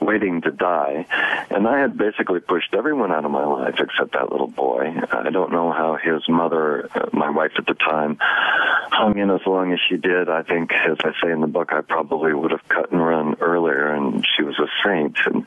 waiting 0.00 0.42
to 0.42 0.50
die. 0.50 1.06
And 1.50 1.66
I 1.66 1.78
had 1.78 1.96
basically 1.96 2.40
pushed 2.40 2.74
everyone 2.74 3.10
out 3.10 3.24
of 3.24 3.30
my 3.30 3.46
life 3.46 3.76
except 3.78 4.12
that 4.12 4.30
little 4.30 4.48
boy. 4.48 4.94
I 5.12 5.30
don't 5.30 5.50
know 5.50 5.72
how 5.72 5.96
his 5.96 6.28
mother, 6.28 6.90
uh, 6.94 7.08
my 7.14 7.30
wife 7.30 7.52
at 7.56 7.66
the 7.66 7.74
time, 7.74 8.18
hung 8.20 9.18
in 9.18 9.30
as 9.30 9.40
long 9.46 9.72
as 9.72 9.80
she 9.88 9.96
did. 9.96 10.28
I 10.28 10.42
think, 10.42 10.72
as 10.72 10.98
I 11.02 11.12
say 11.22 11.32
in 11.32 11.40
the 11.40 11.46
book, 11.46 11.72
I 11.72 11.80
probably 11.80 12.34
would 12.34 12.50
have 12.50 12.68
cut 12.68 12.92
and 12.92 13.00
run 13.00 13.36
earlier, 13.40 13.88
and 13.88 14.26
she 14.36 14.42
was 14.42 14.58
a 14.58 14.68
saint. 14.84 15.16
And 15.24 15.46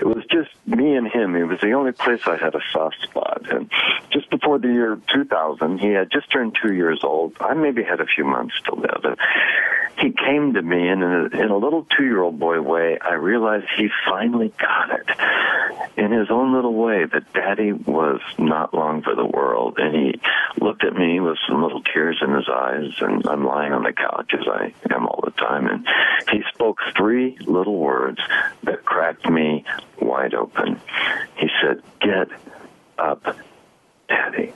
it 0.00 0.06
was 0.06 0.24
just 0.30 0.50
me 0.66 0.94
and 0.94 1.08
him. 1.08 1.36
It 1.36 1.44
was 1.44 1.60
the 1.60 1.72
only 1.72 1.92
place 1.92 2.20
I 2.26 2.36
had 2.36 2.54
a 2.54 2.60
soft 2.70 3.00
spot. 3.02 3.50
And 3.50 3.70
just 4.10 4.28
before 4.30 4.58
the 4.58 4.68
year 4.68 5.00
2000, 5.12 5.69
he 5.78 5.88
had 5.88 6.10
just 6.10 6.30
turned 6.30 6.56
two 6.60 6.72
years 6.74 7.00
old. 7.02 7.36
I 7.40 7.54
maybe 7.54 7.82
had 7.82 8.00
a 8.00 8.06
few 8.06 8.24
months 8.24 8.54
to 8.64 8.74
live. 8.74 9.04
And 9.04 9.16
he 9.98 10.12
came 10.12 10.54
to 10.54 10.62
me, 10.62 10.88
and 10.88 11.02
in 11.02 11.10
a, 11.10 11.42
in 11.42 11.50
a 11.50 11.56
little 11.56 11.86
two-year-old 11.96 12.38
boy 12.38 12.60
way, 12.62 12.98
I 12.98 13.14
realized 13.14 13.66
he 13.76 13.88
finally 14.08 14.52
got 14.58 14.98
it 14.98 15.06
in 15.96 16.10
his 16.10 16.30
own 16.30 16.54
little 16.54 16.74
way 16.74 17.04
that 17.04 17.32
Daddy 17.34 17.72
was 17.72 18.20
not 18.38 18.72
long 18.72 19.02
for 19.02 19.14
the 19.14 19.26
world. 19.26 19.78
And 19.78 19.94
he 19.94 20.20
looked 20.58 20.84
at 20.84 20.94
me 20.94 21.20
with 21.20 21.36
some 21.46 21.62
little 21.62 21.82
tears 21.82 22.18
in 22.22 22.34
his 22.34 22.48
eyes, 22.48 22.92
and 23.00 23.26
I'm 23.26 23.44
lying 23.44 23.72
on 23.72 23.82
the 23.82 23.92
couch 23.92 24.32
as 24.32 24.46
I 24.48 24.72
am 24.94 25.06
all 25.06 25.20
the 25.22 25.32
time, 25.32 25.66
and 25.66 25.86
he 26.30 26.42
spoke 26.54 26.78
three 26.96 27.36
little 27.40 27.76
words 27.76 28.20
that 28.62 28.84
cracked 28.84 29.28
me 29.28 29.64
wide 30.00 30.34
open. 30.34 30.80
He 31.36 31.48
said, 31.60 31.82
"Get 32.00 32.28
up, 32.98 33.36
Daddy." 34.08 34.54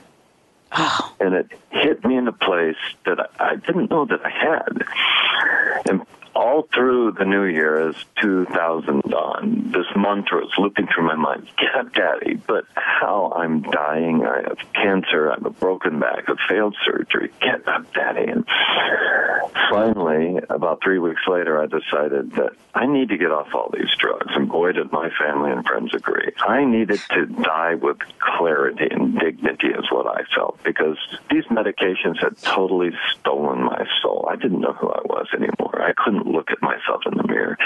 And 1.19 1.33
it 1.35 1.51
hit 1.75 2.05
me 2.05 2.17
in 2.17 2.27
a 2.27 2.33
place 2.33 2.77
that 3.05 3.29
I, 3.39 3.55
didn't 3.55 3.89
know 3.89 4.05
that 4.05 4.25
I 4.25 4.29
had. 4.29 4.85
And 5.89 6.01
all 6.35 6.67
through 6.73 7.13
the 7.13 7.25
new 7.25 7.45
year 7.45 7.89
as 7.89 7.95
2000 8.21 9.13
on, 9.13 9.71
this 9.71 9.85
mantra 9.95 10.45
is 10.45 10.51
looping 10.57 10.87
through 10.87 11.05
my 11.05 11.15
mind. 11.15 11.47
Get 11.57 11.75
up, 11.75 11.93
daddy. 11.93 12.35
But 12.35 12.65
how 12.75 13.31
I'm 13.35 13.61
dying. 13.61 14.25
I 14.25 14.41
have 14.43 14.57
cancer. 14.73 15.31
I 15.31 15.35
have 15.35 15.45
a 15.45 15.49
broken 15.49 15.99
back. 15.99 16.27
I've 16.27 16.37
failed 16.49 16.75
surgery. 16.85 17.31
Get 17.39 17.67
up, 17.67 17.91
daddy. 17.93 18.29
And 18.29 18.45
finally, 19.69 20.39
about 20.49 20.83
three 20.83 20.99
weeks 20.99 21.21
later, 21.27 21.61
I 21.61 21.67
decided 21.67 22.31
that 22.33 22.51
I 22.73 22.85
need 22.85 23.09
to 23.09 23.17
get 23.17 23.31
off 23.31 23.53
all 23.53 23.69
these 23.71 23.95
drugs. 23.97 24.31
And 24.35 24.49
boy, 24.49 24.73
did 24.73 24.91
my 24.91 25.09
family 25.17 25.51
and 25.51 25.65
friends 25.65 25.93
agree. 25.93 26.31
I 26.39 26.65
needed 26.65 26.99
to 27.11 27.25
die 27.27 27.75
with 27.75 27.97
clarity 28.19 28.87
and 28.91 29.17
dignity 29.17 29.67
is 29.67 29.85
what 29.89 30.07
I 30.07 30.23
felt 30.35 30.61
because 30.63 30.97
these 31.31 31.45
medications 31.65 32.21
had 32.21 32.37
totally 32.41 32.91
stolen 33.11 33.63
my 33.63 33.85
soul. 34.01 34.27
I 34.29 34.35
didn't 34.35 34.61
know 34.61 34.73
who 34.73 34.89
I 34.89 35.01
was 35.05 35.27
anymore. 35.33 35.81
I 35.81 35.93
couldn't 35.93 36.27
look 36.27 36.51
at 36.51 36.61
myself 36.61 37.01
in 37.05 37.17
the 37.17 37.27
mirror. 37.27 37.57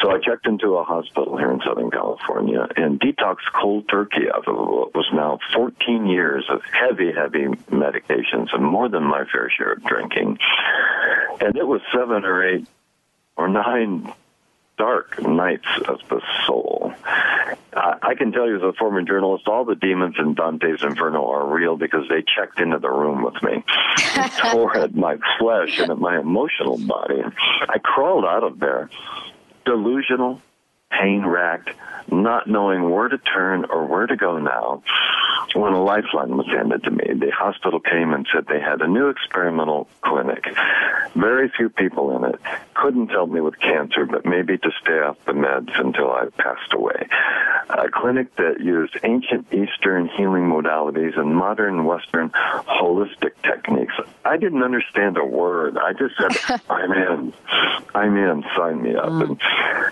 So 0.00 0.10
I 0.10 0.18
checked 0.18 0.46
into 0.46 0.76
a 0.76 0.84
hospital 0.84 1.36
here 1.36 1.50
in 1.50 1.60
Southern 1.64 1.90
California 1.90 2.66
and 2.76 3.00
detoxed 3.00 3.52
cold 3.52 3.88
turkey 3.88 4.30
out 4.34 4.48
of 4.48 4.56
what 4.56 4.94
was 4.94 5.08
now 5.12 5.38
14 5.54 6.06
years 6.06 6.44
of 6.50 6.62
heavy, 6.72 7.12
heavy 7.12 7.46
medications 7.70 8.52
and 8.52 8.64
more 8.64 8.88
than 8.88 9.04
my 9.04 9.24
fair 9.30 9.50
share 9.50 9.72
of 9.72 9.84
drinking. 9.84 10.38
And 11.40 11.56
it 11.56 11.66
was 11.66 11.80
seven 11.94 12.24
or 12.24 12.46
eight 12.46 12.66
or 13.36 13.48
nine 13.48 14.12
dark 14.82 15.22
nights 15.22 15.68
of 15.86 16.00
the 16.08 16.20
soul. 16.44 16.92
I, 17.72 17.98
I 18.02 18.14
can 18.16 18.32
tell 18.32 18.48
you 18.48 18.56
as 18.56 18.62
a 18.62 18.72
former 18.72 19.00
journalist, 19.02 19.46
all 19.46 19.64
the 19.64 19.76
demons 19.76 20.16
in 20.18 20.34
Dante's 20.34 20.82
Inferno 20.82 21.24
are 21.30 21.46
real 21.46 21.76
because 21.76 22.08
they 22.08 22.22
checked 22.22 22.58
into 22.58 22.80
the 22.80 22.90
room 22.90 23.22
with 23.22 23.40
me, 23.44 23.62
tore 24.38 24.76
at 24.76 24.92
my 24.92 25.18
flesh 25.38 25.78
and 25.78 25.92
at 25.92 25.98
my 25.98 26.18
emotional 26.18 26.78
body. 26.78 27.22
I 27.68 27.78
crawled 27.78 28.24
out 28.24 28.42
of 28.42 28.58
there, 28.58 28.90
delusional, 29.64 30.42
pain 31.00 31.24
racked, 31.24 31.70
not 32.10 32.46
knowing 32.46 32.90
where 32.90 33.08
to 33.08 33.18
turn 33.18 33.64
or 33.66 33.86
where 33.86 34.06
to 34.06 34.16
go 34.16 34.38
now, 34.38 34.82
when 35.54 35.72
a 35.72 35.82
lifeline 35.82 36.36
was 36.36 36.46
handed 36.46 36.82
to 36.84 36.90
me, 36.90 37.04
the 37.14 37.30
hospital 37.30 37.80
came 37.80 38.12
and 38.12 38.26
said 38.32 38.46
they 38.46 38.60
had 38.60 38.80
a 38.80 38.88
new 38.88 39.08
experimental 39.08 39.88
clinic. 40.02 40.44
Very 41.14 41.50
few 41.50 41.68
people 41.68 42.16
in 42.16 42.24
it. 42.24 42.40
Couldn't 42.74 43.08
help 43.08 43.30
me 43.30 43.40
with 43.40 43.58
cancer, 43.58 44.06
but 44.06 44.24
maybe 44.24 44.56
to 44.58 44.70
stay 44.80 44.98
off 44.98 45.22
the 45.26 45.32
meds 45.32 45.78
until 45.78 46.10
I 46.10 46.26
passed 46.38 46.72
away. 46.72 47.06
A 47.68 47.88
clinic 47.90 48.34
that 48.36 48.60
used 48.60 48.96
ancient 49.04 49.52
Eastern 49.52 50.08
healing 50.08 50.44
modalities 50.44 51.18
and 51.18 51.34
modern 51.34 51.84
Western 51.84 52.30
holistic 52.30 53.32
techniques. 53.42 53.94
I 54.24 54.36
didn't 54.36 54.62
understand 54.62 55.16
a 55.16 55.24
word. 55.24 55.76
I 55.76 55.92
just 55.92 56.14
said, 56.16 56.60
I'm 56.70 56.92
in. 56.92 57.32
I'm 57.94 58.16
in. 58.16 58.44
Sign 58.56 58.82
me 58.82 58.94
up. 58.94 59.10
Mm. 59.10 59.38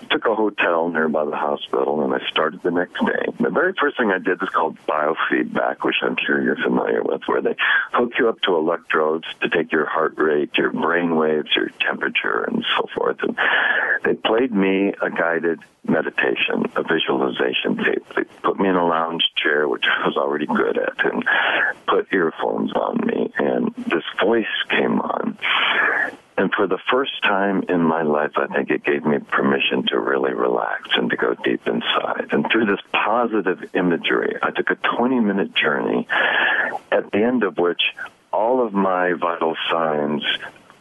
And 0.01 0.09
took 0.09 0.25
a 0.25 0.35
hotel 0.35 0.90
nearby 0.91 1.25
the 1.25 1.35
hospital, 1.35 2.03
and 2.03 2.13
I 2.13 2.19
started 2.29 2.61
the 2.63 2.71
next 2.71 2.99
day. 3.05 3.25
The 3.39 3.49
very 3.49 3.73
first 3.79 3.97
thing 3.97 4.11
I 4.11 4.19
did 4.19 4.39
was 4.41 4.49
called 4.49 4.77
biofeedback, 4.87 5.83
which 5.83 5.95
I'm 6.01 6.17
sure 6.25 6.41
you're 6.41 6.57
familiar 6.57 7.03
with, 7.03 7.21
where 7.25 7.41
they 7.41 7.55
hook 7.91 8.11
you 8.19 8.29
up 8.29 8.41
to 8.41 8.55
electrodes 8.55 9.25
to 9.41 9.49
take 9.49 9.71
your 9.71 9.85
heart 9.85 10.13
rate, 10.17 10.51
your 10.57 10.71
brain 10.71 11.15
waves, 11.15 11.49
your 11.55 11.69
temperature, 11.79 12.43
and 12.43 12.63
so 12.77 12.87
forth. 12.95 13.17
And 13.21 13.37
they 14.03 14.13
played 14.13 14.51
me 14.51 14.93
a 15.01 15.09
guided 15.09 15.59
meditation, 15.87 16.65
a 16.75 16.83
visualization 16.83 17.77
tape. 17.77 18.05
They 18.15 18.23
put 18.43 18.59
me 18.59 18.69
in 18.69 18.75
a 18.75 18.85
lounge 18.85 19.23
chair, 19.35 19.67
which 19.67 19.85
I 19.85 20.07
was 20.07 20.17
already 20.17 20.45
good 20.45 20.77
at, 20.77 21.05
and 21.05 21.23
put 21.87 22.13
earphones 22.13 22.71
on 22.73 23.05
me, 23.05 23.33
and 23.37 23.73
this 23.87 24.03
voice 24.21 24.45
came 24.69 24.99
on. 24.99 25.37
And 26.41 26.51
for 26.51 26.65
the 26.65 26.79
first 26.89 27.21
time 27.21 27.65
in 27.69 27.83
my 27.83 28.01
life, 28.01 28.31
I 28.35 28.47
think 28.47 28.71
it 28.71 28.83
gave 28.83 29.05
me 29.05 29.19
permission 29.19 29.85
to 29.89 29.99
really 29.99 30.33
relax 30.33 30.89
and 30.95 31.07
to 31.11 31.15
go 31.15 31.35
deep 31.35 31.67
inside. 31.67 32.29
And 32.31 32.47
through 32.51 32.65
this 32.65 32.79
positive 32.91 33.75
imagery, 33.75 34.37
I 34.41 34.49
took 34.49 34.71
a 34.71 34.75
20 34.75 35.19
minute 35.19 35.53
journey 35.53 36.07
at 36.91 37.11
the 37.11 37.19
end 37.19 37.43
of 37.43 37.59
which 37.59 37.83
all 38.33 38.65
of 38.65 38.73
my 38.73 39.13
vital 39.13 39.55
signs 39.69 40.23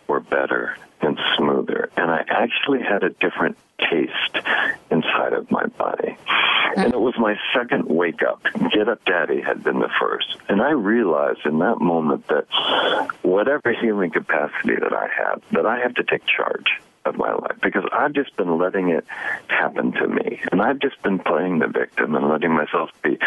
were 0.08 0.20
better 0.20 0.78
and 1.02 1.18
smoother. 1.36 1.90
And 1.96 2.10
I 2.10 2.24
actually 2.28 2.82
had 2.82 3.02
a 3.02 3.10
different 3.10 3.56
taste 3.78 4.46
inside 4.90 5.32
of 5.32 5.50
my 5.50 5.66
body. 5.66 6.16
And 6.76 6.92
it 6.92 7.00
was 7.00 7.14
my 7.18 7.36
second 7.54 7.86
wake 7.86 8.22
up. 8.22 8.42
Get 8.72 8.88
Up 8.88 9.04
Daddy 9.04 9.40
had 9.40 9.64
been 9.64 9.80
the 9.80 9.90
first. 10.00 10.36
And 10.48 10.62
I 10.62 10.70
realized 10.70 11.40
in 11.44 11.58
that 11.58 11.80
moment 11.80 12.28
that 12.28 12.46
whatever 13.22 13.72
healing 13.72 14.10
capacity 14.10 14.76
that 14.76 14.92
I 14.92 15.08
have, 15.16 15.42
that 15.52 15.66
I 15.66 15.80
have 15.80 15.94
to 15.94 16.04
take 16.04 16.24
charge 16.26 16.80
of 17.04 17.16
my 17.16 17.32
life 17.32 17.56
because 17.62 17.84
I've 17.92 18.12
just 18.12 18.36
been 18.36 18.58
letting 18.58 18.90
it 18.90 19.04
happen 19.48 19.92
to 19.92 20.06
me. 20.06 20.40
And 20.52 20.60
I've 20.60 20.78
just 20.78 21.02
been 21.02 21.18
playing 21.18 21.60
the 21.60 21.66
victim 21.66 22.14
and 22.14 22.28
letting 22.28 22.52
myself 22.52 22.90
be 23.02 23.18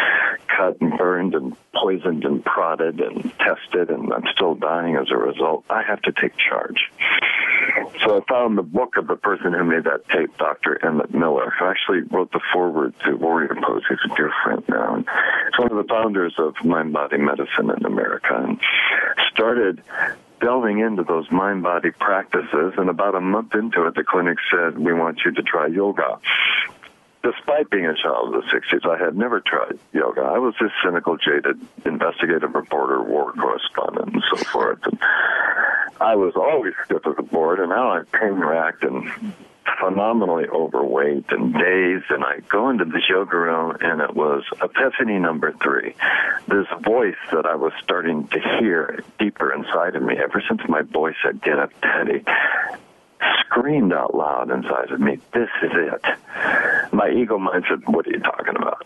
cut 0.48 0.80
and 0.80 0.98
burned 0.98 1.34
and 1.34 1.56
poisoned 1.74 2.24
and 2.24 2.44
prodded 2.44 3.02
and 3.02 3.24
tested, 3.40 3.90
and 3.90 4.14
I'm 4.14 4.26
still 4.34 4.56
dying 4.56 4.96
as 4.96 5.10
a 5.12 5.18
result. 5.18 5.66
I 5.70 5.82
have 5.84 6.02
to 6.04 6.12
take 6.12 6.38
charge. 6.38 6.92
So 8.04 8.18
I 8.18 8.22
found 8.30 8.58
the 8.58 8.64
book 8.64 8.98
of 8.98 9.08
the 9.08 9.16
person 9.16 9.54
who 9.54 9.64
made 9.64 9.86
that 9.86 10.08
tape, 10.10 10.38
Dr. 10.38 10.84
Emmett 10.86 11.14
Miller, 11.14 11.54
who 11.58 11.66
actually 11.66 12.02
wrote 12.02 12.32
the 12.32 12.42
foreword 12.52 12.94
to 13.06 13.16
Warrior 13.16 13.56
Pose. 13.64 13.84
He's 13.88 13.98
a 14.12 14.16
dear 14.16 14.32
friend 14.44 14.64
now. 14.68 14.96
And 14.96 15.06
he's 15.06 15.60
one 15.60 15.72
of 15.72 15.78
the 15.78 15.92
founders 15.92 16.36
of 16.38 16.54
Mind 16.64 16.94
Body 16.94 17.18
Medicine 17.18 17.72
in 17.76 17.86
America 17.86 18.36
and 18.36 18.60
started 19.32 19.82
delving 20.44 20.80
into 20.80 21.04
those 21.04 21.32
mind 21.32 21.64
body 21.64 21.92
practices. 21.92 22.74
And 22.78 22.90
about 22.90 23.16
a 23.16 23.22
month 23.22 23.56
into 23.56 23.86
it, 23.88 23.96
the 23.96 24.04
clinic 24.04 24.38
said, 24.52 24.78
We 24.78 24.94
want 24.94 25.22
you 25.26 25.32
to 25.32 25.42
try 25.42 25.68
yoga. 25.68 26.20
Despite 27.24 27.70
being 27.70 27.86
a 27.86 27.96
child 27.96 28.36
of 28.36 28.44
the 28.44 28.50
60s, 28.50 28.86
I 28.86 29.02
had 29.02 29.16
never 29.16 29.40
tried 29.40 29.80
yoga. 29.94 30.22
I 30.22 30.40
was 30.40 30.54
this 30.60 30.72
cynical, 30.84 31.16
jaded 31.16 31.58
investigative 31.86 32.54
reporter, 32.54 33.02
war 33.02 33.32
correspondent, 33.32 34.14
and 34.14 34.24
so 34.30 34.44
forth. 34.44 34.80
And 34.84 35.00
I 36.02 36.16
was 36.16 36.34
always 36.36 36.74
stiff 36.84 37.08
as 37.08 37.16
a 37.18 37.24
board, 37.24 37.60
and 37.60 37.70
now 37.70 37.92
I'm 37.92 38.06
pain 38.08 38.34
racked 38.34 38.84
and 38.84 39.10
phenomenally 39.84 40.48
overweight 40.48 41.26
and 41.30 41.54
dazed. 41.54 42.06
And 42.10 42.24
I 42.24 42.40
go 42.50 42.70
into 42.70 42.86
the 42.86 43.02
yoga 43.08 43.38
room, 43.38 43.78
and 43.82 44.02
it 44.02 44.16
was 44.16 44.44
epiphany 44.62 45.20
number 45.20 45.54
three. 45.62 45.96
This 46.48 46.68
voice 46.82 47.16
that 47.32 47.46
I 47.46 47.56
was 47.56 47.74
starting 47.84 48.28
to 48.30 48.40
hear 48.60 49.04
deeper 49.20 49.54
inside 49.54 49.96
of 49.96 50.04
me 50.04 50.18
ever 50.18 50.42
since 50.48 50.62
my 50.68 50.82
boy 50.82 51.14
said, 51.24 51.42
Get 51.42 51.60
up, 51.60 51.72
Daddy 51.82 52.24
screamed 53.40 53.94
out 53.94 54.16
loud 54.16 54.52
inside 54.52 54.92
of 54.92 55.00
me, 55.00 55.20
This 55.34 55.50
is 55.62 55.72
it. 55.74 56.02
My 56.92 57.10
ego 57.10 57.38
mind 57.38 57.66
said, 57.70 57.88
What 57.88 58.08
are 58.08 58.12
you 58.12 58.20
talking 58.20 58.56
about? 58.56 58.86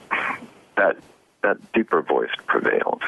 That 0.76 0.98
that 1.44 1.72
deeper 1.74 2.02
voice 2.02 2.32
prevailed. 2.46 3.02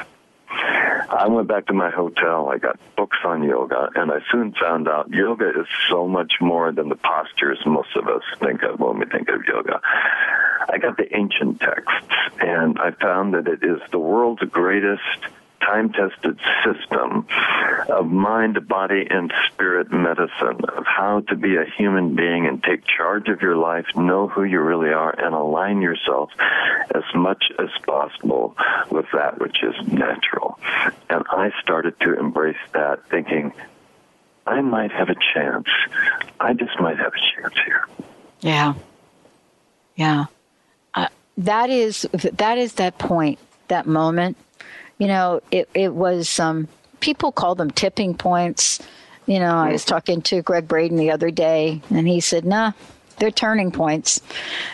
I 0.50 1.26
went 1.28 1.48
back 1.48 1.66
to 1.66 1.72
my 1.72 1.90
hotel. 1.90 2.48
I 2.48 2.58
got 2.58 2.78
books 2.96 3.18
on 3.24 3.42
yoga, 3.42 3.90
and 3.94 4.10
I 4.10 4.18
soon 4.30 4.52
found 4.52 4.88
out 4.88 5.10
yoga 5.10 5.48
is 5.50 5.66
so 5.88 6.08
much 6.08 6.34
more 6.40 6.72
than 6.72 6.88
the 6.88 6.96
postures 6.96 7.60
most 7.66 7.94
of 7.96 8.08
us 8.08 8.22
think 8.38 8.62
of 8.62 8.80
when 8.80 8.98
we 8.98 9.06
think 9.06 9.28
of 9.28 9.44
yoga. 9.46 9.80
I 10.68 10.78
got 10.78 10.96
the 10.96 11.14
ancient 11.16 11.60
texts, 11.60 12.14
and 12.40 12.78
I 12.78 12.92
found 12.92 13.34
that 13.34 13.46
it 13.46 13.62
is 13.62 13.80
the 13.90 13.98
world's 13.98 14.42
greatest 14.42 15.00
time 15.60 15.92
tested 15.92 16.38
system 16.64 17.26
of 17.88 18.06
mind, 18.06 18.66
body, 18.68 19.06
and 19.08 19.32
spirit 19.46 19.92
medicine 19.92 20.64
of 20.76 20.84
how 20.86 21.20
to 21.28 21.36
be 21.36 21.56
a 21.56 21.64
human 21.64 22.14
being 22.14 22.46
and 22.46 22.62
take 22.62 22.84
charge 22.84 23.28
of 23.28 23.40
your 23.42 23.56
life, 23.56 23.86
know 23.94 24.28
who 24.28 24.44
you 24.44 24.60
really 24.60 24.90
are, 24.90 25.14
and 25.18 25.34
align 25.34 25.82
yourself 25.82 26.30
as 26.94 27.04
much 27.14 27.44
as 27.58 27.68
possible 27.86 28.56
with 28.90 29.06
that 29.12 29.40
which 29.40 29.62
is 29.62 29.74
natural. 29.88 30.58
And 31.08 31.24
I 31.30 31.52
started 31.62 31.98
to 32.00 32.18
embrace 32.18 32.56
that 32.72 33.06
thinking, 33.08 33.52
I 34.46 34.60
might 34.62 34.92
have 34.92 35.08
a 35.10 35.16
chance. 35.34 35.68
I 36.40 36.54
just 36.54 36.78
might 36.80 36.98
have 36.98 37.12
a 37.12 37.40
chance 37.42 37.54
here. 37.64 37.86
Yeah. 38.40 38.74
Yeah. 39.96 40.26
Uh, 40.94 41.08
that 41.36 41.70
is 41.70 42.08
that 42.12 42.58
is 42.58 42.74
that 42.74 42.98
point, 42.98 43.38
that 43.68 43.86
moment 43.86 44.36
you 45.00 45.08
know, 45.08 45.40
it, 45.50 45.68
it 45.74 45.94
was, 45.94 46.38
um, 46.38 46.68
people 47.00 47.32
call 47.32 47.56
them 47.56 47.70
tipping 47.70 48.14
points. 48.14 48.80
You 49.26 49.38
know, 49.38 49.56
I 49.56 49.72
was 49.72 49.84
talking 49.84 50.20
to 50.22 50.42
Gregg 50.42 50.68
Braden 50.68 50.98
the 50.98 51.10
other 51.10 51.30
day, 51.30 51.80
and 51.90 52.06
he 52.06 52.20
said, 52.20 52.44
nah, 52.44 52.72
they're 53.16 53.30
turning 53.30 53.70
points. 53.70 54.20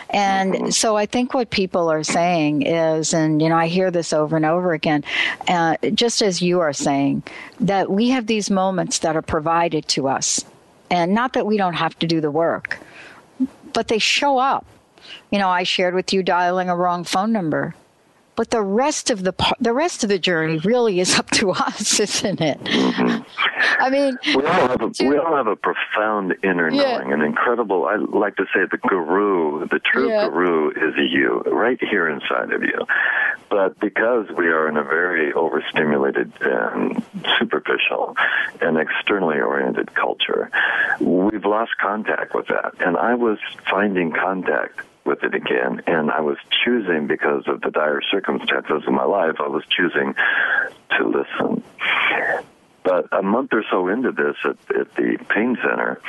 And 0.09 0.73
so 0.73 0.97
I 0.97 1.05
think 1.05 1.33
what 1.33 1.49
people 1.49 1.89
are 1.89 2.03
saying 2.03 2.63
is, 2.63 3.13
and 3.13 3.41
you 3.41 3.47
know, 3.47 3.55
I 3.55 3.67
hear 3.67 3.89
this 3.89 4.11
over 4.11 4.35
and 4.35 4.45
over 4.45 4.73
again, 4.73 5.05
uh, 5.47 5.77
just 5.93 6.21
as 6.21 6.41
you 6.41 6.59
are 6.59 6.73
saying, 6.73 7.23
that 7.61 7.89
we 7.89 8.09
have 8.09 8.27
these 8.27 8.49
moments 8.49 8.99
that 8.99 9.15
are 9.15 9.21
provided 9.21 9.87
to 9.89 10.07
us. 10.09 10.43
And 10.89 11.13
not 11.13 11.33
that 11.33 11.45
we 11.45 11.57
don't 11.57 11.73
have 11.73 11.97
to 11.99 12.07
do 12.07 12.19
the 12.19 12.31
work, 12.31 12.79
but 13.73 13.87
they 13.87 13.99
show 13.99 14.37
up. 14.39 14.65
You 15.31 15.39
know, 15.39 15.49
I 15.49 15.63
shared 15.63 15.93
with 15.93 16.11
you 16.11 16.23
dialing 16.23 16.69
a 16.69 16.75
wrong 16.75 17.03
phone 17.03 17.31
number 17.31 17.75
but 18.37 18.51
the 18.51 18.61
rest 18.61 19.09
of 19.09 19.23
the 19.23 19.33
the 19.59 19.73
rest 19.73 20.03
of 20.03 20.09
the 20.09 20.19
journey 20.19 20.59
really 20.59 20.99
is 21.01 21.17
up 21.17 21.29
to 21.31 21.51
us, 21.67 21.99
isn't 21.99 22.39
it? 22.39 22.63
Mm-hmm. 22.63 23.23
I 23.79 23.89
mean, 23.89 24.17
we 24.27 24.45
all 24.45 24.67
have 24.67 24.81
a, 24.81 24.89
to, 24.91 25.09
we 25.09 25.17
all 25.17 25.35
have 25.35 25.47
a 25.47 25.55
profound 25.55 26.35
inner 26.43 26.69
yeah. 26.69 26.99
knowing, 26.99 27.13
an 27.13 27.21
incredible. 27.21 27.85
I 27.85 27.95
like 27.95 28.35
to 28.37 28.45
say 28.53 28.61
the 28.69 28.77
guru, 28.77 29.67
the 29.67 29.79
true 29.79 30.09
yeah. 30.09 30.29
guru 30.29 30.69
is 30.69 30.93
you, 30.97 31.41
right 31.47 31.79
here 31.81 32.07
inside 32.07 32.53
of 32.53 32.61
you. 32.61 32.85
But 33.49 33.79
because 33.79 34.27
we 34.37 34.47
are 34.47 34.69
in 34.69 34.77
a 34.77 34.83
very 34.83 35.33
overstimulated 35.33 36.31
and 36.41 37.03
superficial 37.39 38.15
and 38.61 38.77
externally 38.77 39.39
oriented 39.39 39.95
culture, 39.95 40.51
we've 40.99 41.45
lost 41.45 41.71
contact 41.79 42.35
with 42.35 42.47
that. 42.47 42.73
And 42.79 42.97
I 42.97 43.15
was 43.15 43.39
finding 43.69 44.11
contact 44.11 44.81
with 45.07 45.23
it 45.23 45.33
again. 45.33 45.81
And 45.87 46.11
I 46.11 46.21
was 46.21 46.37
choosing, 46.63 47.07
because 47.07 47.47
of 47.47 47.61
the 47.61 47.71
dire 47.71 48.01
circumstances 48.11 48.83
of 48.85 48.93
my 48.93 49.05
life, 49.05 49.37
I 49.39 49.47
was 49.47 49.63
choosing 49.69 50.13
to 50.97 51.07
listen. 51.07 51.63
But 52.83 53.07
a 53.11 53.23
month 53.23 53.53
or 53.53 53.63
so 53.71 53.87
into 53.87 54.11
this 54.11 54.35
at, 54.45 54.57
at 54.77 54.95
the 54.95 55.17
pain 55.29 55.57
center, 55.61 55.99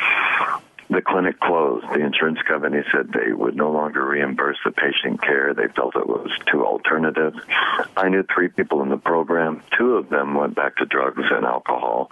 the 0.90 1.02
clinic 1.02 1.38
closed. 1.40 1.86
The 1.88 2.00
insurance 2.00 2.40
company 2.46 2.82
said 2.92 3.12
they 3.12 3.32
would 3.32 3.56
no 3.56 3.70
longer 3.70 4.04
reimburse 4.04 4.58
the 4.64 4.70
patient 4.70 5.22
care. 5.22 5.52
They 5.54 5.68
felt 5.68 5.96
it 5.96 6.06
was 6.06 6.30
too 6.50 6.64
alternative. 6.64 7.34
I 7.96 8.08
knew 8.08 8.24
three 8.34 8.48
people 8.48 8.82
in 8.82 8.88
the 8.88 8.96
program. 8.96 9.62
Two 9.76 9.96
of 9.96 10.08
them 10.08 10.34
went 10.34 10.54
back 10.54 10.76
to 10.76 10.86
drugs 10.86 11.24
and 11.30 11.44
alcohol. 11.44 12.10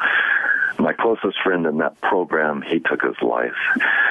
My 0.79 0.93
closest 0.93 1.39
friend 1.43 1.65
in 1.65 1.79
that 1.79 1.99
program, 2.03 2.63
he 2.63 2.81
took 2.81 3.03
his 3.03 3.17
life. 3.23 3.57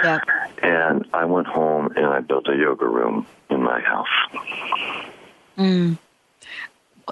Yeah. 0.04 0.20
And 0.64 1.06
I 1.14 1.26
went 1.26 1.48
home 1.48 1.94
and 1.96 2.08
I 2.08 2.22
built 2.22 2.48
a 2.48 2.56
yoga 2.56 2.88
room 2.88 3.28
in 3.52 3.62
my 3.62 3.80
house. 3.82 4.08
Mm. 5.58 5.98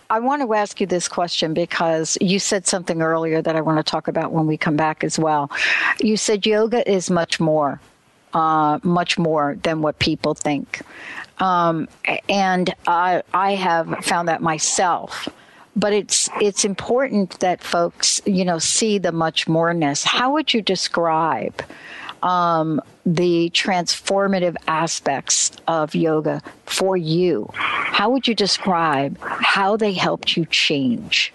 I 0.10 0.20
want 0.20 0.42
to 0.42 0.54
ask 0.54 0.82
you 0.82 0.88
this 0.88 1.08
question 1.08 1.54
because 1.54 2.18
you 2.22 2.40
said 2.40 2.66
something 2.68 3.02
earlier 3.02 3.42
that 3.42 3.56
I 3.56 3.62
want 3.62 3.78
to 3.78 3.84
talk 3.84 4.08
about 4.08 4.32
when 4.32 4.48
we 4.48 4.58
come 4.58 4.76
back 4.76 5.04
as 5.04 5.20
well. 5.20 5.52
You 6.00 6.18
said 6.18 6.46
yoga 6.46 6.90
is 6.90 7.10
much 7.10 7.40
more, 7.40 7.80
uh, 8.34 8.80
much 8.84 9.18
more 9.18 9.58
than 9.64 9.82
what 9.82 10.00
people 10.00 10.34
think. 10.34 10.82
Um, 11.40 11.88
and 12.30 12.74
I, 12.88 13.24
I 13.34 13.54
have 13.56 14.04
found 14.06 14.28
that 14.28 14.42
myself 14.42 15.28
but 15.76 15.92
it's 15.92 16.30
it's 16.40 16.66
important 16.66 17.40
that 17.40 17.60
folks 17.64 18.22
you 18.28 18.46
know 18.46 18.60
see 18.60 19.00
the 19.00 19.12
much 19.12 19.48
moreness 19.48 20.04
how 20.04 20.32
would 20.32 20.54
you 20.54 20.62
describe 20.62 21.64
um, 22.22 22.80
the 23.06 23.50
transformative 23.54 24.56
aspects 24.68 25.52
of 25.68 25.94
yoga 25.94 26.42
for 26.66 26.96
you. 26.96 27.50
How 27.54 28.10
would 28.10 28.28
you 28.28 28.36
describe 28.36 29.18
how 29.22 29.78
they 29.78 29.94
helped 29.94 30.38
you 30.38 30.46
change? 30.46 31.34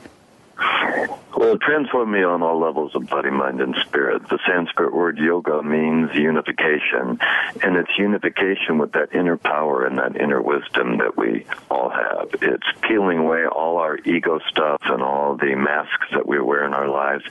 Well, 1.39 1.53
it 1.55 1.61
transformed 1.61 2.11
me 2.11 2.24
on 2.24 2.43
all 2.43 2.59
levels 2.59 2.97
of 2.97 3.07
body, 3.07 3.30
mind, 3.30 3.61
and 3.61 3.72
spirit. 3.86 4.28
The 4.28 4.41
Sanskrit 4.45 4.93
word 4.93 5.18
yoga 5.18 5.62
means 5.62 6.11
unification, 6.12 7.20
and 7.62 7.76
it's 7.76 7.97
unification 7.97 8.78
with 8.78 8.91
that 8.95 9.14
inner 9.14 9.36
power 9.36 9.86
and 9.86 9.97
that 9.99 10.20
inner 10.20 10.43
wisdom 10.43 10.99
that 10.99 11.16
we 11.16 11.47
all 11.70 11.91
have. 11.91 12.30
It's 12.43 12.66
peeling 12.80 13.18
away 13.18 13.47
all 13.47 13.76
our 13.76 13.99
ego 13.99 14.41
stuff 14.51 14.82
and 14.86 15.01
all 15.01 15.36
the 15.36 15.55
masks 15.55 16.09
that 16.12 16.26
we 16.26 16.41
wear 16.41 16.66
in 16.66 16.74
our 16.74 16.89
lives, 16.89 17.22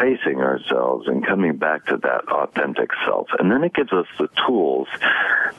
facing 0.00 0.40
ourselves 0.40 1.06
and 1.06 1.22
coming 1.26 1.58
back 1.58 1.84
to 1.88 1.98
that 1.98 2.26
authentic 2.28 2.88
self. 3.04 3.28
And 3.38 3.52
then 3.52 3.64
it 3.64 3.74
gives 3.74 3.92
us 3.92 4.06
the 4.18 4.30
tools 4.46 4.88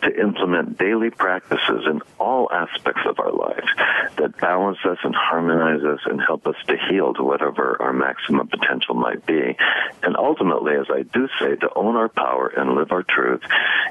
to 0.02 0.20
implement 0.20 0.80
daily 0.80 1.12
practices 1.12 1.86
in 1.86 2.02
all 2.20 2.50
aspects 2.52 3.04
of 3.06 3.20
our 3.20 3.32
life 3.32 3.70
that 4.18 4.36
balance 4.42 4.80
us 4.84 4.98
and 5.04 5.14
harmonize 5.14 5.84
us 5.84 6.00
and 6.06 6.20
help 6.20 6.48
us 6.48 6.56
to 6.68 6.76
heal 6.90 7.14
to 7.14 7.24
whatever 7.24 7.67
our 7.82 7.94
maximum 7.94 8.48
potential 8.48 8.96
might 8.96 9.26
be. 9.26 9.56
And 10.04 10.16
ultimately, 10.16 10.74
as 10.76 10.88
I 10.90 11.04
do 11.04 11.28
say, 11.40 11.56
to 11.56 11.70
own 11.76 11.96
our 11.96 12.10
power 12.10 12.48
and 12.48 12.76
live 12.76 12.92
our 12.92 13.04
truth 13.04 13.42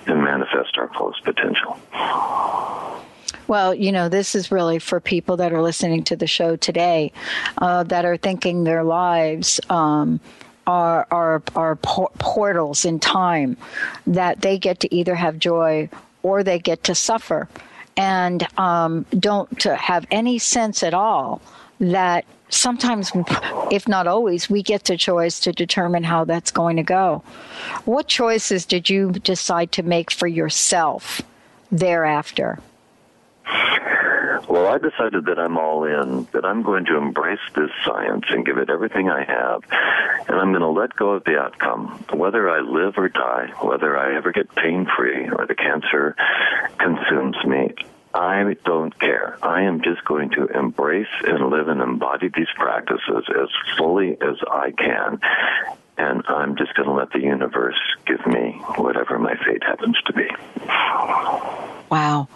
and 0.06 0.22
manifest 0.22 0.78
our 0.78 0.90
fullest 0.94 1.24
potential. 1.24 1.78
Well, 3.48 3.74
you 3.74 3.92
know, 3.92 4.08
this 4.08 4.34
is 4.34 4.50
really 4.50 4.78
for 4.78 5.00
people 5.00 5.36
that 5.36 5.52
are 5.52 5.62
listening 5.62 6.04
to 6.04 6.16
the 6.16 6.26
show 6.26 6.56
today 6.56 7.12
uh, 7.58 7.84
that 7.84 8.04
are 8.04 8.16
thinking 8.16 8.64
their 8.64 8.84
lives. 8.84 9.60
Um, 9.70 10.20
are 10.66 11.06
are 11.12 11.42
are 11.54 11.76
portals 11.76 12.84
in 12.84 12.98
time 12.98 13.56
that 14.04 14.40
they 14.40 14.58
get 14.58 14.80
to 14.80 14.92
either 14.92 15.14
have 15.14 15.38
joy 15.38 15.88
or 16.24 16.42
they 16.42 16.58
get 16.58 16.82
to 16.82 16.94
suffer, 16.94 17.48
and 17.96 18.46
um, 18.58 19.06
don't 19.16 19.62
have 19.62 20.06
any 20.10 20.38
sense 20.38 20.82
at 20.82 20.92
all 20.92 21.40
that 21.78 22.24
sometimes, 22.48 23.12
if 23.70 23.88
not 23.88 24.06
always, 24.06 24.48
we 24.48 24.62
get 24.62 24.84
the 24.84 24.96
choice 24.96 25.40
to 25.40 25.52
determine 25.52 26.04
how 26.04 26.24
that's 26.24 26.50
going 26.50 26.76
to 26.76 26.82
go. 26.82 27.22
What 27.84 28.08
choices 28.08 28.66
did 28.66 28.88
you 28.88 29.12
decide 29.12 29.72
to 29.72 29.82
make 29.82 30.10
for 30.10 30.26
yourself 30.26 31.22
thereafter? 31.70 32.58
Well, 34.48 34.68
I 34.68 34.78
decided 34.78 35.24
that 35.26 35.38
I'm 35.38 35.58
all 35.58 35.84
in, 35.84 36.28
that 36.32 36.44
I'm 36.44 36.62
going 36.62 36.84
to 36.86 36.96
embrace 36.96 37.40
this 37.54 37.70
science 37.84 38.24
and 38.28 38.46
give 38.46 38.58
it 38.58 38.70
everything 38.70 39.10
I 39.10 39.24
have, 39.24 39.62
and 40.28 40.36
I'm 40.36 40.52
going 40.52 40.60
to 40.60 40.68
let 40.68 40.94
go 40.94 41.10
of 41.10 41.24
the 41.24 41.38
outcome. 41.38 42.04
Whether 42.12 42.48
I 42.48 42.60
live 42.60 42.94
or 42.96 43.08
die, 43.08 43.52
whether 43.60 43.98
I 43.98 44.16
ever 44.16 44.32
get 44.32 44.54
pain 44.54 44.86
free 44.96 45.28
or 45.28 45.46
the 45.46 45.54
cancer 45.54 46.14
consumes 46.78 47.36
me, 47.44 47.74
I 48.16 48.56
don't 48.64 48.98
care. 48.98 49.36
I 49.42 49.62
am 49.62 49.82
just 49.82 50.04
going 50.06 50.30
to 50.30 50.46
embrace 50.46 51.06
and 51.24 51.50
live 51.50 51.68
and 51.68 51.82
embody 51.82 52.30
these 52.34 52.48
practices 52.56 53.24
as 53.28 53.48
fully 53.76 54.16
as 54.22 54.36
I 54.50 54.70
can. 54.72 55.20
And 55.98 56.22
I'm 56.26 56.56
just 56.56 56.74
going 56.74 56.88
to 56.88 56.94
let 56.94 57.12
the 57.12 57.20
universe 57.20 57.78
give 58.06 58.26
me 58.26 58.52
whatever 58.76 59.18
my 59.18 59.34
fate 59.44 59.62
happens 59.62 59.96
to 60.06 60.12
be. 60.14 60.28
Wow. 61.90 62.28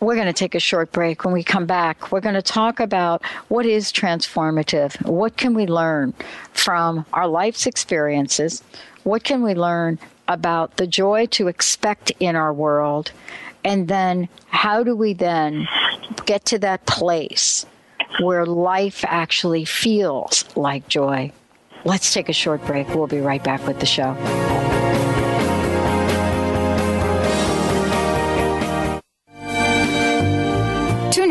We're 0.00 0.14
going 0.14 0.28
to 0.28 0.32
take 0.32 0.54
a 0.54 0.60
short 0.60 0.92
break. 0.92 1.24
When 1.24 1.34
we 1.34 1.42
come 1.42 1.66
back, 1.66 2.12
we're 2.12 2.20
going 2.20 2.36
to 2.36 2.42
talk 2.42 2.78
about 2.78 3.24
what 3.48 3.66
is 3.66 3.92
transformative. 3.92 5.04
What 5.04 5.36
can 5.36 5.52
we 5.52 5.66
learn 5.66 6.14
from 6.52 7.04
our 7.12 7.26
life's 7.26 7.66
experiences? 7.66 8.62
What 9.02 9.24
can 9.24 9.42
we 9.42 9.54
learn 9.54 9.98
about 10.28 10.76
the 10.76 10.86
joy 10.86 11.26
to 11.26 11.48
expect 11.48 12.12
in 12.20 12.36
our 12.36 12.52
world? 12.52 13.10
And 13.64 13.88
then 13.88 14.28
how 14.48 14.82
do 14.82 14.94
we 14.94 15.12
then 15.12 15.68
get 16.26 16.44
to 16.46 16.58
that 16.60 16.86
place 16.86 17.66
where 18.20 18.46
life 18.46 19.04
actually 19.06 19.64
feels 19.64 20.44
like 20.56 20.88
joy? 20.88 21.32
Let's 21.84 22.12
take 22.12 22.28
a 22.28 22.32
short 22.32 22.64
break. 22.66 22.88
We'll 22.94 23.06
be 23.06 23.20
right 23.20 23.42
back 23.42 23.66
with 23.66 23.80
the 23.80 23.86
show. 23.86 24.14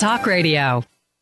Talk 0.01 0.25
Radio. 0.25 0.83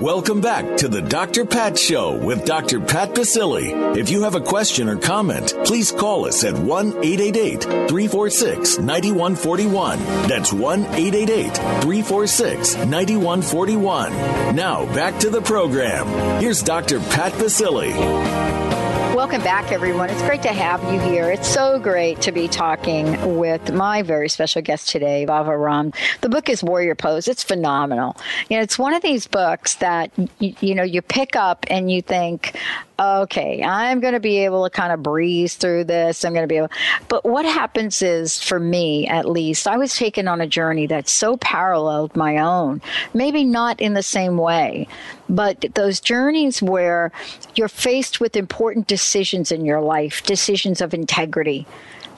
Welcome 0.00 0.40
back 0.40 0.76
to 0.78 0.88
the 0.88 1.02
Dr. 1.02 1.44
Pat 1.44 1.78
Show 1.78 2.16
with 2.16 2.44
Dr. 2.44 2.80
Pat 2.80 3.14
Baccili. 3.14 3.96
If 3.96 4.10
you 4.10 4.22
have 4.22 4.34
a 4.34 4.40
question 4.40 4.88
or 4.88 4.96
comment, 4.96 5.54
please 5.64 5.90
call 5.90 6.26
us 6.26 6.44
at 6.44 6.54
1 6.54 6.88
888 7.04 7.62
346 7.62 8.78
9141. 8.78 9.98
That's 10.28 10.52
1 10.52 10.80
888 10.84 11.54
346 11.56 12.76
9141. 12.76 14.12
Now 14.54 14.86
back 14.94 15.18
to 15.20 15.30
the 15.30 15.42
program. 15.42 16.06
Here's 16.40 16.62
Dr. 16.62 17.00
Pat 17.00 17.32
Baccili. 17.32 18.77
Welcome 19.18 19.42
back, 19.42 19.72
everyone. 19.72 20.10
It's 20.10 20.22
great 20.22 20.42
to 20.42 20.52
have 20.52 20.80
you 20.92 21.00
here. 21.00 21.28
It's 21.28 21.48
so 21.48 21.80
great 21.80 22.20
to 22.20 22.30
be 22.30 22.46
talking 22.46 23.36
with 23.36 23.72
my 23.72 24.02
very 24.02 24.28
special 24.28 24.62
guest 24.62 24.90
today, 24.90 25.26
Bhava 25.26 25.60
Ram. 25.60 25.92
The 26.20 26.28
book 26.28 26.48
is 26.48 26.62
Warrior 26.62 26.94
Pose. 26.94 27.26
It's 27.26 27.42
phenomenal. 27.42 28.16
You 28.48 28.58
know, 28.58 28.62
it's 28.62 28.78
one 28.78 28.94
of 28.94 29.02
these 29.02 29.26
books 29.26 29.74
that 29.74 30.12
you, 30.38 30.54
you 30.60 30.72
know 30.72 30.84
you 30.84 31.02
pick 31.02 31.34
up 31.34 31.66
and 31.68 31.90
you 31.90 32.00
think, 32.00 32.56
okay, 32.98 33.62
I'm 33.62 34.00
going 34.00 34.14
to 34.14 34.20
be 34.20 34.38
able 34.38 34.64
to 34.64 34.70
kind 34.70 34.92
of 34.92 35.02
breeze 35.02 35.54
through 35.54 35.84
this. 35.84 36.24
I'm 36.24 36.32
going 36.32 36.42
to 36.42 36.48
be 36.48 36.56
able. 36.56 36.70
But 37.08 37.24
what 37.24 37.44
happens 37.44 38.02
is, 38.02 38.42
for 38.42 38.58
me 38.58 39.06
at 39.06 39.28
least, 39.28 39.68
I 39.68 39.76
was 39.76 39.94
taken 39.96 40.26
on 40.26 40.40
a 40.40 40.46
journey 40.46 40.86
that 40.88 41.08
so 41.08 41.36
paralleled 41.36 42.16
my 42.16 42.38
own. 42.38 42.82
Maybe 43.14 43.44
not 43.44 43.80
in 43.80 43.94
the 43.94 44.02
same 44.02 44.36
way, 44.36 44.88
but 45.28 45.64
those 45.74 46.00
journeys 46.00 46.60
where 46.60 47.12
you're 47.54 47.68
faced 47.68 48.20
with 48.20 48.36
important 48.36 48.88
decisions 48.88 49.52
in 49.52 49.64
your 49.64 49.80
life, 49.80 50.22
decisions 50.24 50.80
of 50.80 50.92
integrity. 50.92 51.66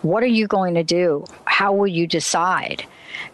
What 0.02 0.22
are 0.22 0.26
you 0.26 0.46
going 0.46 0.74
to 0.74 0.84
do? 0.84 1.26
How 1.44 1.74
will 1.74 1.86
you 1.86 2.06
decide? 2.06 2.84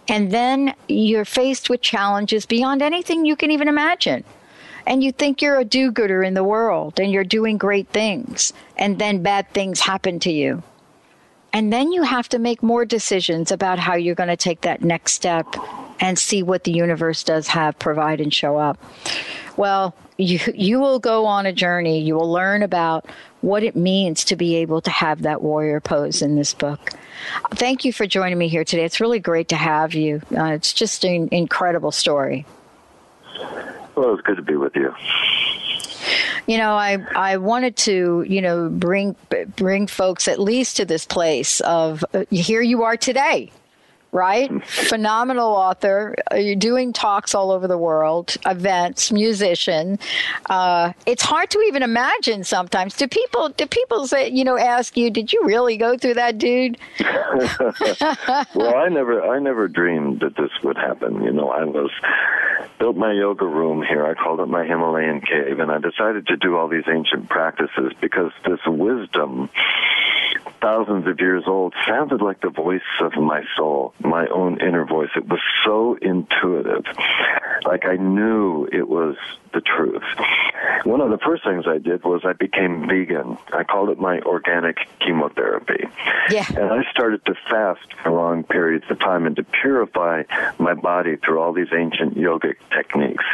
And 0.08 0.32
then 0.32 0.74
you're 0.88 1.24
faced 1.24 1.70
with 1.70 1.80
challenges 1.80 2.44
beyond 2.44 2.82
anything 2.82 3.24
you 3.24 3.36
can 3.36 3.52
even 3.52 3.68
imagine 3.68 4.24
and 4.86 5.02
you 5.02 5.12
think 5.12 5.42
you're 5.42 5.58
a 5.58 5.64
do 5.64 5.90
gooder 5.90 6.22
in 6.22 6.34
the 6.34 6.44
world 6.44 7.00
and 7.00 7.10
you're 7.10 7.24
doing 7.24 7.58
great 7.58 7.88
things, 7.88 8.52
and 8.76 8.98
then 8.98 9.22
bad 9.22 9.50
things 9.50 9.80
happen 9.80 10.18
to 10.20 10.32
you. 10.32 10.62
And 11.52 11.72
then 11.72 11.90
you 11.90 12.02
have 12.02 12.28
to 12.30 12.38
make 12.38 12.62
more 12.62 12.84
decisions 12.84 13.50
about 13.50 13.78
how 13.78 13.94
you're 13.94 14.14
going 14.14 14.28
to 14.28 14.36
take 14.36 14.60
that 14.62 14.82
next 14.82 15.14
step 15.14 15.46
and 16.00 16.18
see 16.18 16.42
what 16.42 16.64
the 16.64 16.72
universe 16.72 17.24
does 17.24 17.48
have 17.48 17.78
provide 17.78 18.20
and 18.20 18.32
show 18.32 18.58
up. 18.58 18.78
Well, 19.56 19.94
you 20.18 20.38
you 20.54 20.80
will 20.80 20.98
go 20.98 21.24
on 21.24 21.46
a 21.46 21.52
journey. 21.52 22.00
You 22.00 22.14
will 22.14 22.30
learn 22.30 22.62
about 22.62 23.06
what 23.40 23.62
it 23.62 23.76
means 23.76 24.24
to 24.24 24.36
be 24.36 24.56
able 24.56 24.80
to 24.82 24.90
have 24.90 25.22
that 25.22 25.42
warrior 25.42 25.80
pose 25.80 26.20
in 26.20 26.36
this 26.36 26.52
book. 26.52 26.92
Thank 27.52 27.84
you 27.84 27.92
for 27.92 28.06
joining 28.06 28.38
me 28.38 28.48
here 28.48 28.64
today. 28.64 28.84
It's 28.84 29.00
really 29.00 29.20
great 29.20 29.48
to 29.48 29.56
have 29.56 29.94
you. 29.94 30.20
Uh, 30.36 30.46
it's 30.46 30.72
just 30.72 31.04
an 31.04 31.28
incredible 31.32 31.92
story. 31.92 32.44
Well, 33.96 34.12
it's 34.12 34.22
good 34.22 34.36
to 34.36 34.42
be 34.42 34.56
with 34.56 34.76
you. 34.76 34.94
You 36.46 36.58
know, 36.58 36.74
I 36.74 36.98
I 37.16 37.38
wanted 37.38 37.76
to 37.78 38.24
you 38.28 38.40
know 38.40 38.68
bring 38.68 39.16
bring 39.56 39.86
folks 39.86 40.28
at 40.28 40.38
least 40.38 40.76
to 40.76 40.84
this 40.84 41.06
place 41.06 41.60
of 41.60 42.04
uh, 42.14 42.24
here 42.30 42.62
you 42.62 42.84
are 42.84 42.96
today 42.96 43.50
right? 44.16 44.50
Phenomenal 44.66 45.52
author. 45.52 46.16
Uh, 46.32 46.36
you're 46.36 46.56
doing 46.56 46.92
talks 46.92 47.34
all 47.34 47.50
over 47.50 47.68
the 47.68 47.78
world, 47.78 48.36
events, 48.46 49.12
musician. 49.12 49.98
Uh, 50.48 50.92
it's 51.04 51.22
hard 51.22 51.50
to 51.50 51.60
even 51.60 51.82
imagine 51.82 52.42
sometimes. 52.42 52.96
Do 52.96 53.06
people 53.06 53.50
do 53.50 53.66
people 53.66 54.06
say 54.06 54.30
you 54.30 54.42
know 54.42 54.56
ask 54.56 54.96
you, 54.96 55.10
did 55.10 55.32
you 55.32 55.44
really 55.44 55.76
go 55.76 55.96
through 55.98 56.14
that, 56.14 56.38
dude? 56.38 56.78
well, 58.54 58.74
I 58.74 58.88
never 58.88 59.22
I 59.22 59.38
never 59.38 59.68
dreamed 59.68 60.20
that 60.20 60.36
this 60.36 60.50
would 60.64 60.76
happen. 60.76 61.22
You 61.22 61.32
know, 61.32 61.50
I 61.50 61.64
was 61.64 61.90
built 62.78 62.96
my 62.96 63.12
yoga 63.12 63.46
room 63.46 63.82
here. 63.82 64.06
I 64.06 64.14
called 64.14 64.40
it 64.40 64.46
my 64.46 64.64
Himalayan 64.64 65.20
cave, 65.20 65.60
and 65.60 65.70
I 65.70 65.78
decided 65.78 66.26
to 66.28 66.36
do 66.36 66.56
all 66.56 66.68
these 66.68 66.88
ancient 66.88 67.28
practices 67.28 67.92
because 68.00 68.32
this 68.46 68.60
wisdom 68.66 69.50
thousands 70.66 71.06
of 71.06 71.20
years 71.20 71.44
old 71.46 71.72
sounded 71.86 72.20
like 72.20 72.40
the 72.40 72.50
voice 72.50 72.80
of 73.00 73.12
my 73.14 73.44
soul, 73.56 73.94
my 74.00 74.26
own 74.26 74.60
inner 74.60 74.84
voice. 74.84 75.10
It 75.14 75.28
was 75.28 75.38
so 75.64 75.96
intuitive. 76.02 76.84
Like 77.64 77.86
I 77.86 77.94
knew 77.94 78.68
it 78.72 78.88
was 78.88 79.14
the 79.54 79.60
truth. 79.60 80.02
One 80.84 81.00
of 81.00 81.10
the 81.10 81.18
first 81.18 81.44
things 81.44 81.64
I 81.66 81.78
did 81.78 82.04
was 82.04 82.22
I 82.24 82.32
became 82.32 82.86
vegan. 82.88 83.38
I 83.52 83.64
called 83.64 83.90
it 83.90 83.98
my 83.98 84.20
organic 84.20 84.76
chemotherapy. 85.00 85.84
Yeah. 86.30 86.46
And 86.48 86.72
I 86.72 86.82
started 86.90 87.24
to 87.26 87.34
fast 87.48 87.86
for 88.02 88.10
long 88.10 88.42
periods 88.42 88.84
of 88.90 88.98
time 88.98 89.26
and 89.26 89.36
to 89.36 89.44
purify 89.44 90.24
my 90.58 90.74
body 90.74 91.16
through 91.16 91.40
all 91.40 91.52
these 91.52 91.72
ancient 91.72 92.16
yogic 92.16 92.56
techniques 92.70 93.24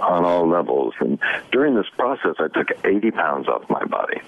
on 0.00 0.24
all 0.24 0.48
levels. 0.48 0.94
And 1.00 1.18
during 1.52 1.74
this 1.74 1.88
process, 1.96 2.36
I 2.38 2.48
took 2.48 2.70
80 2.84 3.10
pounds 3.10 3.48
off 3.48 3.68
my 3.68 3.84
body. 3.84 4.20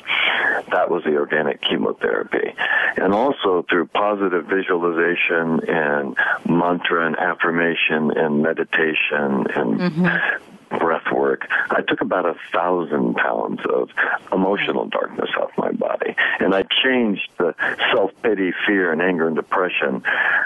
That 0.71 0.91
was 0.91 1.03
the 1.05 1.17
organic 1.17 1.63
chemotherapy. 1.63 2.50
And 2.97 3.13
also 3.15 3.65
through 3.69 3.87
positive 3.87 4.47
visualization 4.47 5.61
and 5.69 6.17
mantra 6.49 7.07
and 7.07 7.17
affirmation 7.17 8.11
and 8.17 8.43
meditation 8.43 9.47
and 9.55 9.81
mm-hmm 9.81 10.45
breath 10.79 11.11
work 11.13 11.21
work, 11.31 11.49
I 11.71 11.83
took 11.83 12.01
about 12.01 12.27
a 12.27 12.35
thousand 12.53 13.15
pounds 13.15 13.61
of 13.69 13.91
emotional 14.33 14.87
darkness 14.87 15.31
off 15.39 15.51
my 15.57 15.71
body. 15.73 16.17
And 16.41 16.55
I 16.55 16.65
changed 16.83 17.29
the 17.39 17.55
self 17.93 18.11
pity, 18.23 18.53
fear, 18.67 18.93
and 18.93 19.01
anger 19.01 19.27
and 19.27 19.37
depression. 19.37 20.03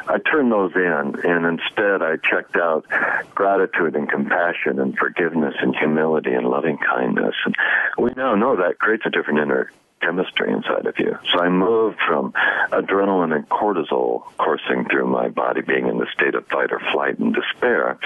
I 0.08 0.18
turned 0.18 0.52
those 0.52 0.72
in, 0.74 1.20
and 1.24 1.46
instead 1.46 2.02
I 2.02 2.16
checked 2.16 2.56
out 2.56 2.86
gratitude 3.34 3.96
and 3.96 4.08
compassion 4.08 4.78
and 4.78 4.96
forgiveness 4.96 5.54
and 5.60 5.74
humility 5.76 6.32
and 6.32 6.48
loving 6.48 6.78
kindness. 6.78 7.34
And 7.44 7.54
we 7.98 8.10
now 8.16 8.34
know 8.34 8.56
that 8.56 8.78
creates 8.78 9.04
a 9.06 9.10
different 9.10 9.40
inner 9.40 9.70
chemistry 10.04 10.52
inside 10.52 10.86
of 10.86 10.94
you. 10.98 11.16
So 11.32 11.40
I 11.40 11.48
moved 11.48 11.98
from 12.06 12.32
adrenaline 12.70 13.34
and 13.34 13.48
cortisol 13.48 14.22
coursing 14.36 14.86
through 14.90 15.06
my 15.06 15.28
body, 15.28 15.62
being 15.62 15.88
in 15.88 15.98
the 15.98 16.06
state 16.12 16.34
of 16.34 16.46
fight 16.48 16.72
or 16.72 16.80
flight 16.92 17.18
and 17.18 17.34
despair, 17.34 17.98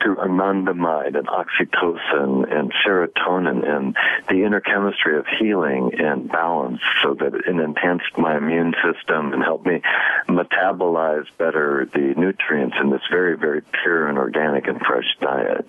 to 0.00 0.16
anandamide 0.16 1.16
and 1.16 1.28
oxytocin 1.28 2.52
and 2.52 2.72
serotonin 2.84 3.66
and 3.66 3.96
the 4.28 4.44
inner 4.44 4.60
chemistry 4.60 5.18
of 5.18 5.26
healing 5.38 5.92
and 5.98 6.28
balance 6.30 6.80
so 7.02 7.14
that 7.14 7.34
it 7.34 7.46
enhanced 7.46 8.16
my 8.18 8.36
immune 8.36 8.74
system 8.82 9.32
and 9.32 9.42
helped 9.42 9.66
me 9.66 9.80
metabolize 10.28 11.26
better 11.38 11.88
the 11.92 12.14
nutrients 12.16 12.76
in 12.80 12.90
this 12.90 13.02
very, 13.10 13.36
very 13.36 13.62
pure 13.82 14.08
and 14.08 14.18
organic 14.18 14.66
and 14.66 14.80
fresh 14.80 15.16
diet. 15.20 15.66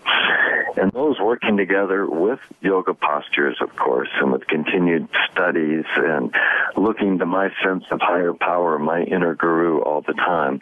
And 0.78 0.92
those 0.92 1.20
working 1.20 1.58
together 1.58 2.08
with 2.08 2.40
yoga 2.62 2.94
postures, 2.94 3.58
of 3.62 3.76
course, 3.76 4.10
and 4.20 4.32
with 4.32 4.48
continued 4.48 5.08
study 5.32 5.67
and 5.76 6.34
looking 6.76 7.20
to 7.20 7.26
my 7.26 7.50
sense 7.64 7.84
of 7.92 8.00
higher 8.02 8.34
power, 8.34 8.80
my 8.80 9.02
inner 9.04 9.36
guru 9.36 9.82
all 9.82 10.02
the 10.02 10.14
time. 10.14 10.62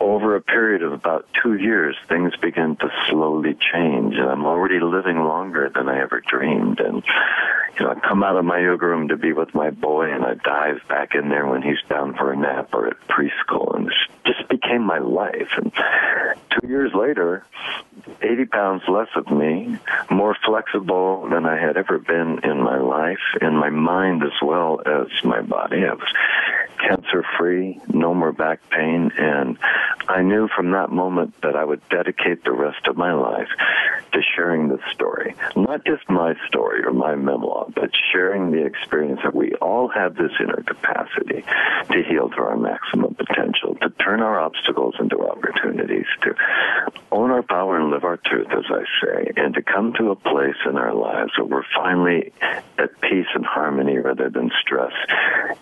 Over 0.00 0.36
a 0.36 0.40
period 0.40 0.82
of 0.82 0.92
about 0.92 1.26
two 1.42 1.54
years, 1.54 1.96
things 2.08 2.32
begin 2.40 2.76
to 2.76 2.90
slowly 3.08 3.56
change, 3.72 4.14
and 4.14 4.28
I'm 4.28 4.46
already 4.46 4.80
living 4.80 5.18
longer 5.24 5.70
than 5.74 5.88
I 5.88 6.00
ever 6.00 6.20
dreamed. 6.20 6.80
And 6.80 7.02
you 7.78 7.84
know, 7.84 7.92
I 7.92 8.00
come 8.08 8.24
out 8.24 8.36
of 8.36 8.44
my 8.44 8.60
yoga 8.60 8.86
room 8.86 9.08
to 9.08 9.16
be 9.16 9.32
with 9.32 9.54
my 9.54 9.70
boy, 9.70 10.12
and 10.12 10.24
I 10.24 10.34
dive 10.34 10.80
back 10.88 11.14
in 11.14 11.28
there 11.28 11.46
when 11.46 11.62
he's 11.62 11.82
down 11.88 12.14
for 12.14 12.32
a 12.32 12.36
nap 12.36 12.70
or 12.72 12.88
at 12.88 12.96
preschool, 13.08 13.76
and 13.76 13.86
this 13.86 13.94
just 14.26 14.48
became 14.48 14.82
my 14.82 14.98
life. 14.98 15.48
And 15.56 15.72
two 16.50 16.68
years 16.68 16.92
later, 16.94 17.44
80 18.22 18.44
pounds 18.46 18.82
less 18.88 19.08
of 19.16 19.30
me, 19.30 19.78
more 20.10 20.36
flexible 20.44 21.28
than 21.28 21.46
I 21.46 21.58
had 21.60 21.76
ever 21.76 21.98
been 21.98 22.40
in 22.42 22.62
my 22.62 22.78
life, 22.78 23.18
in 23.40 23.54
my 23.54 23.70
mind 23.70 24.17
as 24.22 24.32
well 24.42 24.80
as 24.86 25.06
my 25.24 25.40
body. 25.40 25.84
I 25.84 25.94
was 25.94 26.12
cancer 26.78 27.24
free, 27.38 27.80
no 27.88 28.14
more 28.14 28.32
back 28.32 28.60
pain, 28.70 29.10
and 29.18 29.58
I 30.08 30.22
knew 30.22 30.48
from 30.48 30.70
that 30.72 30.90
moment 30.90 31.34
that 31.42 31.56
I 31.56 31.64
would 31.64 31.86
dedicate 31.88 32.44
the 32.44 32.52
rest 32.52 32.86
of 32.86 32.96
my 32.96 33.12
life 33.12 33.48
to 34.12 34.20
sharing 34.34 34.68
this 34.68 34.80
story. 34.92 35.34
Not 35.56 35.84
just 35.84 36.08
my 36.08 36.34
story 36.46 36.84
or 36.84 36.92
my 36.92 37.14
memoir, 37.14 37.66
but 37.74 37.90
sharing 38.12 38.50
the 38.50 38.64
experience 38.64 39.20
that 39.22 39.34
we 39.34 39.52
all 39.60 39.88
have 39.88 40.14
this 40.14 40.32
inner 40.40 40.62
capacity 40.66 41.44
to 41.90 42.02
heal 42.08 42.30
to 42.30 42.36
our 42.36 42.56
maximum 42.56 43.14
potential, 43.14 43.74
to 43.82 43.90
turn 44.02 44.20
our 44.22 44.40
obstacles 44.40 44.94
into 44.98 45.20
opportunities, 45.20 46.06
to 46.22 46.34
own 47.12 47.30
our 47.30 47.42
power 47.42 47.78
and 47.78 47.90
live 47.90 48.04
our 48.04 48.16
truth, 48.16 48.48
as 48.50 48.64
I 48.70 48.84
say, 49.04 49.32
and 49.36 49.54
to 49.54 49.62
come 49.62 49.92
to 49.98 50.10
a 50.10 50.16
place 50.16 50.56
in 50.68 50.76
our 50.76 50.94
lives 50.94 51.32
where 51.36 51.46
we're 51.46 51.62
finally 51.74 52.32
at 52.78 53.00
peace 53.00 53.26
and 53.34 53.44
harmony 53.44 53.97
rather 54.02 54.30
than 54.30 54.50
stress 54.60 54.92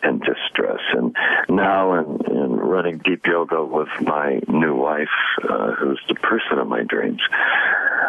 and 0.03 0.21
distress. 0.21 0.81
And 0.93 1.15
now, 1.49 1.95
in, 1.95 2.21
in 2.27 2.57
running 2.57 2.99
deep 2.99 3.27
yoga 3.27 3.65
with 3.65 3.89
my 4.01 4.41
new 4.49 4.75
wife, 4.75 5.09
uh, 5.49 5.73
who's 5.73 6.01
the 6.09 6.15
person 6.15 6.59
of 6.59 6.67
my 6.67 6.83
dreams, 6.83 7.21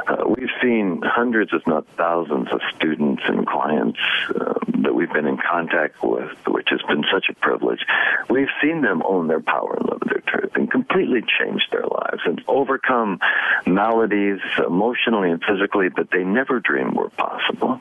uh, 0.08 0.24
we've 0.28 0.50
seen 0.62 1.02
hundreds, 1.04 1.52
if 1.54 1.66
not 1.68 1.86
thousands, 1.98 2.48
of 2.52 2.62
students 2.76 3.24
and 3.28 3.46
clients 3.46 4.00
uh, 4.40 4.54
that 4.84 4.94
we've 4.94 5.12
been 5.12 5.28
in 5.28 5.38
contact 5.38 6.02
with, 6.04 6.32
which 6.48 6.68
has 6.70 6.82
been 6.88 7.04
such 7.12 7.26
a 7.30 7.36
privilege. 7.36 7.86
We've 8.30 8.50
seen 8.62 8.82
them 8.82 9.02
own 9.06 9.28
their 9.28 9.40
power 9.40 9.78
and 9.80 9.90
live 9.90 10.02
their 10.06 10.22
truth 10.22 10.52
and 10.56 10.70
completely 10.70 11.22
change 11.40 11.68
their 11.72 11.86
lives 11.86 12.22
and 12.26 12.42
overcome 12.48 13.20
maladies 13.66 14.40
emotionally 14.66 15.32
and 15.32 15.44
physically 15.44 15.90
that 15.98 16.12
they 16.12 16.24
never 16.24 16.60
dreamed 16.60 16.96
were 16.96 17.10
possible. 17.10 17.80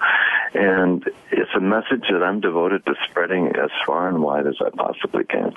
And 0.55 1.05
it's 1.31 1.51
a 1.55 1.61
message 1.61 2.05
that 2.11 2.23
I'm 2.23 2.41
devoted 2.41 2.85
to 2.87 2.95
spreading 3.09 3.49
as 3.49 3.71
far 3.85 4.09
and 4.09 4.23
wide 4.23 4.47
as 4.47 4.57
I 4.61 4.71
possibly 4.71 5.25
can. 5.25 5.55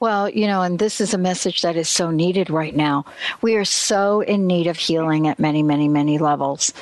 Well, 0.00 0.30
you 0.30 0.46
know, 0.46 0.62
and 0.62 0.78
this 0.78 0.98
is 0.98 1.12
a 1.12 1.18
message 1.18 1.60
that 1.60 1.76
is 1.76 1.86
so 1.86 2.10
needed 2.10 2.48
right 2.48 2.74
now. 2.74 3.04
We 3.42 3.56
are 3.56 3.66
so 3.66 4.22
in 4.22 4.46
need 4.46 4.66
of 4.66 4.78
healing 4.78 5.28
at 5.28 5.38
many, 5.38 5.62
many, 5.62 5.88
many 5.88 6.16
levels. 6.16 6.72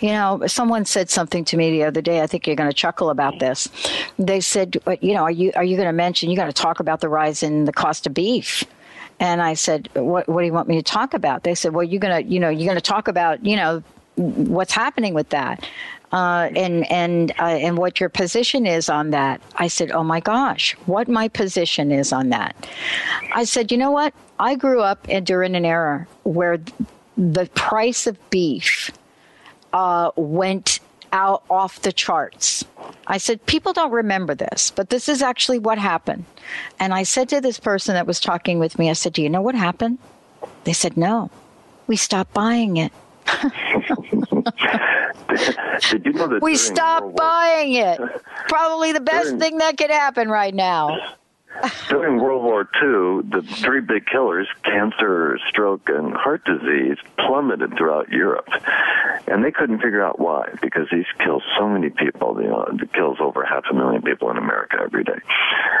You 0.00 0.10
know, 0.10 0.42
someone 0.46 0.84
said 0.84 1.10
something 1.10 1.44
to 1.46 1.56
me 1.56 1.72
the 1.72 1.82
other 1.82 2.00
day. 2.00 2.20
I 2.20 2.28
think 2.28 2.46
you're 2.46 2.54
going 2.54 2.70
to 2.70 2.76
chuckle 2.76 3.10
about 3.10 3.40
this. 3.40 3.68
They 4.16 4.40
said, 4.40 4.76
"You 5.00 5.14
know, 5.14 5.24
are 5.24 5.30
you 5.30 5.50
are 5.56 5.64
you 5.64 5.76
going 5.76 5.88
to 5.88 5.92
mention? 5.92 6.30
You 6.30 6.36
got 6.36 6.46
to 6.46 6.52
talk 6.52 6.78
about 6.78 7.00
the 7.00 7.08
rise 7.08 7.42
in 7.42 7.64
the 7.64 7.72
cost 7.72 8.06
of 8.06 8.14
beef." 8.14 8.62
And 9.18 9.42
I 9.42 9.54
said, 9.54 9.88
"What 9.94 10.28
What 10.28 10.42
do 10.42 10.46
you 10.46 10.52
want 10.52 10.68
me 10.68 10.76
to 10.76 10.82
talk 10.82 11.14
about?" 11.14 11.42
They 11.42 11.56
said, 11.56 11.74
"Well, 11.74 11.84
you're 11.84 12.00
gonna, 12.00 12.20
you 12.20 12.38
know, 12.38 12.48
you're 12.48 12.68
going 12.68 12.76
to 12.76 12.80
talk 12.80 13.08
about, 13.08 13.44
you 13.44 13.56
know, 13.56 13.82
what's 14.14 14.72
happening 14.72 15.14
with 15.14 15.30
that." 15.30 15.66
Uh, 16.12 16.50
and 16.56 16.90
and 16.90 17.32
uh, 17.38 17.44
and 17.44 17.78
what 17.78 18.00
your 18.00 18.08
position 18.08 18.66
is 18.66 18.88
on 18.88 19.10
that. 19.10 19.40
I 19.56 19.68
said, 19.68 19.90
"Oh 19.90 20.02
my 20.02 20.20
gosh, 20.20 20.74
what 20.86 21.08
my 21.08 21.28
position 21.28 21.92
is 21.92 22.12
on 22.12 22.30
that." 22.30 22.68
I 23.34 23.44
said, 23.44 23.70
"You 23.70 23.78
know 23.78 23.90
what? 23.90 24.14
I 24.38 24.54
grew 24.54 24.80
up 24.80 25.06
during 25.24 25.54
an 25.54 25.64
era 25.64 26.06
where 26.22 26.58
the 27.16 27.46
price 27.54 28.06
of 28.06 28.30
beef 28.30 28.90
uh, 29.72 30.10
went 30.16 30.80
out 31.12 31.42
off 31.50 31.82
the 31.82 31.92
charts. 31.92 32.64
I 33.06 33.18
said, 33.18 33.44
people 33.46 33.72
don't 33.72 33.90
remember 33.90 34.34
this, 34.34 34.70
but 34.70 34.90
this 34.90 35.08
is 35.08 35.22
actually 35.22 35.58
what 35.58 35.78
happened. 35.78 36.24
And 36.78 36.94
I 36.94 37.02
said 37.02 37.28
to 37.30 37.40
this 37.40 37.58
person 37.58 37.94
that 37.94 38.06
was 38.06 38.20
talking 38.20 38.58
with 38.58 38.78
me, 38.78 38.90
I 38.90 38.92
said, 38.92 39.12
Do 39.14 39.22
you 39.22 39.30
know 39.30 39.42
what 39.42 39.54
happened? 39.54 39.98
They 40.64 40.72
said, 40.72 40.96
No, 40.96 41.30
we 41.86 41.96
stopped 41.96 42.32
buying 42.34 42.76
it. 42.76 42.92
Did 45.90 46.06
you 46.06 46.12
know 46.12 46.28
that 46.28 46.42
we 46.42 46.56
stopped 46.56 47.14
buying 47.16 47.74
it? 47.74 48.00
Probably 48.48 48.92
the 48.92 49.00
best 49.00 49.26
during, 49.26 49.40
thing 49.40 49.58
that 49.58 49.76
could 49.76 49.90
happen 49.90 50.28
right 50.28 50.54
now. 50.54 50.96
During 51.88 52.20
World 52.20 52.42
War 52.42 52.68
II, 52.82 53.28
the 53.28 53.42
three 53.42 53.80
big 53.80 54.06
killers, 54.06 54.46
cancer, 54.64 55.38
stroke, 55.48 55.88
and 55.88 56.14
heart 56.14 56.44
disease, 56.44 56.98
plummeted 57.18 57.76
throughout 57.76 58.08
Europe. 58.10 58.48
And 59.26 59.44
they 59.44 59.50
couldn't 59.50 59.80
figure 59.80 60.04
out 60.04 60.18
why, 60.18 60.48
because 60.62 60.86
these 60.92 61.06
kill 61.18 61.42
so 61.58 61.68
many 61.68 61.90
people. 61.90 62.40
You 62.40 62.48
know, 62.48 62.62
it 62.62 62.92
kills 62.92 63.18
over 63.20 63.44
half 63.44 63.64
a 63.70 63.74
million 63.74 64.02
people 64.02 64.30
in 64.30 64.36
America 64.38 64.78
every 64.82 65.04
day. 65.04 65.18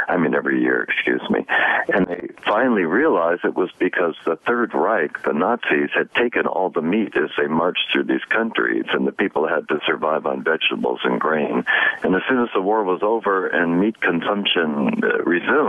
I 0.08 0.16
mean, 0.16 0.34
every 0.34 0.60
year, 0.62 0.82
excuse 0.82 1.22
me. 1.30 1.44
And 1.94 2.06
they 2.06 2.28
finally 2.46 2.84
realized 2.84 3.44
it 3.44 3.54
was 3.54 3.70
because 3.78 4.14
the 4.24 4.36
Third 4.36 4.74
Reich, 4.74 5.22
the 5.22 5.32
Nazis, 5.32 5.90
had 5.94 6.12
taken 6.14 6.46
all 6.46 6.70
the 6.70 6.82
meat 6.82 7.16
as 7.16 7.30
they 7.36 7.46
marched 7.46 7.86
through 7.92 8.04
these 8.04 8.24
countries, 8.30 8.84
and 8.92 9.06
the 9.06 9.12
people 9.12 9.46
had 9.46 9.68
to 9.68 9.80
survive 9.86 10.26
on 10.26 10.42
vegetables 10.42 11.00
and 11.04 11.20
grain. 11.20 11.64
And 12.02 12.14
as 12.14 12.22
soon 12.28 12.42
as 12.42 12.48
the 12.54 12.62
war 12.62 12.84
was 12.84 13.02
over 13.02 13.46
and 13.46 13.80
meat 13.80 14.00
consumption 14.00 15.00
uh, 15.02 15.22
resumed, 15.24 15.67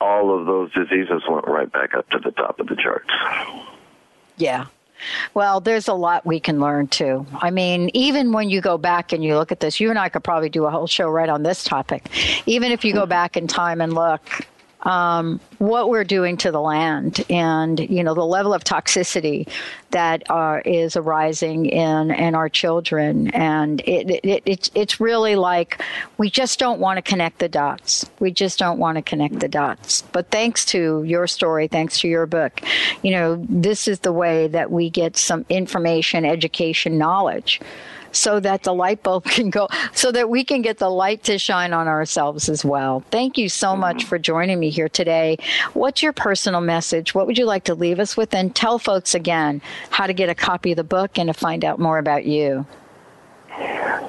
all 0.00 0.38
of 0.38 0.46
those 0.46 0.72
diseases 0.72 1.22
went 1.28 1.46
right 1.46 1.70
back 1.70 1.94
up 1.94 2.08
to 2.10 2.18
the 2.18 2.30
top 2.30 2.60
of 2.60 2.68
the 2.68 2.76
charts. 2.76 3.10
Yeah. 4.36 4.66
Well, 5.34 5.60
there's 5.60 5.88
a 5.88 5.94
lot 5.94 6.26
we 6.26 6.40
can 6.40 6.60
learn 6.60 6.88
too. 6.88 7.26
I 7.40 7.50
mean, 7.50 7.90
even 7.94 8.32
when 8.32 8.48
you 8.48 8.60
go 8.60 8.78
back 8.78 9.12
and 9.12 9.22
you 9.22 9.36
look 9.36 9.52
at 9.52 9.60
this, 9.60 9.80
you 9.80 9.90
and 9.90 9.98
I 9.98 10.08
could 10.08 10.24
probably 10.24 10.48
do 10.48 10.64
a 10.64 10.70
whole 10.70 10.86
show 10.86 11.08
right 11.08 11.28
on 11.28 11.42
this 11.42 11.64
topic. 11.64 12.10
Even 12.46 12.72
if 12.72 12.84
you 12.84 12.92
go 12.92 13.02
mm-hmm. 13.02 13.10
back 13.10 13.36
in 13.36 13.46
time 13.46 13.80
and 13.80 13.92
look, 13.92 14.20
um, 14.82 15.40
what 15.58 15.90
we're 15.90 16.04
doing 16.04 16.36
to 16.38 16.50
the 16.50 16.60
land 16.60 17.24
and 17.28 17.80
you 17.80 18.04
know 18.04 18.14
the 18.14 18.24
level 18.24 18.54
of 18.54 18.64
toxicity 18.64 19.48
that 19.90 20.30
uh, 20.30 20.60
is 20.64 20.96
arising 20.96 21.66
in 21.66 22.10
in 22.10 22.34
our 22.34 22.48
children. 22.48 23.28
And 23.28 23.80
it, 23.80 24.20
it, 24.24 24.42
it, 24.44 24.70
it's 24.74 25.00
really 25.00 25.34
like 25.34 25.82
we 26.18 26.30
just 26.30 26.58
don't 26.58 26.80
want 26.80 26.98
to 26.98 27.02
connect 27.02 27.38
the 27.38 27.48
dots. 27.48 28.08
We 28.20 28.30
just 28.30 28.58
don't 28.58 28.78
want 28.78 28.96
to 28.96 29.02
connect 29.02 29.40
the 29.40 29.48
dots. 29.48 30.02
But 30.12 30.30
thanks 30.30 30.64
to 30.66 31.02
your 31.04 31.26
story 31.26 31.68
thanks 31.68 32.00
to 32.00 32.08
your 32.08 32.26
book 32.26 32.60
you 33.02 33.10
know 33.10 33.44
this 33.48 33.88
is 33.88 34.00
the 34.00 34.12
way 34.12 34.48
that 34.48 34.70
we 34.70 34.90
get 34.90 35.16
some 35.16 35.44
information 35.48 36.24
education 36.24 36.98
knowledge 36.98 37.60
so 38.12 38.40
that 38.40 38.62
the 38.62 38.74
light 38.74 39.02
bulb 39.02 39.24
can 39.36 39.50
go, 39.50 39.68
so 39.92 40.12
that 40.12 40.28
we 40.28 40.44
can 40.44 40.62
get 40.62 40.78
the 40.78 40.90
light 40.90 41.22
to 41.24 41.38
shine 41.38 41.72
on 41.72 41.88
ourselves 41.88 42.48
as 42.48 42.64
well. 42.64 43.02
Thank 43.10 43.38
you 43.38 43.48
so 43.48 43.68
mm-hmm. 43.68 43.80
much 43.80 44.04
for 44.04 44.18
joining 44.18 44.58
me 44.58 44.70
here 44.70 44.88
today. 44.88 45.38
What's 45.72 46.02
your 46.02 46.12
personal 46.12 46.60
message? 46.60 47.14
What 47.14 47.26
would 47.26 47.38
you 47.38 47.46
like 47.46 47.64
to 47.64 47.74
leave 47.74 48.00
us 48.00 48.16
with? 48.16 48.34
And 48.34 48.54
tell 48.54 48.78
folks 48.78 49.14
again 49.14 49.60
how 49.90 50.06
to 50.06 50.12
get 50.12 50.28
a 50.28 50.34
copy 50.34 50.72
of 50.72 50.76
the 50.76 50.84
book 50.84 51.18
and 51.18 51.28
to 51.28 51.34
find 51.34 51.64
out 51.64 51.78
more 51.78 51.98
about 51.98 52.24
you. 52.24 52.66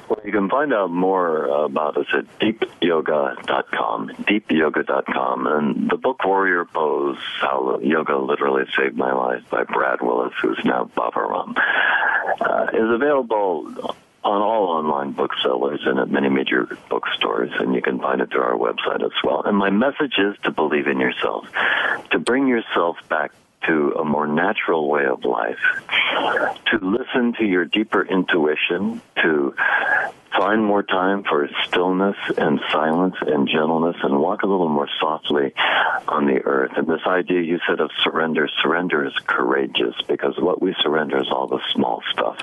Well, 0.08 0.20
you 0.24 0.32
can 0.32 0.48
find 0.48 0.72
out 0.72 0.90
more 0.90 1.46
about 1.46 1.96
us 1.96 2.06
at 2.12 2.38
deepyoga.com, 2.38 4.08
deepyoga.com. 4.08 5.46
And 5.46 5.90
the 5.90 5.96
book 5.96 6.24
Warrior 6.24 6.64
Pose, 6.66 7.18
How 7.40 7.78
Yoga 7.82 8.16
Literally 8.16 8.64
Saved 8.76 8.96
My 8.96 9.12
Life 9.12 9.42
by 9.50 9.64
Brad 9.64 10.02
Willis, 10.02 10.34
who's 10.40 10.60
now 10.64 10.90
Bhava 10.96 11.28
Ram. 11.28 11.54
Uh, 12.40 12.60
uh, 12.60 12.66
is 12.72 12.90
available 12.94 13.72
on 14.22 14.42
all 14.42 14.68
online 14.68 15.12
booksellers 15.12 15.80
and 15.84 15.98
at 15.98 16.10
many 16.10 16.28
major 16.28 16.68
bookstores, 16.88 17.50
and 17.58 17.74
you 17.74 17.80
can 17.80 17.98
find 17.98 18.20
it 18.20 18.30
through 18.30 18.42
our 18.42 18.56
website 18.56 19.02
as 19.02 19.12
well. 19.24 19.42
And 19.44 19.56
my 19.56 19.70
message 19.70 20.14
is 20.18 20.36
to 20.44 20.50
believe 20.50 20.86
in 20.86 21.00
yourself, 21.00 21.46
to 22.10 22.18
bring 22.18 22.46
yourself 22.46 22.96
back 23.08 23.32
to 23.66 23.94
a 23.98 24.04
more 24.04 24.26
natural 24.26 24.88
way 24.88 25.04
of 25.04 25.24
life, 25.24 25.58
to 26.66 26.78
listen 26.80 27.34
to 27.38 27.44
your 27.44 27.64
deeper 27.64 28.02
intuition, 28.02 29.02
to 29.22 29.54
find 30.36 30.64
more 30.64 30.82
time 30.82 31.24
for 31.24 31.48
stillness 31.66 32.16
and 32.38 32.60
silence 32.70 33.16
and 33.20 33.48
gentleness 33.48 33.96
and 34.02 34.18
walk 34.18 34.42
a 34.42 34.46
little 34.46 34.68
more 34.68 34.88
softly 35.00 35.52
on 36.08 36.26
the 36.26 36.40
earth. 36.44 36.72
And 36.76 36.86
this 36.86 37.02
idea 37.06 37.42
you 37.42 37.58
said 37.68 37.80
of 37.80 37.90
surrender, 38.02 38.48
surrender 38.62 39.04
is 39.04 39.12
courageous 39.26 39.94
because 40.08 40.34
what 40.38 40.62
we 40.62 40.74
surrender 40.82 41.20
is 41.20 41.28
all 41.30 41.46
the 41.46 41.60
small 41.72 42.02
stuff, 42.12 42.38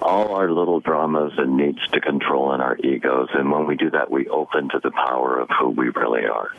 all 0.00 0.34
our 0.34 0.50
little 0.50 0.80
dramas 0.80 1.32
and 1.36 1.56
needs 1.56 1.86
to 1.92 2.00
control 2.00 2.54
in 2.54 2.60
our 2.60 2.76
egos. 2.78 3.28
And 3.34 3.50
when 3.50 3.66
we 3.66 3.76
do 3.76 3.90
that, 3.90 4.10
we 4.10 4.28
open 4.28 4.70
to 4.70 4.80
the 4.82 4.90
power 4.90 5.38
of 5.38 5.48
who 5.50 5.68
we 5.70 5.90
really 5.90 6.26
are. 6.26 6.50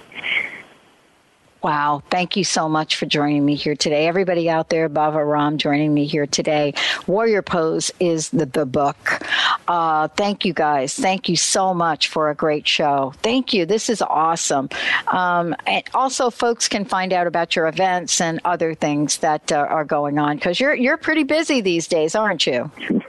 Wow. 1.61 2.03
Thank 2.09 2.37
you 2.37 2.45
so 2.45 2.69
much 2.69 2.95
for 2.95 3.05
joining 3.05 3.43
me 3.43 3.55
here 3.55 3.75
today. 3.75 4.07
Everybody 4.07 4.49
out 4.49 4.69
there, 4.69 4.87
Bhava 4.87 5.29
Ram 5.29 5.57
joining 5.57 5.93
me 5.93 6.05
here 6.05 6.25
today. 6.25 6.73
Warrior 7.05 7.41
Pose 7.41 7.91
is 7.99 8.29
the, 8.29 8.45
the 8.45 8.65
book. 8.65 9.21
Uh, 9.67 10.07
thank 10.09 10.45
you 10.45 10.53
guys. 10.53 10.93
Thank 10.93 11.27
you 11.27 11.35
so 11.35 11.73
much 11.73 12.07
for 12.07 12.29
a 12.29 12.35
great 12.35 12.65
show. 12.65 13.13
Thank 13.21 13.53
you. 13.53 13.65
This 13.65 13.89
is 13.89 14.01
awesome. 14.01 14.69
Um, 15.07 15.53
and 15.67 15.83
also, 15.93 16.29
folks 16.29 16.69
can 16.69 16.85
find 16.85 17.11
out 17.11 17.27
about 17.27 17.55
your 17.55 17.67
events 17.67 18.21
and 18.21 18.39
other 18.45 18.73
things 18.73 19.17
that 19.17 19.51
uh, 19.51 19.57
are 19.57 19.85
going 19.85 20.17
on 20.17 20.37
because 20.37 20.59
you're, 20.59 20.75
you're 20.75 20.97
pretty 20.97 21.23
busy 21.23 21.59
these 21.59 21.87
days, 21.87 22.15
aren't 22.15 22.47
you? 22.47 22.71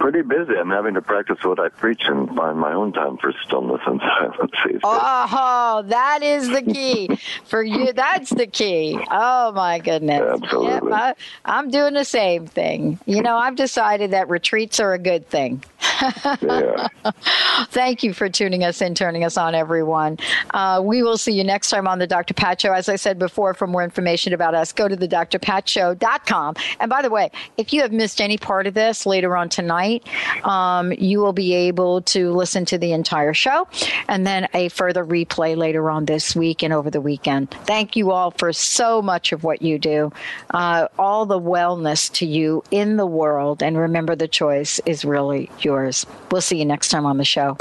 pretty 0.00 0.22
busy. 0.22 0.54
I'm 0.58 0.70
having 0.70 0.94
to 0.94 1.02
practice 1.02 1.36
what 1.44 1.60
I 1.60 1.68
preach 1.68 2.02
and 2.06 2.26
find 2.34 2.58
my 2.58 2.72
own 2.72 2.92
time 2.92 3.18
for 3.18 3.32
stillness 3.46 3.82
and 3.86 4.00
silence. 4.18 4.80
Oh, 4.82 5.84
that 5.86 6.22
is 6.22 6.48
the 6.48 6.62
key 6.62 7.18
for 7.44 7.62
you. 7.62 7.92
That's 7.92 8.30
the 8.30 8.46
key. 8.46 8.98
Oh 9.10 9.52
my 9.52 9.78
goodness. 9.78 10.22
Absolutely. 10.42 10.90
Yep, 10.90 11.18
I, 11.44 11.58
am 11.58 11.70
doing 11.70 11.94
the 11.94 12.04
same 12.04 12.46
thing. 12.46 12.98
You 13.04 13.22
know, 13.22 13.36
I've 13.36 13.56
decided 13.56 14.10
that 14.12 14.28
retreats 14.30 14.80
are 14.80 14.94
a 14.94 14.98
good 14.98 15.28
thing. 15.28 15.62
Thank 17.70 18.02
you 18.02 18.12
for 18.12 18.28
tuning 18.28 18.64
us 18.64 18.82
in, 18.82 18.94
turning 18.94 19.24
us 19.24 19.36
on, 19.36 19.54
everyone. 19.54 20.18
Uh, 20.50 20.80
we 20.84 21.02
will 21.02 21.16
see 21.16 21.32
you 21.32 21.44
next 21.44 21.70
time 21.70 21.86
on 21.86 21.98
the 21.98 22.06
Dr. 22.06 22.34
Pat 22.34 22.60
Show. 22.60 22.72
As 22.72 22.88
I 22.88 22.96
said 22.96 23.18
before, 23.18 23.54
for 23.54 23.66
more 23.66 23.82
information 23.82 24.32
about 24.32 24.54
us, 24.54 24.72
go 24.72 24.88
to 24.88 24.96
the 24.96 25.08
drpatshow.com. 25.08 26.54
And 26.80 26.90
by 26.90 27.02
the 27.02 27.10
way, 27.10 27.30
if 27.56 27.72
you 27.72 27.80
have 27.82 27.92
missed 27.92 28.20
any 28.20 28.38
part 28.38 28.66
of 28.66 28.74
this 28.74 29.06
later 29.06 29.36
on 29.36 29.48
tonight, 29.48 30.06
um, 30.44 30.92
you 30.92 31.20
will 31.20 31.32
be 31.32 31.54
able 31.54 32.02
to 32.02 32.30
listen 32.32 32.64
to 32.66 32.78
the 32.78 32.92
entire 32.92 33.34
show 33.34 33.66
and 34.08 34.26
then 34.26 34.48
a 34.54 34.68
further 34.68 35.04
replay 35.04 35.56
later 35.56 35.90
on 35.90 36.04
this 36.04 36.36
week 36.36 36.62
and 36.62 36.72
over 36.72 36.90
the 36.90 37.00
weekend. 37.00 37.50
Thank 37.64 37.96
you 37.96 38.10
all 38.10 38.30
for 38.32 38.52
so 38.52 39.00
much 39.00 39.32
of 39.32 39.44
what 39.44 39.62
you 39.62 39.78
do. 39.78 40.12
Uh, 40.50 40.88
all 40.98 41.26
the 41.26 41.40
wellness 41.40 42.12
to 42.14 42.26
you 42.26 42.62
in 42.70 42.96
the 42.96 43.06
world. 43.06 43.62
And 43.62 43.76
remember, 43.76 44.14
the 44.14 44.28
choice 44.28 44.80
is 44.86 45.04
really 45.04 45.50
yours. 45.60 45.69
We'll 46.30 46.40
see 46.40 46.58
you 46.58 46.64
next 46.64 46.88
time 46.88 47.06
on 47.06 47.16
the 47.16 47.24
show. 47.24 47.56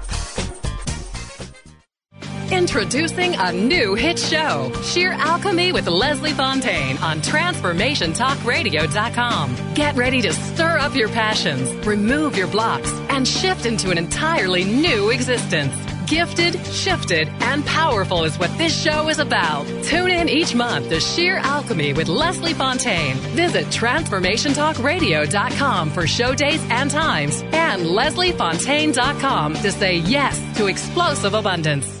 Introducing 2.51 3.35
a 3.35 3.51
new 3.53 3.95
hit 3.95 4.19
show, 4.19 4.69
Sheer 4.83 5.13
Alchemy 5.13 5.71
with 5.71 5.87
Leslie 5.87 6.33
Fontaine 6.33 6.97
on 6.97 7.21
TransformationTalkRadio.com. 7.21 9.73
Get 9.73 9.95
ready 9.95 10.21
to 10.21 10.33
stir 10.33 10.77
up 10.77 10.93
your 10.93 11.07
passions, 11.07 11.71
remove 11.87 12.35
your 12.35 12.47
blocks, 12.47 12.91
and 13.09 13.25
shift 13.25 13.65
into 13.65 13.89
an 13.89 13.97
entirely 13.97 14.65
new 14.65 15.11
existence. 15.11 15.73
Gifted, 16.07 16.59
shifted, 16.65 17.29
and 17.39 17.65
powerful 17.65 18.25
is 18.25 18.37
what 18.37 18.51
this 18.57 18.77
show 18.77 19.07
is 19.07 19.19
about. 19.19 19.65
Tune 19.85 20.11
in 20.11 20.27
each 20.27 20.53
month 20.53 20.89
to 20.89 20.99
Sheer 20.99 21.37
Alchemy 21.37 21.93
with 21.93 22.09
Leslie 22.09 22.53
Fontaine. 22.53 23.15
Visit 23.33 23.67
TransformationTalkRadio.com 23.67 25.89
for 25.91 26.05
show 26.05 26.35
dates 26.35 26.65
and 26.69 26.91
times, 26.91 27.43
and 27.53 27.83
LeslieFontaine.com 27.83 29.53
to 29.53 29.71
say 29.71 29.99
yes 29.99 30.37
to 30.57 30.67
explosive 30.67 31.33
abundance. 31.33 32.00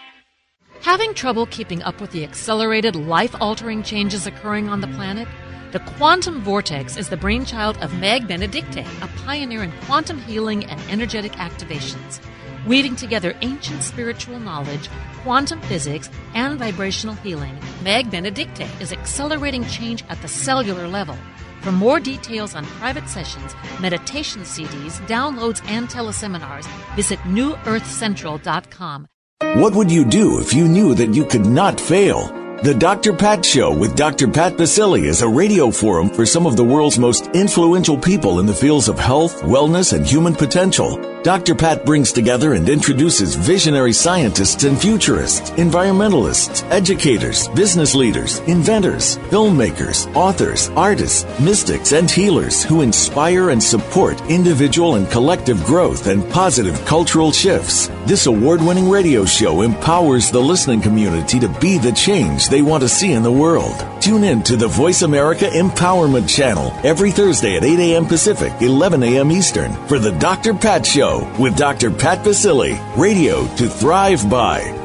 Having 0.81 1.13
trouble 1.13 1.45
keeping 1.45 1.83
up 1.83 2.01
with 2.01 2.09
the 2.09 2.23
accelerated, 2.23 2.95
life 2.95 3.35
altering 3.39 3.83
changes 3.83 4.25
occurring 4.25 4.67
on 4.67 4.81
the 4.81 4.87
planet? 4.87 5.27
The 5.71 5.79
quantum 5.79 6.41
vortex 6.41 6.97
is 6.97 7.07
the 7.07 7.17
brainchild 7.17 7.77
of 7.77 7.93
Meg 7.99 8.27
Benedicte, 8.27 8.83
a 9.03 9.07
pioneer 9.23 9.61
in 9.61 9.71
quantum 9.85 10.17
healing 10.17 10.65
and 10.65 10.81
energetic 10.89 11.33
activations. 11.33 12.19
Weaving 12.65 12.95
together 12.95 13.37
ancient 13.41 13.83
spiritual 13.83 14.39
knowledge, 14.39 14.89
quantum 15.21 15.61
physics, 15.61 16.09
and 16.33 16.57
vibrational 16.57 17.13
healing, 17.15 17.55
Meg 17.83 18.09
Benedicte 18.09 18.67
is 18.81 18.91
accelerating 18.91 19.63
change 19.65 20.03
at 20.09 20.19
the 20.23 20.27
cellular 20.27 20.87
level. 20.87 21.17
For 21.61 21.71
more 21.71 21.99
details 21.99 22.55
on 22.55 22.65
private 22.65 23.07
sessions, 23.07 23.53
meditation 23.79 24.41
CDs, 24.41 24.99
downloads, 25.07 25.63
and 25.67 25.87
teleseminars, 25.87 26.65
visit 26.95 27.19
newearthcentral.com. 27.19 29.07
What 29.41 29.73
would 29.73 29.89
you 29.89 30.05
do 30.05 30.39
if 30.39 30.53
you 30.53 30.67
knew 30.67 30.93
that 30.93 31.15
you 31.15 31.25
could 31.25 31.47
not 31.47 31.79
fail? 31.79 32.27
The 32.61 32.75
Dr. 32.75 33.11
Pat 33.11 33.43
Show 33.43 33.75
with 33.75 33.95
Dr. 33.95 34.27
Pat 34.27 34.53
Baccili 34.53 35.05
is 35.05 35.23
a 35.23 35.27
radio 35.27 35.71
forum 35.71 36.11
for 36.11 36.27
some 36.27 36.45
of 36.45 36.55
the 36.55 36.63
world's 36.63 36.99
most 36.99 37.25
influential 37.33 37.97
people 37.97 38.39
in 38.39 38.45
the 38.45 38.53
fields 38.53 38.87
of 38.87 38.99
health, 38.99 39.41
wellness, 39.41 39.93
and 39.93 40.05
human 40.05 40.35
potential. 40.35 41.10
Dr. 41.23 41.53
Pat 41.53 41.85
brings 41.85 42.11
together 42.11 42.53
and 42.53 42.67
introduces 42.67 43.35
visionary 43.35 43.93
scientists 43.93 44.63
and 44.63 44.75
futurists, 44.75 45.51
environmentalists, 45.51 46.67
educators, 46.71 47.47
business 47.49 47.93
leaders, 47.93 48.39
inventors, 48.47 49.17
filmmakers, 49.29 50.11
authors, 50.15 50.69
artists, 50.69 51.23
mystics, 51.39 51.91
and 51.91 52.09
healers 52.09 52.63
who 52.63 52.81
inspire 52.81 53.51
and 53.51 53.61
support 53.61 54.19
individual 54.31 54.95
and 54.95 55.11
collective 55.11 55.63
growth 55.63 56.07
and 56.07 56.27
positive 56.31 56.83
cultural 56.85 57.31
shifts. 57.31 57.87
This 58.07 58.25
award 58.25 58.59
winning 58.59 58.89
radio 58.89 59.23
show 59.23 59.61
empowers 59.61 60.31
the 60.31 60.41
listening 60.41 60.81
community 60.81 61.39
to 61.39 61.49
be 61.59 61.77
the 61.77 61.91
change 61.91 62.49
they 62.49 62.63
want 62.63 62.81
to 62.81 62.89
see 62.89 63.11
in 63.11 63.21
the 63.21 63.31
world. 63.31 63.77
Tune 64.01 64.23
in 64.23 64.41
to 64.43 64.55
the 64.55 64.67
Voice 64.67 65.03
America 65.03 65.45
Empowerment 65.45 66.27
Channel 66.27 66.73
every 66.83 67.11
Thursday 67.11 67.55
at 67.55 67.63
8 67.63 67.77
a.m. 67.77 68.07
Pacific, 68.07 68.51
11 68.59 69.03
a.m. 69.03 69.31
Eastern 69.31 69.73
for 69.85 69.99
the 69.99 70.11
Dr. 70.13 70.55
Pat 70.55 70.83
Show 70.83 71.31
with 71.39 71.55
Dr. 71.55 71.91
Pat 71.91 72.25
Baccili. 72.25 72.79
Radio 72.97 73.45
to 73.57 73.69
thrive 73.69 74.27
by. 74.27 74.80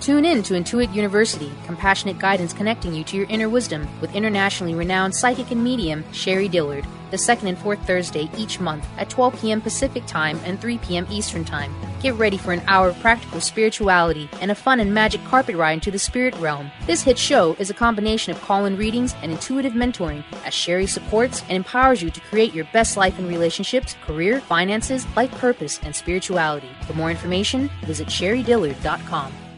Tune 0.00 0.24
in 0.24 0.42
to 0.44 0.54
Intuit 0.54 0.94
University, 0.94 1.52
compassionate 1.66 2.18
guidance 2.18 2.54
connecting 2.54 2.94
you 2.94 3.04
to 3.04 3.18
your 3.18 3.26
inner 3.28 3.50
wisdom 3.50 3.86
with 4.00 4.14
internationally 4.14 4.74
renowned 4.74 5.14
psychic 5.14 5.50
and 5.50 5.62
medium 5.62 6.10
Sherrie 6.10 6.48
Dillard, 6.48 6.86
the 7.10 7.18
second 7.18 7.48
and 7.48 7.58
fourth 7.58 7.86
Thursday 7.86 8.30
each 8.34 8.60
month 8.60 8.86
at 8.96 9.10
12 9.10 9.38
p.m. 9.38 9.60
Pacific 9.60 10.06
Time 10.06 10.40
and 10.46 10.58
3 10.58 10.78
p.m. 10.78 11.06
Eastern 11.10 11.44
Time. 11.44 11.74
Get 12.00 12.14
ready 12.14 12.38
for 12.38 12.52
an 12.52 12.62
hour 12.66 12.88
of 12.88 12.98
practical 13.00 13.42
spirituality 13.42 14.30
and 14.40 14.50
a 14.50 14.54
fun 14.54 14.80
and 14.80 14.94
magic 14.94 15.22
carpet 15.24 15.54
ride 15.54 15.74
into 15.74 15.90
the 15.90 15.98
spirit 15.98 16.34
realm. 16.36 16.70
This 16.86 17.02
hit 17.02 17.18
show 17.18 17.54
is 17.58 17.68
a 17.68 17.74
combination 17.74 18.32
of 18.32 18.40
call 18.40 18.64
in 18.64 18.78
readings 18.78 19.14
and 19.20 19.30
intuitive 19.30 19.74
mentoring 19.74 20.24
as 20.46 20.54
Sherrie 20.54 20.86
supports 20.86 21.42
and 21.42 21.52
empowers 21.52 22.00
you 22.00 22.08
to 22.08 22.20
create 22.22 22.54
your 22.54 22.64
best 22.72 22.96
life 22.96 23.18
in 23.18 23.28
relationships, 23.28 23.96
career, 24.06 24.40
finances, 24.40 25.06
life 25.14 25.32
purpose, 25.32 25.78
and 25.82 25.94
spirituality. 25.94 26.70
For 26.86 26.94
more 26.94 27.10
information, 27.10 27.68
visit 27.84 28.08
sherrydillard.com. 28.08 29.49